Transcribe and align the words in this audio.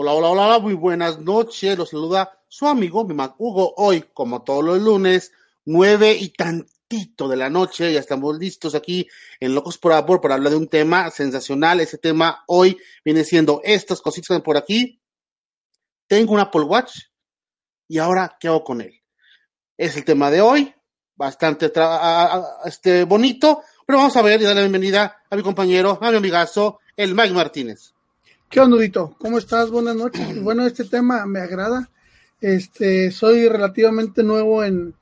Hola, 0.00 0.12
hola, 0.12 0.28
hola, 0.28 0.58
muy 0.60 0.74
buenas 0.74 1.18
noches. 1.18 1.76
Los 1.76 1.90
saluda 1.90 2.40
su 2.46 2.68
amigo, 2.68 3.04
mi 3.04 3.14
Mac 3.14 3.34
Hugo. 3.36 3.74
Hoy, 3.78 4.04
como 4.14 4.44
todos 4.44 4.62
los 4.62 4.80
lunes, 4.80 5.32
nueve 5.64 6.12
y 6.12 6.28
tantito 6.28 7.26
de 7.26 7.36
la 7.36 7.50
noche, 7.50 7.92
ya 7.92 7.98
estamos 7.98 8.38
listos 8.38 8.76
aquí 8.76 9.08
en 9.40 9.56
Locos 9.56 9.76
por 9.76 9.92
Apple 9.92 10.20
para 10.22 10.36
hablar 10.36 10.52
de 10.52 10.56
un 10.56 10.68
tema 10.68 11.10
sensacional. 11.10 11.80
Ese 11.80 11.98
tema 11.98 12.44
hoy 12.46 12.78
viene 13.04 13.24
siendo 13.24 13.60
estas 13.64 14.00
cositas 14.00 14.40
por 14.40 14.56
aquí. 14.56 15.02
Tengo 16.06 16.34
un 16.34 16.38
Apple 16.38 16.62
Watch 16.62 16.92
y 17.88 17.98
ahora, 17.98 18.36
¿qué 18.38 18.46
hago 18.46 18.62
con 18.62 18.80
él? 18.80 19.02
Es 19.76 19.96
el 19.96 20.04
tema 20.04 20.30
de 20.30 20.40
hoy, 20.40 20.72
bastante 21.16 21.72
este, 22.66 23.02
bonito, 23.02 23.62
pero 23.84 23.98
vamos 23.98 24.16
a 24.16 24.22
ver 24.22 24.40
y 24.40 24.44
darle 24.44 24.60
la 24.60 24.68
bienvenida 24.68 25.24
a 25.28 25.34
mi 25.34 25.42
compañero, 25.42 25.98
a 26.00 26.10
mi 26.12 26.18
amigazo, 26.18 26.78
el 26.96 27.16
Mike 27.16 27.34
Martínez. 27.34 27.94
¿Qué 28.50 28.60
onda? 28.60 28.78
¿Cómo 29.18 29.36
estás? 29.36 29.70
Buenas 29.70 29.94
noches. 29.94 30.42
Bueno, 30.42 30.64
este 30.64 30.84
tema 30.84 31.26
me 31.26 31.40
agrada. 31.40 31.90
Este, 32.40 33.10
soy 33.10 33.46
relativamente 33.46 34.22
nuevo 34.22 34.64
en, 34.64 34.94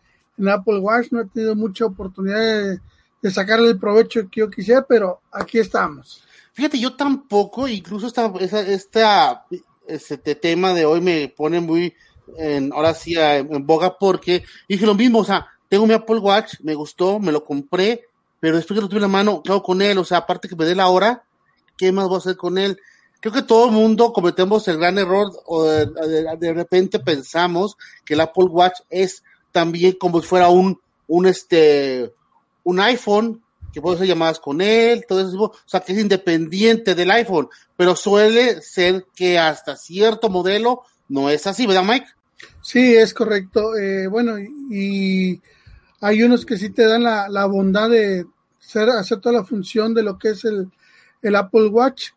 Apple 0.48 0.78
Watch, 0.78 1.12
no 1.12 1.20
he 1.20 1.26
tenido 1.26 1.54
mucha 1.54 1.86
oportunidad 1.86 2.80
de, 3.22 3.30
sacarle 3.30 3.68
el 3.68 3.78
provecho 3.78 4.28
que 4.28 4.40
yo 4.40 4.50
quisiera, 4.50 4.82
pero 4.82 5.20
aquí 5.30 5.60
estamos. 5.60 6.24
Fíjate, 6.54 6.80
yo 6.80 6.94
tampoco, 6.96 7.68
incluso 7.68 8.08
esta, 8.08 8.32
esta, 8.66 9.46
este 9.86 10.34
tema 10.34 10.74
de 10.74 10.84
hoy 10.84 11.00
me 11.00 11.28
pone 11.28 11.60
muy, 11.60 11.94
en, 12.36 12.72
ahora 12.72 12.94
sí, 12.94 13.14
en 13.16 13.64
boga, 13.64 13.96
porque 13.96 14.42
dije 14.68 14.84
lo 14.84 14.94
mismo, 14.96 15.20
o 15.20 15.24
sea, 15.24 15.46
tengo 15.68 15.86
mi 15.86 15.94
Apple 15.94 16.18
Watch, 16.18 16.54
me 16.62 16.74
gustó, 16.74 17.20
me 17.20 17.32
lo 17.32 17.44
compré, 17.44 18.02
pero 18.40 18.56
después 18.56 18.76
que 18.76 18.82
lo 18.82 18.88
tuve 18.88 18.98
en 18.98 19.02
la 19.02 19.08
mano, 19.08 19.40
¿qué 19.42 19.52
hago 19.52 19.62
con 19.62 19.80
él? 19.82 19.98
O 19.98 20.04
sea, 20.04 20.18
aparte 20.18 20.48
que 20.48 20.56
me 20.56 20.64
dé 20.64 20.74
la 20.74 20.88
hora, 20.88 21.22
¿qué 21.76 21.92
más 21.92 22.08
voy 22.08 22.16
a 22.16 22.18
hacer 22.18 22.36
con 22.36 22.58
él? 22.58 22.78
Creo 23.20 23.32
que 23.32 23.42
todo 23.42 23.66
el 23.66 23.72
mundo 23.72 24.12
cometemos 24.12 24.66
el 24.68 24.78
gran 24.78 24.98
error 24.98 25.30
o 25.46 25.64
de, 25.64 26.52
repente 26.52 26.98
pensamos 26.98 27.76
que 28.04 28.14
el 28.14 28.20
Apple 28.20 28.46
Watch 28.50 28.80
es 28.90 29.22
también 29.52 29.92
como 29.92 30.20
si 30.20 30.26
fuera 30.28 30.48
un, 30.48 30.80
un 31.06 31.26
este, 31.26 32.12
un 32.64 32.80
iPhone 32.80 33.42
que 33.72 33.80
puedes 33.80 33.98
hacer 33.98 34.08
llamadas 34.08 34.40
con 34.40 34.60
él, 34.60 35.04
todo 35.06 35.20
eso, 35.20 35.42
o 35.42 35.54
sea, 35.66 35.80
que 35.80 35.92
es 35.92 35.98
independiente 35.98 36.94
del 36.94 37.10
iPhone, 37.10 37.48
pero 37.76 37.94
suele 37.94 38.62
ser 38.62 39.06
que 39.14 39.38
hasta 39.38 39.76
cierto 39.76 40.30
modelo 40.30 40.82
no 41.08 41.28
es 41.28 41.46
así, 41.46 41.66
¿verdad, 41.66 41.84
Mike? 41.84 42.06
Sí, 42.62 42.94
es 42.94 43.12
correcto. 43.14 43.76
Eh, 43.76 44.06
bueno, 44.08 44.38
y 44.38 45.40
hay 46.00 46.22
unos 46.22 46.44
que 46.44 46.56
sí 46.56 46.70
te 46.70 46.86
dan 46.86 47.02
la, 47.02 47.28
la 47.28 47.46
bondad 47.46 47.90
de 47.90 48.26
hacer, 48.60 48.90
hacer 48.90 49.20
toda 49.20 49.40
la 49.40 49.44
función 49.44 49.94
de 49.94 50.02
lo 50.02 50.18
que 50.18 50.30
es 50.30 50.44
el, 50.44 50.70
el 51.22 51.36
Apple 51.36 51.68
Watch, 51.68 52.10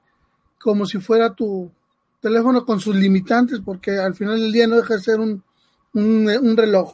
como 0.59 0.85
si 0.85 0.99
fuera 0.99 1.33
tu 1.33 1.71
teléfono 2.21 2.65
con 2.65 2.79
sus 2.79 2.95
limitantes, 2.95 3.59
porque 3.63 3.97
al 3.97 4.15
final 4.15 4.39
del 4.39 4.51
día 4.51 4.67
no 4.67 4.77
deja 4.77 4.95
de 4.95 5.01
ser 5.01 5.19
un, 5.19 5.43
un, 5.93 6.57
reloj. 6.57 6.93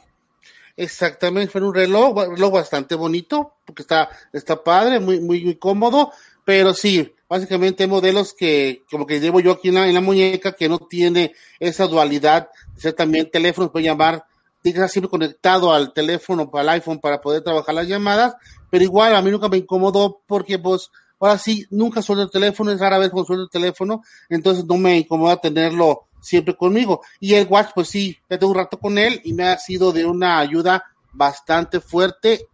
Exactamente, 0.76 1.50
fue 1.50 1.62
un 1.62 1.74
reloj, 1.74 2.28
reloj 2.30 2.52
bastante 2.52 2.94
bonito, 2.94 3.54
porque 3.64 3.82
está, 3.82 4.08
está 4.32 4.62
padre, 4.62 5.00
muy, 5.00 5.20
muy, 5.20 5.44
muy 5.44 5.56
cómodo, 5.56 6.12
pero 6.44 6.74
sí, 6.74 7.12
básicamente 7.28 7.82
hay 7.82 7.88
modelos 7.88 8.34
que, 8.34 8.84
como 8.90 9.06
que 9.06 9.20
llevo 9.20 9.40
yo 9.40 9.52
aquí 9.52 9.68
en 9.68 9.74
la, 9.74 9.88
en 9.88 9.94
la 9.94 10.00
muñeca, 10.00 10.52
que 10.52 10.68
no 10.68 10.78
tiene 10.78 11.34
esa 11.58 11.86
dualidad 11.86 12.50
de 12.74 12.80
ser 12.80 12.92
también 12.92 13.30
teléfono, 13.30 13.72
puede 13.72 13.86
llamar, 13.86 14.24
tiene 14.62 14.74
que 14.74 14.78
estar 14.80 14.90
siempre 14.90 15.10
conectado 15.10 15.72
al 15.72 15.92
teléfono, 15.92 16.50
al 16.54 16.68
iPhone 16.68 17.00
para 17.00 17.20
poder 17.20 17.42
trabajar 17.42 17.74
las 17.74 17.88
llamadas, 17.88 18.34
pero 18.70 18.84
igual 18.84 19.14
a 19.14 19.22
mí 19.22 19.30
nunca 19.30 19.48
me 19.48 19.58
incomodó 19.58 20.20
porque 20.26 20.58
pues 20.58 20.90
Ahora 21.18 21.38
sí, 21.38 21.66
nunca 21.70 22.02
suelto 22.02 22.24
el 22.24 22.30
teléfono, 22.30 22.70
es 22.70 22.80
rara 22.80 22.98
vez 22.98 23.10
cuando 23.10 23.26
suelto 23.26 23.44
el 23.44 23.50
teléfono, 23.50 24.02
entonces 24.28 24.64
no 24.64 24.76
me 24.76 24.98
incomoda 24.98 25.36
tenerlo 25.36 26.06
siempre 26.20 26.56
conmigo. 26.56 27.02
Y 27.20 27.34
el 27.34 27.46
watch, 27.46 27.70
pues 27.74 27.88
sí, 27.88 28.18
ya 28.28 28.38
tengo 28.38 28.52
un 28.52 28.58
rato 28.58 28.78
con 28.78 28.98
él 28.98 29.20
y 29.24 29.32
me 29.32 29.44
ha 29.44 29.58
sido 29.58 29.92
de 29.92 30.04
una 30.04 30.38
ayuda 30.38 30.84
bastante 31.12 31.80
fuerte 31.80 32.46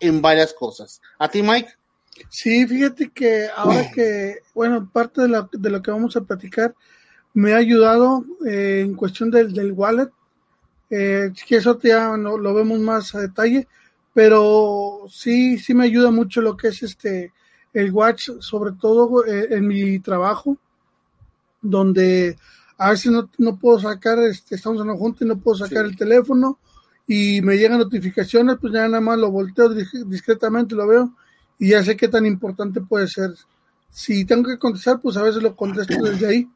en 0.00 0.20
varias 0.20 0.52
cosas. 0.52 1.00
¿A 1.18 1.28
ti, 1.28 1.42
Mike? 1.42 1.68
Sí, 2.28 2.66
fíjate 2.66 3.10
que 3.10 3.48
ahora 3.54 3.90
que, 3.92 4.38
bueno, 4.54 4.88
parte 4.92 5.22
de 5.22 5.28
lo, 5.28 5.48
de 5.52 5.70
lo 5.70 5.82
que 5.82 5.90
vamos 5.90 6.16
a 6.16 6.22
platicar 6.22 6.74
me 7.34 7.52
ha 7.52 7.58
ayudado 7.58 8.24
eh, 8.46 8.82
en 8.84 8.94
cuestión 8.94 9.30
del, 9.30 9.52
del 9.52 9.72
wallet, 9.72 10.10
eh, 10.90 11.30
que 11.46 11.56
eso 11.56 11.78
ya 11.80 12.16
lo 12.16 12.54
vemos 12.54 12.80
más 12.80 13.14
a 13.14 13.20
detalle, 13.20 13.68
pero 14.12 15.02
sí, 15.08 15.58
sí 15.58 15.74
me 15.74 15.84
ayuda 15.84 16.10
mucho 16.10 16.40
lo 16.40 16.56
que 16.56 16.68
es 16.68 16.82
este 16.82 17.32
el 17.72 17.92
watch, 17.92 18.30
sobre 18.40 18.72
todo 18.72 19.24
eh, 19.24 19.48
en 19.50 19.66
mi 19.66 19.98
trabajo, 20.00 20.56
donde 21.60 22.36
a 22.78 22.90
veces 22.90 23.10
no, 23.10 23.28
no 23.38 23.56
puedo 23.56 23.80
sacar, 23.80 24.18
este, 24.20 24.54
estamos 24.54 24.80
en 24.80 24.88
la 24.88 24.96
junta 24.96 25.24
y 25.24 25.28
no 25.28 25.38
puedo 25.38 25.58
sacar 25.58 25.84
el 25.84 25.96
teléfono 25.96 26.58
y 27.06 27.40
me 27.42 27.56
llegan 27.56 27.78
notificaciones, 27.78 28.56
pues 28.60 28.72
ya 28.72 28.86
nada 28.86 29.00
más 29.00 29.18
lo 29.18 29.30
volteo 29.30 29.70
discretamente, 29.70 30.74
lo 30.74 30.86
veo 30.86 31.12
y 31.58 31.70
ya 31.70 31.82
sé 31.82 31.96
qué 31.96 32.08
tan 32.08 32.26
importante 32.26 32.80
puede 32.80 33.08
ser. 33.08 33.34
Si 33.90 34.24
tengo 34.24 34.48
que 34.48 34.58
contestar, 34.58 35.00
pues 35.00 35.16
a 35.16 35.22
veces 35.22 35.42
lo 35.42 35.56
contesto 35.56 35.94
desde 36.02 36.26
ahí. 36.26 36.48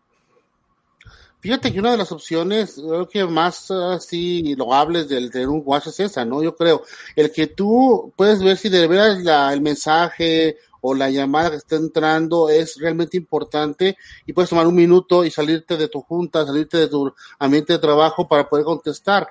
Fíjate 1.40 1.72
que 1.72 1.80
una 1.80 1.90
de 1.90 1.96
las 1.96 2.12
opciones, 2.12 2.74
creo 2.76 3.08
que 3.08 3.24
más 3.24 3.68
así 3.70 4.54
loables 4.54 5.08
del 5.08 5.28
tener 5.28 5.48
un 5.48 5.62
watch 5.64 5.88
es 5.88 5.98
esa, 5.98 6.24
¿no? 6.24 6.40
Yo 6.40 6.54
creo, 6.54 6.82
el 7.16 7.32
que 7.32 7.48
tú 7.48 8.12
puedes 8.14 8.40
ver 8.40 8.56
si 8.56 8.68
de 8.68 8.86
veras 8.86 9.24
la, 9.24 9.52
el 9.52 9.60
mensaje 9.60 10.58
o 10.82 10.94
la 10.94 11.08
llamada 11.08 11.50
que 11.50 11.56
está 11.56 11.76
entrando 11.76 12.48
es 12.50 12.76
realmente 12.76 13.16
importante 13.16 13.96
y 14.26 14.32
puedes 14.32 14.50
tomar 14.50 14.66
un 14.66 14.74
minuto 14.74 15.24
y 15.24 15.30
salirte 15.30 15.76
de 15.76 15.88
tu 15.88 16.02
junta, 16.02 16.44
salirte 16.44 16.76
de 16.76 16.88
tu 16.88 17.14
ambiente 17.38 17.72
de 17.72 17.78
trabajo 17.78 18.28
para 18.28 18.48
poder 18.48 18.64
contestar. 18.64 19.28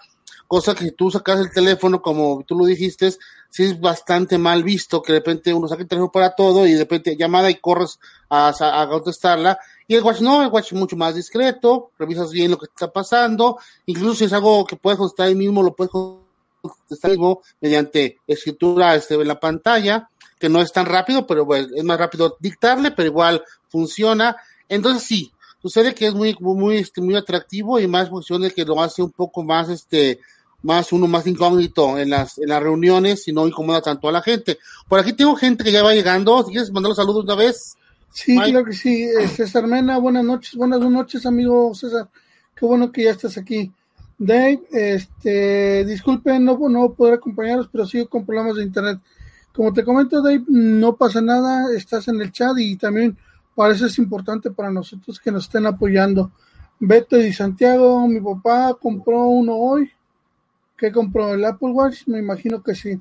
Cosa 0.47 0.73
que 0.75 0.85
si 0.85 0.91
tú 0.91 1.11
sacas 1.11 1.39
el 1.39 1.51
teléfono, 1.51 2.01
como 2.01 2.43
tú 2.45 2.57
lo 2.57 2.65
dijiste, 2.65 3.11
sí 3.49 3.63
es 3.63 3.79
bastante 3.79 4.37
mal 4.37 4.63
visto 4.63 5.01
que 5.01 5.13
de 5.13 5.19
repente 5.19 5.53
uno 5.53 5.67
saque 5.67 5.83
el 5.83 5.87
teléfono 5.87 6.11
para 6.11 6.35
todo 6.35 6.65
y 6.65 6.73
de 6.73 6.79
repente 6.79 7.15
llamada 7.15 7.49
y 7.49 7.55
corres 7.55 7.99
a, 8.29 8.49
a 8.49 8.89
contestarla. 8.89 9.59
Y 9.87 9.95
el 9.95 10.03
watch 10.03 10.21
no, 10.21 10.41
el 10.41 10.49
watch 10.49 10.67
es 10.67 10.79
mucho 10.79 10.95
más 10.95 11.15
discreto, 11.15 11.91
revisas 11.97 12.31
bien 12.31 12.51
lo 12.51 12.57
que 12.57 12.65
está 12.65 12.91
pasando, 12.91 13.59
incluso 13.85 14.15
si 14.15 14.25
es 14.25 14.33
algo 14.33 14.65
que 14.65 14.77
puedes 14.77 14.97
contestar 14.97 15.27
ahí 15.27 15.35
mismo, 15.35 15.63
lo 15.63 15.75
puedes 15.75 15.91
contestar 15.91 17.11
mismo 17.11 17.41
mediante 17.59 18.19
escritura 18.27 18.95
este, 18.95 19.15
en 19.15 19.27
la 19.27 19.39
pantalla 19.39 20.10
que 20.41 20.49
no 20.49 20.59
es 20.59 20.73
tan 20.73 20.87
rápido, 20.87 21.27
pero 21.27 21.45
bueno, 21.45 21.67
es 21.75 21.83
más 21.83 21.99
rápido 21.99 22.35
dictarle, 22.39 22.89
pero 22.89 23.07
igual 23.07 23.43
funciona. 23.69 24.35
Entonces 24.67 25.03
sí, 25.03 25.31
sucede 25.61 25.93
que 25.93 26.07
es 26.07 26.15
muy, 26.15 26.35
muy, 26.39 26.77
este, 26.77 26.99
muy 26.99 27.15
atractivo 27.15 27.79
y 27.79 27.87
más 27.87 28.09
funciona 28.09 28.49
que 28.49 28.65
lo 28.65 28.81
hace 28.81 29.03
un 29.03 29.11
poco 29.11 29.43
más, 29.43 29.69
este, 29.69 30.19
más 30.63 30.91
uno 30.91 31.05
más 31.05 31.27
incógnito 31.27 31.99
en 31.99 32.09
las, 32.09 32.39
en 32.39 32.49
las 32.49 32.63
reuniones 32.63 33.27
y 33.27 33.33
no 33.33 33.45
incomoda 33.45 33.83
tanto 33.83 34.09
a 34.09 34.11
la 34.11 34.23
gente. 34.23 34.57
Por 34.89 34.99
aquí 34.99 35.13
tengo 35.13 35.35
gente 35.35 35.63
que 35.63 35.71
ya 35.71 35.83
va 35.83 35.93
llegando. 35.93 36.43
¿Quieres 36.43 36.71
mandar 36.71 36.89
los 36.89 36.97
saludos 36.97 37.23
una 37.23 37.35
vez? 37.35 37.77
Sí, 38.11 38.35
claro 38.35 38.65
que 38.65 38.73
sí. 38.73 39.03
Eh, 39.03 39.27
César 39.27 39.67
Mena, 39.67 39.99
buenas 39.99 40.25
noches, 40.25 40.55
buenas 40.55 40.79
noches, 40.79 41.23
amigo 41.27 41.75
César. 41.75 42.09
Qué 42.55 42.65
bueno 42.65 42.91
que 42.91 43.03
ya 43.03 43.11
estás 43.11 43.37
aquí. 43.37 43.71
Dave, 44.17 44.59
este, 44.71 45.85
disculpen, 45.85 46.45
no, 46.45 46.57
no 46.67 46.93
poder 46.93 47.15
acompañaros, 47.15 47.69
pero 47.71 47.85
sigo 47.85 48.07
con 48.07 48.25
problemas 48.25 48.55
de 48.55 48.63
internet. 48.63 48.99
Como 49.53 49.73
te 49.73 49.83
comento, 49.83 50.21
Dave, 50.21 50.43
no 50.47 50.95
pasa 50.95 51.21
nada, 51.21 51.73
estás 51.75 52.07
en 52.07 52.21
el 52.21 52.31
chat 52.31 52.57
y 52.57 52.77
también 52.77 53.17
para 53.53 53.73
eso 53.73 53.85
es 53.85 53.97
importante 53.97 54.51
para 54.51 54.71
nosotros 54.71 55.19
que 55.19 55.31
nos 55.31 55.43
estén 55.43 55.65
apoyando. 55.65 56.31
Beto 56.79 57.17
y 57.17 57.33
Santiago, 57.33 58.07
mi 58.07 58.21
papá 58.21 58.75
compró 58.79 59.25
uno 59.25 59.55
hoy. 59.55 59.91
¿Qué 60.77 60.91
compró? 60.91 61.33
¿El 61.33 61.45
Apple 61.45 61.69
Watch? 61.69 62.07
Me 62.07 62.19
imagino 62.19 62.63
que 62.63 62.73
sí. 62.73 62.99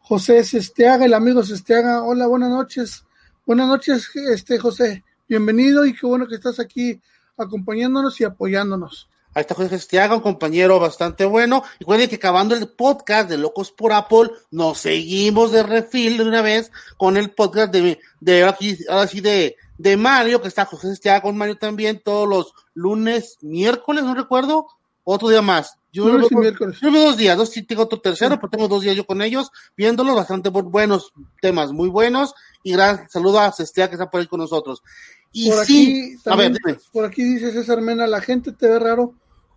José 0.00 0.42
Sesteaga, 0.44 1.04
el 1.04 1.14
amigo 1.14 1.42
Sesteaga. 1.42 2.02
Hola, 2.02 2.26
buenas 2.26 2.50
noches. 2.50 3.04
Buenas 3.44 3.68
noches, 3.68 4.10
este 4.14 4.58
José. 4.58 5.04
Bienvenido 5.28 5.84
y 5.84 5.94
qué 5.94 6.06
bueno 6.06 6.26
que 6.26 6.36
estás 6.36 6.58
aquí 6.58 7.00
acompañándonos 7.36 8.20
y 8.20 8.24
apoyándonos. 8.24 9.08
Ahí 9.36 9.42
está 9.42 9.54
José 9.54 9.68
Gestiaga, 9.68 10.14
un 10.14 10.22
compañero 10.22 10.80
bastante 10.80 11.26
bueno. 11.26 11.62
Y 11.78 11.80
recuerden 11.80 12.08
que 12.08 12.16
acabando 12.16 12.54
el 12.54 12.68
podcast 12.70 13.28
de 13.28 13.36
Locos 13.36 13.70
por 13.70 13.92
Apple, 13.92 14.30
nos 14.50 14.78
seguimos 14.78 15.52
de 15.52 15.62
refil 15.62 16.16
de 16.16 16.24
una 16.24 16.40
vez 16.40 16.72
con 16.96 17.18
el 17.18 17.32
podcast 17.32 17.70
de, 17.70 18.00
de 18.20 18.44
aquí, 18.44 18.78
ahora 18.88 19.06
sí, 19.06 19.20
de, 19.20 19.56
de 19.76 19.96
Mario, 19.98 20.40
que 20.40 20.48
está 20.48 20.64
José 20.64 20.90
Estiaga 20.90 21.20
con 21.20 21.36
Mario 21.36 21.58
también, 21.58 22.00
todos 22.02 22.26
los 22.26 22.54
lunes, 22.72 23.36
miércoles, 23.42 24.04
no 24.04 24.14
recuerdo, 24.14 24.68
otro 25.04 25.28
día 25.28 25.42
más. 25.42 25.76
Yo 25.92 26.06
veo- 26.06 26.28
miércoles. 26.30 26.78
yo 26.80 26.90
dos 26.90 27.18
días, 27.18 27.36
dos, 27.36 27.50
sí 27.50 27.62
tengo 27.62 27.82
otro 27.82 28.00
tercero, 28.00 28.36
pero 28.36 28.48
tengo 28.48 28.68
dos 28.68 28.80
días 28.80 28.96
yo 28.96 29.04
con 29.06 29.20
ellos, 29.20 29.50
viéndolos, 29.76 30.16
bastante 30.16 30.50
bu- 30.50 30.70
buenos 30.70 31.12
temas, 31.42 31.72
muy 31.72 31.90
buenos, 31.90 32.32
y 32.62 32.72
gran 32.72 33.06
saludo 33.10 33.40
a 33.40 33.52
Cestea 33.52 33.88
que 33.88 33.96
está 33.96 34.10
por 34.10 34.22
ahí 34.22 34.26
con 34.26 34.40
nosotros. 34.40 34.82
Y 35.30 35.50
Por 35.50 35.66
sí, 35.66 35.74
aquí, 35.74 36.00
a 36.30 36.36
ver, 36.36 36.52
también, 36.52 36.52
dime. 36.64 36.78
por 36.90 37.04
aquí 37.04 37.22
dice 37.22 37.52
César 37.52 37.82
Mena, 37.82 38.06
la 38.06 38.22
gente 38.22 38.52
te 38.52 38.66
ve 38.66 38.78
raro 38.78 39.12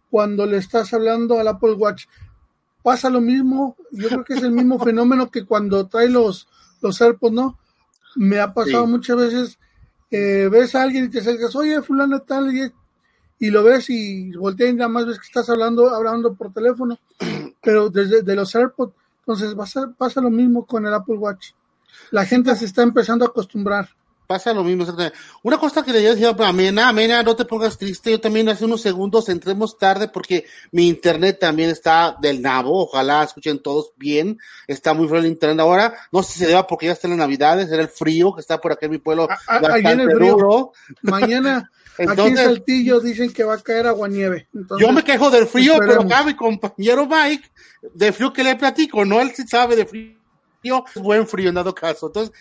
cuando 0.10 0.46
le 0.46 0.58
estás 0.58 0.94
hablando 0.94 1.40
al 1.40 1.48
Apple 1.48 1.74
Watch. 1.74 2.06
Pasa 2.84 3.10
lo 3.10 3.22
mismo, 3.22 3.76
yo 3.92 4.08
creo 4.08 4.24
que 4.24 4.34
es 4.34 4.44
el 4.44 4.52
mismo 4.52 4.80
fenómeno 4.84 5.30
que 5.30 5.46
cuando 5.46 5.88
trae 5.88 6.10
los, 6.10 6.48
los 6.82 7.02
AirPods, 7.02 7.34
¿no? 7.34 7.60
Me 8.16 8.40
ha 8.40 8.54
pasado 8.54 8.86
Sí. 8.86 8.92
muchas 8.92 9.18
veces, 9.18 9.60
eh, 10.12 10.50
ves 10.52 10.74
a 10.76 10.84
alguien 10.84 11.06
y 11.06 11.10
te 11.10 11.20
acercas, 11.20 11.56
oye, 11.56 11.82
fulano 11.82 12.22
tal, 12.22 12.56
y, 12.56 12.72
y 13.40 13.50
lo 13.52 13.64
ves 13.64 13.90
y 13.90 14.32
volteas 14.32 14.72
y 14.72 14.74
nada 14.74 14.90
más 14.90 15.06
ves 15.06 15.20
que 15.20 15.28
estás 15.28 15.50
hablando, 15.50 15.94
hablando 15.94 16.34
por 16.34 16.52
teléfono, 16.54 16.98
pero 17.62 17.90
desde 17.90 18.22
de 18.24 18.36
los 18.36 18.56
AirPods, 18.56 18.94
entonces 19.20 19.54
pasa, 19.54 19.94
pasa 19.98 20.22
lo 20.22 20.32
mismo 20.32 20.66
con 20.66 20.86
el 20.88 20.94
Apple 20.94 21.18
Watch. 21.18 21.52
La 22.12 22.26
gente 22.26 22.56
se 22.56 22.66
está 22.66 22.82
empezando 22.82 23.26
a 23.26 23.28
acostumbrar. 23.28 23.90
Pasa 24.30 24.54
lo 24.54 24.64
mismo, 24.64 24.84
exactamente. 24.84 25.18
Una 25.42 25.58
cosa 25.58 25.82
que 25.82 25.92
le 25.92 26.02
decía 26.02 26.36
a 26.38 26.48
Amena, 26.48 26.90
Amena, 26.90 27.24
no 27.24 27.36
te 27.36 27.46
pongas 27.46 27.80
triste, 27.80 28.12
yo 28.12 28.22
también 28.22 28.48
hace 28.48 28.64
unos 28.64 28.80
segundos 28.80 29.28
entremos 29.28 29.76
tarde 29.76 30.08
porque 30.08 30.46
mi 30.72 30.88
internet 30.88 31.40
también 31.40 31.72
está 31.72 32.16
del 32.22 32.40
nabo, 32.40 32.84
ojalá 32.84 33.24
escuchen 33.24 33.58
todos 33.58 33.92
bien, 33.98 34.38
está 34.68 34.94
muy 34.94 35.08
frío 35.08 35.22
el 35.22 35.26
internet 35.26 35.60
ahora, 35.62 35.96
no 36.12 36.22
sé 36.22 36.34
si 36.34 36.40
se 36.42 36.46
deba 36.46 36.68
porque 36.68 36.86
ya 36.86 36.92
están 36.92 37.10
las 37.10 37.18
navidades, 37.18 37.72
era 37.72 37.82
el 37.82 37.88
frío 37.90 38.32
que 38.36 38.42
está 38.42 38.62
por 38.62 38.72
aquí 38.72 38.86
en 38.86 38.92
mi 38.92 38.98
pueblo, 39.00 39.28
Ah, 39.32 39.38
ah, 39.48 39.62
ahí 39.72 39.82
viene 39.82 40.04
el 40.04 40.12
frío. 40.12 40.34
duro. 40.34 40.74
Mañana 41.02 41.72
aquí 41.98 42.04
en 42.04 42.10
Entonces- 42.12 42.46
Saltillo 42.46 43.00
dicen 43.00 43.34
que 43.34 43.44
va 43.44 43.56
a 43.56 43.62
caer 43.64 43.88
aguanieve. 43.88 44.48
Entonces, 44.54 44.86
Yo 44.88 44.94
me 44.94 45.04
quejo 45.04 45.32
del 45.32 45.48
frío, 45.48 45.74
pero 45.80 46.04
acá 46.04 46.22
mi 46.24 46.36
compañero 46.36 47.08
Mike, 47.08 47.50
de 47.96 48.14
frío 48.14 48.32
que 48.32 48.44
le 48.44 48.56
platico, 48.56 49.04
no 49.06 49.22
él 49.22 49.32
sí 49.36 49.48
sabe 49.48 49.76
de 49.76 49.88
frío, 49.88 50.14
es 50.62 51.02
buen 51.02 51.26
frío 51.26 51.50
en 51.50 51.56
dado 51.56 51.74
caso. 51.74 52.06
Entonces, 52.08 52.32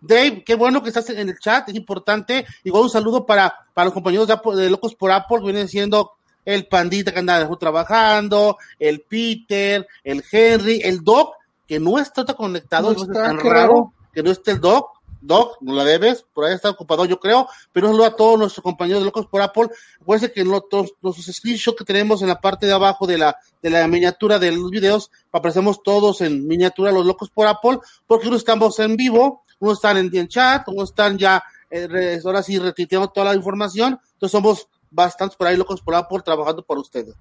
Dave, 0.00 0.42
qué 0.44 0.54
bueno 0.54 0.82
que 0.82 0.88
estás 0.88 1.10
en 1.10 1.28
el 1.28 1.38
chat, 1.38 1.68
es 1.68 1.74
importante. 1.74 2.46
Igual 2.64 2.84
un 2.84 2.90
saludo 2.90 3.26
para, 3.26 3.54
para 3.74 3.86
los 3.86 3.94
compañeros 3.94 4.26
de, 4.26 4.34
Apple- 4.34 4.56
de 4.56 4.70
Locos 4.70 4.94
por 4.94 5.10
Apple, 5.10 5.38
que 5.38 5.44
vienen 5.46 5.68
siendo 5.68 6.12
el 6.44 6.66
Pandita 6.66 7.12
que 7.12 7.18
anda 7.18 7.48
trabajando, 7.58 8.56
el 8.78 9.02
Peter, 9.02 9.86
el 10.04 10.24
Henry, 10.30 10.80
el 10.82 11.04
Doc, 11.04 11.34
que 11.66 11.78
no 11.78 11.98
está 11.98 12.24
tan 12.24 12.36
conectado, 12.36 12.92
No 12.92 12.96
no 12.96 13.02
está, 13.02 13.22
tan 13.24 13.38
raro, 13.40 13.92
que 14.12 14.22
no 14.22 14.30
esté 14.30 14.52
el 14.52 14.60
Doc. 14.60 14.98
Doc, 15.20 15.56
no 15.62 15.74
la 15.74 15.82
debes, 15.84 16.24
por 16.32 16.44
ahí 16.44 16.54
está 16.54 16.70
ocupado, 16.70 17.04
yo 17.04 17.18
creo, 17.18 17.48
pero 17.72 17.88
un 17.88 17.94
saludo 17.94 18.06
a 18.06 18.14
todos 18.14 18.38
nuestros 18.38 18.62
compañeros 18.62 19.02
de 19.02 19.06
Locos 19.06 19.26
por 19.26 19.42
Apple. 19.42 19.66
Acuérdense 20.00 20.32
que 20.32 20.44
los, 20.44 20.62
los, 20.70 20.94
los 21.02 21.16
screenshots 21.16 21.76
que 21.76 21.84
tenemos 21.84 22.22
en 22.22 22.28
la 22.28 22.40
parte 22.40 22.66
de 22.66 22.72
abajo 22.72 23.04
de 23.04 23.18
la, 23.18 23.36
de 23.60 23.68
la 23.68 23.88
miniatura 23.88 24.38
de 24.38 24.52
los 24.52 24.70
videos, 24.70 25.10
aparecemos 25.32 25.82
todos 25.82 26.20
en 26.20 26.46
miniatura 26.46 26.92
los 26.92 27.04
Locos 27.04 27.30
por 27.30 27.48
Apple, 27.48 27.80
porque 28.06 28.28
unos 28.28 28.38
estamos 28.42 28.78
en 28.78 28.96
vivo, 28.96 29.42
unos 29.58 29.78
están 29.78 29.96
en, 29.96 30.14
en 30.14 30.28
chat, 30.28 30.66
unos 30.68 30.90
están 30.90 31.18
ya, 31.18 31.42
eh, 31.70 32.20
ahora 32.24 32.42
sí, 32.42 32.58
retuiteando 32.58 33.08
toda 33.08 33.26
la 33.26 33.34
información, 33.34 33.98
entonces 34.12 34.32
somos 34.32 34.68
bastantes 34.90 35.36
por 35.36 35.46
ahí 35.46 35.56
Locos 35.56 35.80
por 35.80 35.94
Apple 35.94 36.20
trabajando 36.24 36.62
por 36.62 36.78
ustedes. 36.78 37.14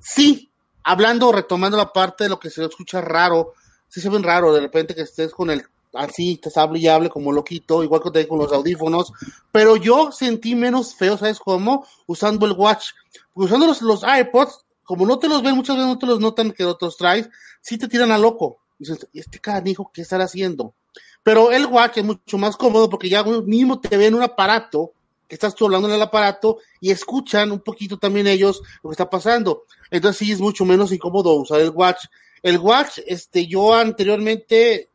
Sí, 0.00 0.50
hablando, 0.82 1.32
retomando 1.32 1.76
la 1.76 1.92
parte 1.92 2.24
de 2.24 2.30
lo 2.30 2.38
que 2.38 2.50
se 2.50 2.64
escucha 2.64 3.00
raro, 3.00 3.54
sí 3.88 4.00
se 4.00 4.08
ven 4.08 4.22
raro 4.22 4.52
de 4.52 4.60
repente 4.60 4.94
que 4.94 5.02
estés 5.02 5.32
con 5.32 5.50
el 5.50 5.64
así, 5.94 6.36
te 6.36 6.50
hable 6.58 6.80
y 6.80 6.88
hable 6.88 7.08
como 7.08 7.32
loquito, 7.32 7.82
igual 7.82 8.02
que 8.02 8.10
te 8.10 8.28
con 8.28 8.38
los 8.38 8.52
audífonos, 8.52 9.12
pero 9.52 9.76
yo 9.76 10.10
sentí 10.12 10.54
menos 10.54 10.94
feo, 10.94 11.16
¿sabes 11.16 11.38
cómo? 11.38 11.86
Usando 12.06 12.46
el 12.46 12.52
watch, 12.52 12.90
usando 13.34 13.66
los, 13.66 13.80
los 13.80 14.02
iPods, 14.02 14.64
como 14.82 15.06
no 15.06 15.18
te 15.18 15.28
los 15.28 15.42
ven, 15.42 15.56
muchas 15.56 15.76
veces 15.76 15.88
no 15.88 15.98
te 15.98 16.06
los 16.06 16.20
notan 16.20 16.52
que 16.52 16.64
otros 16.64 16.96
traes, 16.96 17.28
sí 17.60 17.78
te 17.78 17.88
tiran 17.88 18.10
a 18.10 18.18
loco. 18.18 18.58
Dices, 18.78 19.08
este 19.14 19.38
canijo, 19.38 19.90
¿qué 19.94 20.02
estará 20.02 20.24
haciendo? 20.24 20.74
Pero 21.24 21.50
el 21.50 21.66
watch 21.66 21.96
es 21.96 22.04
mucho 22.04 22.38
más 22.38 22.56
cómodo 22.56 22.88
porque 22.88 23.08
ya 23.08 23.24
mismo 23.24 23.80
te 23.80 23.96
ven 23.96 24.14
un 24.14 24.22
aparato, 24.22 24.92
que 25.26 25.34
estás 25.34 25.54
tú 25.54 25.64
hablando 25.64 25.88
en 25.88 25.94
el 25.94 26.02
aparato 26.02 26.58
y 26.80 26.90
escuchan 26.90 27.50
un 27.50 27.60
poquito 27.60 27.98
también 27.98 28.26
ellos 28.26 28.62
lo 28.82 28.90
que 28.90 28.94
está 28.94 29.08
pasando. 29.08 29.64
Entonces 29.90 30.18
sí 30.18 30.32
es 30.32 30.40
mucho 30.40 30.66
menos 30.66 30.92
incómodo 30.92 31.32
usar 31.32 31.60
el 31.60 31.70
watch. 31.70 32.04
El 32.42 32.58
watch, 32.58 32.98
este, 33.06 33.46
yo 33.46 33.74
anteriormente 33.74 34.90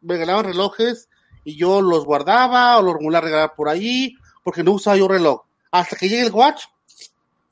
me 0.00 0.14
regalaban 0.14 0.44
relojes 0.44 1.08
y 1.44 1.56
yo 1.56 1.82
los 1.82 2.04
guardaba 2.04 2.78
o 2.78 2.82
los 2.82 2.94
regular 2.94 3.24
regalar 3.24 3.54
por 3.56 3.68
ahí 3.68 4.16
porque 4.44 4.62
no 4.62 4.72
usaba 4.72 4.96
yo 4.96 5.08
reloj. 5.08 5.42
Hasta 5.72 5.96
que 5.96 6.08
llegue 6.08 6.26
el 6.26 6.32
watch, 6.32 6.66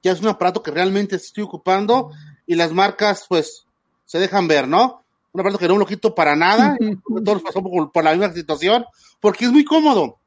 ya 0.01 0.13
es 0.13 0.21
un 0.21 0.29
aparato 0.29 0.63
que 0.63 0.71
realmente 0.71 1.17
estoy 1.17 1.43
ocupando 1.43 2.13
y 2.47 2.55
las 2.55 2.71
marcas 2.71 3.27
pues 3.29 3.67
se 4.05 4.21
dejan 4.21 4.47
ver, 4.47 4.69
¿no? 4.69 5.02
Un 5.33 5.41
aparato 5.41 5.59
que 5.59 5.69
no 5.69 5.79
lo 5.79 5.87
quito 5.87 6.15
para 6.15 6.37
nada, 6.37 6.77
todos 7.25 7.43
pasamos 7.43 7.71
por, 7.71 7.93
por 7.93 8.05
la 8.05 8.13
misma 8.13 8.33
situación, 8.33 8.85
porque 9.21 9.47
es 9.47 9.53
muy 9.53 9.65
cómodo. 9.65 10.19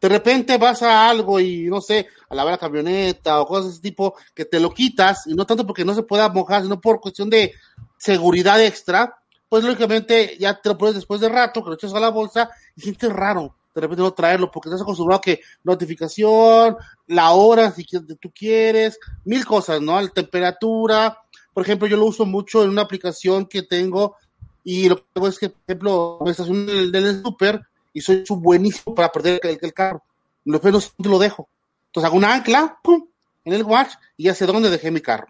De 0.00 0.08
repente 0.08 0.58
vas 0.58 0.82
a 0.82 1.08
algo 1.08 1.40
y 1.40 1.64
no 1.64 1.80
sé, 1.80 2.06
a 2.28 2.34
lavar 2.34 2.52
la 2.52 2.58
camioneta 2.58 3.40
o 3.40 3.46
cosas 3.46 3.64
de 3.64 3.70
ese 3.72 3.82
tipo 3.82 4.14
que 4.34 4.44
te 4.44 4.60
lo 4.60 4.70
quitas 4.70 5.26
y 5.26 5.34
no 5.34 5.46
tanto 5.46 5.66
porque 5.66 5.84
no 5.84 5.94
se 5.94 6.02
pueda 6.02 6.28
mojar, 6.28 6.62
sino 6.62 6.80
por 6.80 7.00
cuestión 7.00 7.30
de 7.30 7.52
seguridad 7.98 8.62
extra, 8.62 9.18
pues 9.48 9.64
lógicamente 9.64 10.36
ya 10.38 10.60
te 10.60 10.68
lo 10.68 10.78
pones 10.78 10.94
después 10.96 11.20
de 11.20 11.28
rato, 11.28 11.62
que 11.62 11.70
lo 11.70 11.74
echas 11.74 11.94
a 11.94 12.00
la 12.00 12.10
bolsa 12.10 12.50
y 12.76 12.82
sientes 12.82 13.12
raro 13.12 13.54
de 13.76 13.82
repente 13.82 14.02
no 14.02 14.14
traerlo 14.14 14.50
porque 14.50 14.70
estás 14.70 14.80
acostumbrado 14.80 15.18
a 15.18 15.22
que 15.22 15.40
notificación, 15.62 16.76
la 17.08 17.32
hora 17.32 17.70
si 17.70 17.84
tú 17.84 18.32
quieres, 18.34 18.98
mil 19.24 19.44
cosas, 19.44 19.82
¿no? 19.82 20.00
La 20.00 20.08
temperatura, 20.08 21.18
por 21.56 21.62
ejemplo, 21.62 21.88
yo 21.88 21.96
lo 21.96 22.04
uso 22.04 22.26
mucho 22.26 22.62
en 22.62 22.68
una 22.68 22.82
aplicación 22.82 23.46
que 23.46 23.62
tengo 23.62 24.16
y 24.62 24.90
lo 24.90 24.98
que 24.98 25.04
hago 25.14 25.26
es 25.26 25.38
que, 25.38 25.48
por 25.48 25.62
ejemplo, 25.66 26.18
me 26.22 26.30
estaciono 26.32 26.70
en 26.70 26.94
el, 26.94 27.22
súper 27.22 27.62
y 27.94 28.02
soy 28.02 28.24
buenísimo 28.28 28.94
para 28.94 29.10
perder 29.10 29.40
el, 29.42 29.58
el 29.62 29.72
carro. 29.72 30.02
Sé 30.44 30.70
dónde 30.70 31.08
lo 31.08 31.18
dejo. 31.18 31.48
Entonces 31.86 32.08
hago 32.08 32.18
una 32.18 32.34
ancla, 32.34 32.78
pum, 32.82 33.06
en 33.42 33.54
el 33.54 33.62
watch 33.62 33.88
y 34.18 34.24
ya 34.24 34.34
sé 34.34 34.44
dónde 34.44 34.68
dejé 34.68 34.90
mi 34.90 35.00
carro. 35.00 35.28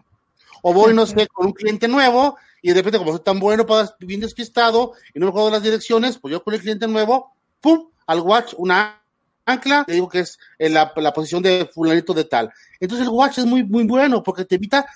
O 0.62 0.74
voy, 0.74 0.92
no 0.92 1.06
sé, 1.06 1.28
con 1.28 1.46
un 1.46 1.52
cliente 1.52 1.86
nuevo 1.86 2.36
y 2.60 2.70
de 2.70 2.74
repente, 2.74 2.98
como 2.98 3.12
soy 3.12 3.22
tan 3.22 3.38
bueno, 3.38 3.64
para 3.64 3.94
bien 4.00 4.18
despistado 4.18 4.94
y 5.14 5.20
no 5.20 5.26
me 5.26 5.30
acuerdo 5.30 5.50
las 5.50 5.62
direcciones, 5.62 6.18
pues 6.18 6.32
yo 6.32 6.42
con 6.42 6.54
el 6.54 6.60
cliente 6.60 6.88
nuevo, 6.88 7.36
pum, 7.60 7.86
al 8.04 8.18
watch, 8.18 8.52
una 8.56 9.00
ancla, 9.44 9.84
le 9.86 9.94
digo 9.94 10.08
que 10.08 10.18
es 10.18 10.40
en 10.58 10.74
la, 10.74 10.92
la 10.96 11.12
posición 11.12 11.40
de 11.40 11.70
fulanito 11.72 12.12
de 12.12 12.24
tal. 12.24 12.52
Entonces 12.80 13.06
el 13.06 13.12
watch 13.12 13.38
es 13.38 13.46
muy, 13.46 13.62
muy 13.62 13.84
bueno 13.84 14.24
porque 14.24 14.44
te 14.44 14.56
evita 14.56 14.86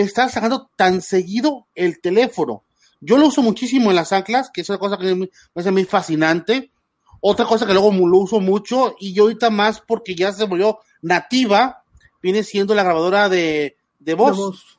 estar 0.00 0.30
sacando 0.30 0.70
tan 0.76 1.02
seguido 1.02 1.66
el 1.74 2.00
teléfono. 2.00 2.62
Yo 3.00 3.18
lo 3.18 3.26
uso 3.26 3.42
muchísimo 3.42 3.90
en 3.90 3.96
las 3.96 4.12
anclas, 4.12 4.50
que 4.50 4.62
es 4.62 4.68
una 4.68 4.78
cosa 4.78 4.96
que 4.96 5.14
me 5.14 5.30
parece 5.52 5.70
muy 5.70 5.84
fascinante. 5.84 6.70
Otra 7.20 7.44
cosa 7.44 7.66
que 7.66 7.72
luego 7.72 7.92
lo 7.92 8.18
uso 8.18 8.40
mucho 8.40 8.96
y 8.98 9.12
yo 9.12 9.24
ahorita 9.24 9.50
más 9.50 9.80
porque 9.80 10.14
ya 10.14 10.32
se 10.32 10.44
volvió 10.44 10.78
nativa, 11.02 11.84
viene 12.22 12.42
siendo 12.42 12.74
la 12.74 12.82
grabadora 12.82 13.28
de, 13.28 13.76
de 14.00 14.14
voz. 14.14 14.36
De 14.36 14.42
voz. 14.42 14.78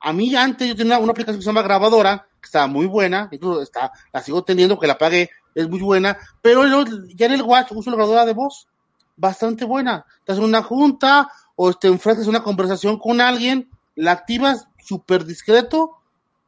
A 0.00 0.12
mí 0.12 0.34
antes 0.34 0.68
yo 0.68 0.76
tenía 0.76 0.98
una 0.98 1.10
aplicación 1.10 1.38
que 1.38 1.42
se 1.42 1.48
llama 1.48 1.62
Grabadora, 1.62 2.28
que 2.40 2.46
estaba 2.46 2.68
muy 2.68 2.86
buena, 2.86 3.28
incluso 3.32 3.62
está, 3.62 3.92
la 4.12 4.22
sigo 4.22 4.44
teniendo, 4.44 4.76
porque 4.76 4.86
la 4.86 4.96
pagué, 4.96 5.28
es 5.54 5.68
muy 5.68 5.80
buena, 5.80 6.16
pero 6.40 6.66
yo 6.68 6.84
ya 7.16 7.26
en 7.26 7.32
el 7.32 7.42
Watch 7.42 7.72
uso 7.72 7.90
la 7.90 7.96
grabadora 7.96 8.24
de 8.24 8.32
voz, 8.32 8.68
bastante 9.16 9.64
buena. 9.64 10.06
Estás 10.20 10.38
en 10.38 10.44
una 10.44 10.62
junta 10.62 11.28
o 11.56 11.72
te 11.72 11.88
enfrentas 11.88 12.26
a 12.26 12.30
una 12.30 12.44
conversación 12.44 12.98
con 12.98 13.20
alguien, 13.20 13.68
la 13.98 14.12
activas 14.12 14.68
súper 14.78 15.24
discreto, 15.24 15.96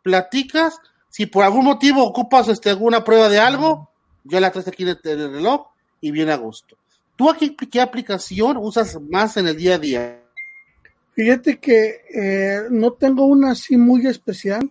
platicas, 0.03 0.79
si 1.09 1.27
por 1.27 1.45
algún 1.45 1.65
motivo 1.65 2.05
ocupas 2.05 2.47
este, 2.47 2.71
alguna 2.71 3.03
prueba 3.03 3.29
de 3.29 3.41
algo, 3.41 3.91
ya 4.23 4.41
la 4.41 4.53
traes 4.53 4.69
aquí 4.69 4.85
en 4.85 4.97
el, 5.03 5.33
reloj 5.33 5.67
y 6.01 6.13
viene 6.13 6.33
a 6.33 6.37
gusto. 6.37 6.77
¿Tú 7.17 7.29
aquí 7.29 7.57
qué 7.57 7.81
aplicación 7.81 8.57
usas 8.57 8.99
más 9.03 9.37
en 9.37 9.49
el 9.49 9.57
día 9.57 9.75
a 9.75 9.79
día? 9.79 10.21
Fíjate 11.15 11.59
que 11.59 12.03
eh, 12.15 12.63
no 12.71 12.93
tengo 12.93 13.27
una 13.27 13.51
así 13.51 13.77
muy 13.77 14.07
especial. 14.07 14.71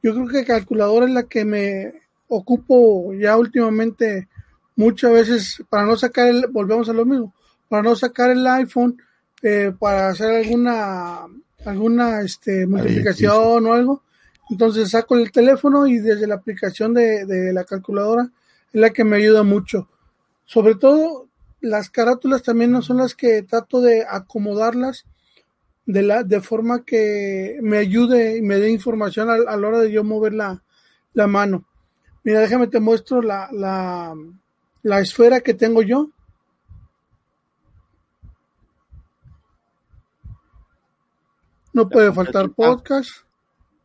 Yo 0.00 0.14
creo 0.14 0.28
que 0.28 0.44
calculadora 0.44 1.06
es 1.06 1.12
la 1.12 1.24
que 1.24 1.44
me 1.44 1.92
ocupo 2.28 3.12
ya 3.14 3.36
últimamente 3.36 4.28
muchas 4.76 5.10
veces 5.10 5.62
para 5.68 5.86
no 5.86 5.96
sacar 5.96 6.28
el, 6.28 6.46
volvemos 6.46 6.88
a 6.88 6.92
lo 6.92 7.04
mismo, 7.04 7.34
para 7.68 7.82
no 7.82 7.96
sacar 7.96 8.30
el 8.30 8.46
iPhone, 8.46 8.96
eh, 9.42 9.72
para 9.76 10.08
hacer 10.10 10.36
alguna 10.36 11.26
alguna 11.64 12.20
este 12.22 12.66
multiplicación 12.66 13.66
o 13.66 13.72
algo. 13.72 14.02
Entonces 14.50 14.90
saco 14.90 15.16
el 15.16 15.32
teléfono 15.32 15.86
y 15.86 15.98
desde 15.98 16.26
la 16.26 16.34
aplicación 16.34 16.92
de, 16.94 17.24
de 17.24 17.52
la 17.52 17.64
calculadora 17.64 18.30
es 18.72 18.80
la 18.80 18.90
que 18.90 19.04
me 19.04 19.16
ayuda 19.16 19.42
mucho. 19.42 19.88
Sobre 20.44 20.74
todo 20.74 21.28
las 21.60 21.90
carátulas 21.90 22.42
también 22.42 22.72
no 22.72 22.82
son 22.82 22.98
las 22.98 23.14
que 23.14 23.42
trato 23.42 23.80
de 23.80 24.04
acomodarlas 24.08 25.06
de 25.86 26.02
la 26.02 26.22
de 26.22 26.40
forma 26.40 26.84
que 26.84 27.58
me 27.62 27.78
ayude 27.78 28.36
y 28.36 28.42
me 28.42 28.58
dé 28.58 28.70
información 28.70 29.30
a, 29.30 29.34
a 29.34 29.56
la 29.56 29.68
hora 29.68 29.78
de 29.80 29.90
yo 29.90 30.04
mover 30.04 30.34
la, 30.34 30.62
la 31.14 31.26
mano. 31.26 31.64
Mira, 32.24 32.40
déjame 32.40 32.68
te 32.68 32.80
muestro 32.80 33.20
la, 33.22 33.48
la, 33.52 34.14
la 34.82 35.00
esfera 35.00 35.40
que 35.40 35.54
tengo 35.54 35.82
yo. 35.82 36.10
No 41.72 41.88
puede 41.88 42.12
faltar 42.12 42.50
podcast. 42.50 43.10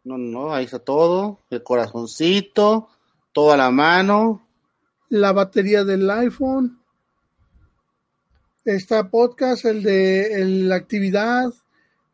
No, 0.03 0.17
no, 0.17 0.53
ahí 0.53 0.65
está 0.65 0.79
todo. 0.79 1.39
El 1.50 1.63
corazoncito, 1.63 2.89
toda 3.32 3.58
la 3.58 3.72
mano. 3.72 4.48
La 5.10 5.32
batería 5.32 5.84
del 5.84 6.10
iPhone. 6.10 6.79
Está 8.65 9.10
podcast, 9.10 9.65
el 9.65 9.82
de 9.82 10.44
la 10.63 10.75
actividad, 10.75 11.53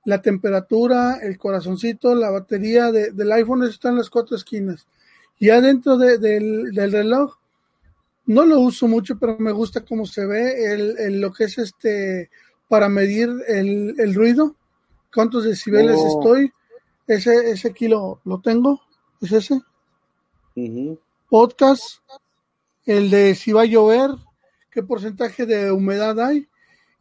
la 0.06 0.22
temperatura, 0.22 1.18
el 1.22 1.38
corazoncito, 1.38 2.14
la 2.14 2.30
batería 2.30 2.92
del 2.92 3.32
iPhone, 3.32 3.64
eso 3.64 3.72
está 3.72 3.90
en 3.90 3.98
las 3.98 4.10
cuatro 4.10 4.36
esquinas. 4.36 4.86
Y 5.40 5.50
adentro 5.50 5.98
del, 5.98 6.76
reloj, 6.76 7.38
no 8.26 8.46
lo 8.46 8.60
uso 8.60 8.88
mucho, 8.88 9.18
pero 9.18 9.38
me 9.40 9.52
gusta 9.52 9.84
cómo 9.84 10.06
se 10.06 10.26
ve 10.26 10.74
el, 10.74 11.20
lo 11.20 11.32
que 11.32 11.46
es 11.46 11.58
este 11.58 12.30
para 12.68 12.90
medir 12.90 13.30
el, 13.48 14.14
ruido, 14.14 14.56
cuántos 15.14 15.44
decibeles 15.44 15.98
oh. 15.98 16.20
estoy. 16.20 16.52
Ese, 17.08 17.52
ese 17.52 17.70
aquí 17.70 17.88
lo, 17.88 18.22
tengo, 18.44 18.82
es 19.22 19.32
ese. 19.32 19.62
Podcast, 21.30 22.00
el 22.86 23.10
de 23.10 23.36
si 23.36 23.52
va 23.52 23.62
a 23.62 23.66
llover, 23.66 24.12
qué 24.70 24.84
porcentaje 24.84 25.46
de 25.46 25.72
humedad 25.72 26.20
hay, 26.20 26.48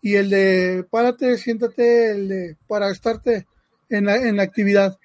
y 0.00 0.16
el 0.16 0.30
de 0.30 0.84
párate, 0.90 1.38
siéntate, 1.38 2.10
el 2.10 2.28
de 2.28 2.56
para 2.66 2.90
estarte 2.90 3.46
en 3.88 4.06
la, 4.06 4.16
en 4.16 4.36
la 4.36 4.42
actividad. 4.42 4.98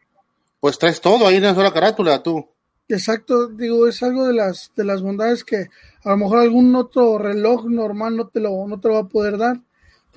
Pues 0.60 0.80
traes 0.80 1.00
todo 1.00 1.28
ahí 1.28 1.36
en 1.36 1.44
una 1.44 1.54
sola 1.56 1.72
carátula, 1.72 2.24
tú. 2.24 2.48
Exacto, 2.90 3.48
digo, 3.48 3.88
es 3.88 4.02
algo 4.02 4.26
de 4.26 4.34
las 4.34 4.72
de 4.76 4.86
las 4.86 5.02
bondades 5.02 5.44
que 5.44 5.68
a 6.04 6.12
lo 6.12 6.18
mejor 6.18 6.40
algún 6.40 6.74
otro 6.76 7.18
reloj 7.18 7.66
normal 7.66 8.16
no 8.16 8.28
te 8.30 8.40
lo, 8.40 8.66
no 8.66 8.80
te 8.80 8.88
lo 8.88 8.94
va 8.96 9.02
a 9.02 9.08
poder 9.10 9.38
dar. 9.38 9.62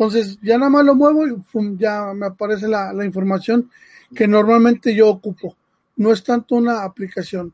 Entonces, 0.01 0.39
ya 0.41 0.57
nada 0.57 0.71
más 0.71 0.83
lo 0.87 0.95
muevo 0.95 1.27
y 1.27 1.37
ya 1.77 2.15
me 2.15 2.25
aparece 2.25 2.67
la, 2.67 3.05
información 3.05 3.71
que 4.15 4.27
normalmente 4.27 4.95
yo 4.95 5.11
ocupo. 5.11 5.55
No 5.97 6.11
es 6.11 6.25
tanto 6.25 6.55
una 6.55 6.85
aplicación. 6.85 7.53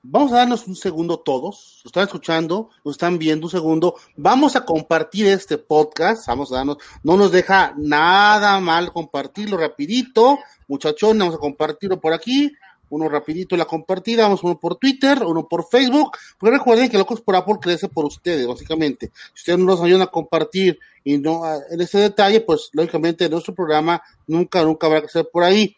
Vamos 0.00 0.30
a 0.30 0.36
darnos 0.36 0.68
un 0.68 0.76
segundo 0.76 1.18
todos. 1.18 1.80
Lo 1.82 1.88
están 1.88 2.04
escuchando, 2.04 2.70
lo 2.84 2.92
están 2.92 3.18
viendo 3.18 3.46
un 3.46 3.50
segundo. 3.50 3.96
Vamos 4.16 4.54
a 4.54 4.64
compartir 4.64 5.26
este 5.26 5.58
podcast. 5.58 6.28
Vamos 6.28 6.52
a 6.52 6.58
darnos, 6.58 6.78
no 7.02 7.16
nos 7.16 7.32
deja 7.32 7.74
nada 7.76 8.60
mal 8.60 8.92
compartirlo 8.92 9.56
rapidito. 9.56 10.38
Muchachones, 10.68 11.18
vamos 11.18 11.34
a 11.34 11.38
compartirlo 11.38 12.00
por 12.00 12.12
aquí 12.12 12.52
uno 12.90 13.08
rapidito 13.08 13.56
la 13.56 13.64
compartida, 13.64 14.22
vamos 14.22 14.42
uno 14.42 14.58
por 14.58 14.76
Twitter, 14.76 15.22
uno 15.24 15.46
por 15.46 15.68
Facebook, 15.68 16.16
porque 16.38 16.56
recuerden 16.56 16.88
que 16.88 16.98
Locos 16.98 17.20
por 17.20 17.36
Apple 17.36 17.56
crece 17.60 17.88
por 17.88 18.04
ustedes, 18.04 18.46
básicamente. 18.46 19.10
Si 19.34 19.40
ustedes 19.40 19.58
no 19.58 19.66
nos 19.66 19.80
ayudan 19.80 20.02
a 20.02 20.06
compartir 20.06 20.78
y 21.04 21.18
no 21.18 21.44
ah, 21.44 21.58
en 21.70 21.80
ese 21.80 21.98
detalle, 21.98 22.40
pues 22.40 22.70
lógicamente 22.72 23.28
nuestro 23.28 23.54
programa 23.54 24.02
nunca, 24.26 24.62
nunca 24.62 24.86
habrá 24.86 25.02
que 25.02 25.08
ser 25.08 25.28
por 25.30 25.44
ahí. 25.44 25.76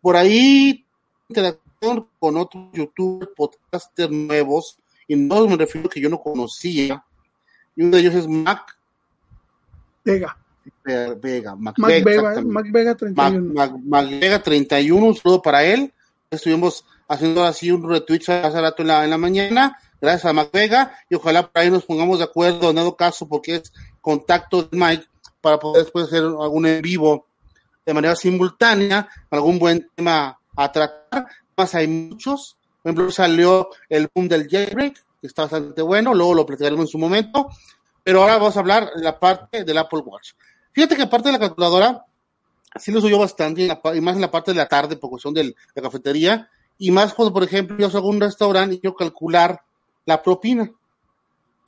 Por 0.00 0.16
ahí, 0.16 0.84
interacción 1.28 2.06
con 2.18 2.36
otros 2.36 2.64
youtubers, 2.72 3.30
podcasters 3.36 4.10
nuevos, 4.10 4.78
y 5.08 5.16
no 5.16 5.46
me 5.46 5.56
refiero 5.56 5.88
a 5.88 5.90
que 5.90 6.00
yo 6.00 6.08
no 6.08 6.20
conocía, 6.20 7.04
y 7.74 7.82
uno 7.82 7.96
de 7.96 8.02
ellos 8.02 8.14
es 8.14 8.28
Mac 8.28 8.76
Vega. 10.04 10.36
Vega, 10.84 11.56
Mac, 11.56 11.76
Vega, 11.78 12.42
Mac 12.42 12.66
Vega 12.70 12.94
31. 12.94 13.80
Mac 13.84 14.08
Vega 14.20 14.42
31, 14.42 15.06
un 15.06 15.14
saludo 15.14 15.42
para 15.42 15.64
él 15.64 15.92
estuvimos 16.32 16.84
haciendo 17.08 17.44
así 17.44 17.70
un 17.70 17.88
retweet 17.88 18.22
hace 18.28 18.60
rato 18.60 18.82
en 18.82 18.88
la, 18.88 19.06
la 19.06 19.18
mañana, 19.18 19.78
gracias 20.00 20.24
a 20.24 20.32
Mac 20.32 20.50
Vega, 20.52 20.96
y 21.08 21.14
ojalá 21.14 21.46
por 21.46 21.62
ahí 21.62 21.70
nos 21.70 21.84
pongamos 21.84 22.18
de 22.18 22.24
acuerdo, 22.24 22.70
en 22.70 22.76
dado 22.76 22.96
caso, 22.96 23.28
porque 23.28 23.56
es 23.56 23.72
contacto 24.00 24.62
de 24.62 24.76
Mike, 24.76 25.06
para 25.42 25.58
poder 25.58 25.84
después 25.84 26.06
hacer 26.06 26.22
algún 26.22 26.66
en 26.66 26.80
vivo 26.80 27.26
de 27.84 27.92
manera 27.92 28.16
simultánea, 28.16 29.08
algún 29.30 29.58
buen 29.58 29.90
tema 29.94 30.38
a 30.56 30.72
tratar. 30.72 31.26
Más 31.56 31.74
hay 31.74 31.88
muchos. 31.88 32.56
Por 32.82 32.90
ejemplo, 32.90 33.10
salió 33.10 33.68
el 33.88 34.08
boom 34.14 34.28
del 34.28 34.48
jailbreak, 34.48 34.94
que 35.20 35.26
está 35.26 35.42
bastante 35.42 35.82
bueno, 35.82 36.14
luego 36.14 36.34
lo 36.34 36.46
platicaremos 36.46 36.86
en 36.86 36.88
su 36.88 36.98
momento. 36.98 37.48
Pero 38.04 38.22
ahora 38.22 38.38
vamos 38.38 38.56
a 38.56 38.60
hablar 38.60 38.90
de 38.94 39.02
la 39.02 39.18
parte 39.18 39.64
del 39.64 39.78
Apple 39.78 40.00
Watch. 40.00 40.32
Fíjate 40.72 40.96
que 40.96 41.02
aparte 41.02 41.28
de 41.28 41.32
la 41.32 41.38
calculadora, 41.38 42.04
sí 42.76 42.92
lo 42.92 42.98
uso 42.98 43.08
yo 43.08 43.18
bastante, 43.18 43.62
y, 43.62 44.00
más 44.00 44.14
en 44.14 44.20
la 44.20 44.30
parte 44.30 44.52
de 44.52 44.58
la 44.58 44.68
tarde, 44.68 44.96
por 44.96 45.10
cuestión 45.10 45.34
de 45.34 45.54
la 45.74 45.82
cafetería, 45.82 46.48
y 46.78 46.90
más 46.90 47.14
cuando, 47.14 47.32
por 47.32 47.44
ejemplo, 47.44 47.76
yo 47.76 47.86
hago 47.86 48.08
un 48.08 48.20
restaurante 48.20 48.76
y 48.76 48.80
quiero 48.80 48.96
calcular 48.96 49.60
la 50.04 50.22
propina. 50.22 50.70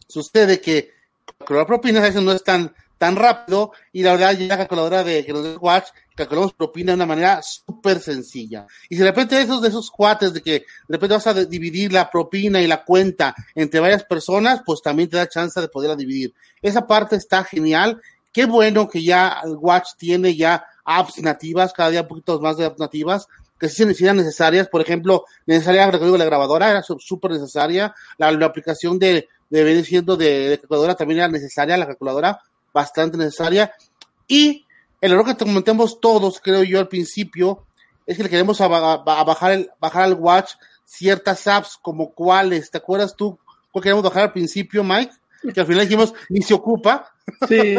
Sucede 0.09 0.61
que 0.61 0.91
calcular 1.39 1.67
propina 1.67 2.01
a 2.01 2.03
veces 2.03 2.23
no 2.23 2.33
es 2.33 2.43
tan, 2.43 2.75
tan 2.99 3.17
rápido, 3.17 3.73
y 3.93 4.03
la 4.03 4.13
verdad, 4.13 4.33
ya 4.33 4.47
la 4.47 4.57
calculadora 4.59 5.05
de 5.05 5.25
que 5.25 5.33
nos 5.33 5.57
Watch, 5.61 5.89
calculamos 6.15 6.53
propina 6.53 6.93
de 6.93 6.97
una 6.97 7.07
manera 7.07 7.43
súper 7.43 8.01
sencilla. 8.01 8.67
Y 8.89 8.97
si 8.97 9.03
de 9.03 9.09
repente 9.09 9.41
esos 9.41 9.61
de 9.61 9.69
esos 9.69 9.91
cuates 9.91 10.33
de 10.33 10.43
que 10.43 10.53
de 10.53 10.65
repente 10.89 11.15
vas 11.15 11.27
a 11.27 11.35
dividir 11.35 11.93
la 11.93 12.11
propina 12.11 12.61
y 12.61 12.67
la 12.67 12.85
cuenta 12.85 13.35
entre 13.55 13.81
varias 13.81 14.05
personas, 14.05 14.63
pues 14.65 14.81
también 14.81 15.09
te 15.09 15.17
da 15.17 15.29
chance 15.29 15.61
de 15.61 15.69
poderla 15.69 15.97
dividir. 15.97 16.33
Esa 16.63 16.87
parte 16.87 17.17
está 17.17 17.45
genial. 17.45 18.01
Qué 18.33 18.47
bueno 18.47 18.89
que 18.89 19.03
ya 19.03 19.41
el 19.45 19.57
Watch 19.57 19.91
tiene 19.97 20.35
ya 20.37 20.65
apps 20.85 21.19
nativas, 21.23 21.73
cada 21.73 21.91
día 21.91 22.03
un 22.03 22.09
poquito 22.09 22.41
más 22.41 22.57
de 22.57 22.67
apps 22.67 22.79
nativas, 22.79 23.27
que 23.59 23.69
sí 23.69 23.95
se 23.95 24.13
necesarias, 24.13 24.69
por 24.69 24.81
ejemplo, 24.81 25.25
necesaria, 25.47 25.87
la 25.87 26.25
grabadora 26.25 26.71
era 26.71 26.83
súper 26.83 27.31
necesaria, 27.31 27.95
la, 28.19 28.29
aplicación 28.45 28.99
de, 28.99 29.29
de 29.49 29.65
venir 29.65 29.85
siendo 29.85 30.17
de, 30.17 30.59
calculadora 30.61 30.95
también 30.95 31.21
era 31.21 31.29
necesaria, 31.29 31.77
la 31.77 31.87
calculadora 31.87 32.41
bastante 32.73 33.17
necesaria, 33.17 33.73
y 34.27 34.67
el 35.01 35.13
error 35.13 35.25
que 35.27 35.37
comentemos 35.37 36.01
todos, 36.01 36.41
creo 36.41 36.63
yo, 36.63 36.79
al 36.79 36.89
principio, 36.89 37.65
es 38.07 38.17
que 38.17 38.25
le 38.25 38.29
queremos 38.29 38.61
a, 38.61 38.69
bajar, 38.69 39.53
el, 39.53 39.71
bajar 39.81 40.03
al 40.03 40.15
watch 40.15 40.53
ciertas 40.85 41.47
apps 41.47 41.79
como 41.81 42.13
cuáles, 42.13 42.71
¿te 42.71 42.79
acuerdas 42.79 43.15
tú 43.17 43.39
cuál 43.71 43.83
queremos 43.83 44.05
bajar 44.05 44.25
al 44.25 44.33
principio, 44.33 44.85
Mike? 44.85 45.13
Que 45.53 45.61
al 45.61 45.67
final 45.67 45.83
dijimos, 45.83 46.15
ni 46.29 46.43
se 46.43 46.55
ocupa, 46.55 47.14
Sí, 47.49 47.77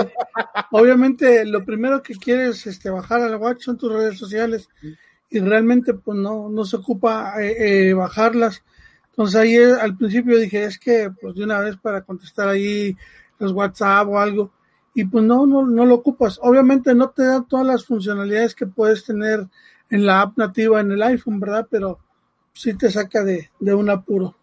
obviamente 0.71 1.45
lo 1.45 1.63
primero 1.65 2.01
que 2.01 2.15
quieres 2.15 2.65
este, 2.67 2.89
bajar 2.89 3.21
al 3.21 3.35
watch 3.37 3.63
son 3.63 3.77
tus 3.77 3.91
redes 3.91 4.17
sociales 4.17 4.69
y 5.29 5.39
realmente 5.39 5.93
pues 5.93 6.17
no, 6.17 6.49
no 6.49 6.65
se 6.65 6.77
ocupa 6.77 7.41
eh, 7.41 7.89
eh, 7.89 7.93
bajarlas. 7.93 8.63
Entonces 9.09 9.35
ahí 9.39 9.55
eh, 9.55 9.73
al 9.79 9.97
principio 9.97 10.37
dije, 10.37 10.65
es 10.65 10.79
que 10.79 11.11
pues 11.21 11.35
de 11.35 11.43
una 11.43 11.59
vez 11.59 11.77
para 11.77 12.01
contestar 12.01 12.49
ahí 12.49 12.95
los 13.39 13.51
WhatsApp 13.51 14.07
o 14.07 14.19
algo 14.19 14.51
y 14.93 15.05
pues 15.05 15.23
no, 15.23 15.45
no, 15.45 15.65
no 15.65 15.85
lo 15.85 15.95
ocupas. 15.95 16.39
Obviamente 16.41 16.95
no 16.95 17.09
te 17.09 17.23
da 17.23 17.45
todas 17.47 17.67
las 17.67 17.85
funcionalidades 17.85 18.55
que 18.55 18.65
puedes 18.65 19.03
tener 19.03 19.47
en 19.89 20.05
la 20.05 20.21
app 20.21 20.37
nativa 20.37 20.79
en 20.79 20.91
el 20.91 21.03
iPhone, 21.03 21.39
¿verdad? 21.39 21.67
Pero 21.69 21.99
sí 22.53 22.73
te 22.73 22.89
saca 22.89 23.23
de, 23.23 23.51
de 23.59 23.73
un 23.73 23.89
apuro. 23.89 24.35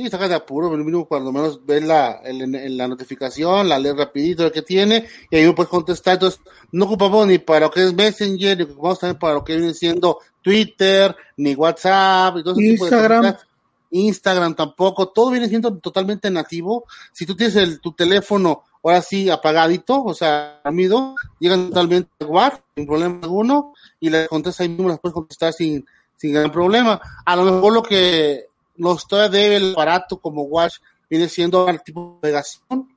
Sí, 0.00 0.08
saca 0.08 0.28
de 0.28 0.34
apuro, 0.34 0.70
mínimo 0.70 1.04
cuando 1.04 1.30
menos 1.30 1.60
ves 1.66 1.84
la, 1.84 2.22
la 2.24 2.88
notificación, 2.88 3.68
la 3.68 3.78
lees 3.78 3.94
rapidito 3.98 4.44
de 4.44 4.50
que 4.50 4.62
tiene, 4.62 5.06
y 5.30 5.36
ahí 5.36 5.44
me 5.44 5.52
puedes 5.52 5.68
contestar. 5.68 6.14
Entonces, 6.14 6.40
no 6.72 6.86
ocupamos 6.86 7.26
ni 7.26 7.36
para 7.36 7.66
lo 7.66 7.70
que 7.70 7.84
es 7.84 7.92
Messenger, 7.92 8.56
ni 8.56 8.64
ocupamos 8.64 8.98
también 8.98 9.18
para 9.18 9.34
lo 9.34 9.44
que 9.44 9.56
viene 9.56 9.74
siendo 9.74 10.20
Twitter, 10.40 11.14
ni 11.36 11.54
WhatsApp, 11.54 12.36
Instagram. 12.56 13.36
Instagram 13.90 14.54
tampoco, 14.54 15.08
todo 15.08 15.32
viene 15.32 15.48
siendo 15.48 15.76
totalmente 15.76 16.30
nativo. 16.30 16.86
Si 17.12 17.26
tú 17.26 17.36
tienes 17.36 17.56
el, 17.56 17.80
tu 17.80 17.92
teléfono 17.92 18.62
ahora 18.82 19.02
sí 19.02 19.28
apagadito, 19.28 20.02
o 20.02 20.14
sea, 20.14 20.62
dormido, 20.64 21.14
llegan 21.40 21.68
totalmente 21.68 22.10
igual, 22.20 22.58
sin 22.74 22.86
problema 22.86 23.18
alguno, 23.22 23.74
y 23.98 24.08
le 24.08 24.28
contestas 24.28 24.62
ahí 24.62 24.70
mismo, 24.70 24.88
las 24.88 24.98
puedes 24.98 25.12
contestar 25.12 25.52
sin, 25.52 25.84
sin 26.16 26.32
gran 26.32 26.50
problema. 26.50 27.02
A 27.26 27.36
lo 27.36 27.44
mejor 27.44 27.74
lo 27.74 27.82
que 27.82 28.49
nos 28.80 29.06
todavía 29.06 29.56
el 29.56 29.72
aparato 29.72 30.18
como 30.18 30.42
Watch 30.42 30.76
viene 31.08 31.28
siendo 31.28 31.68
el 31.68 31.82
tipo 31.82 32.18
de 32.22 32.30
navegación 32.30 32.88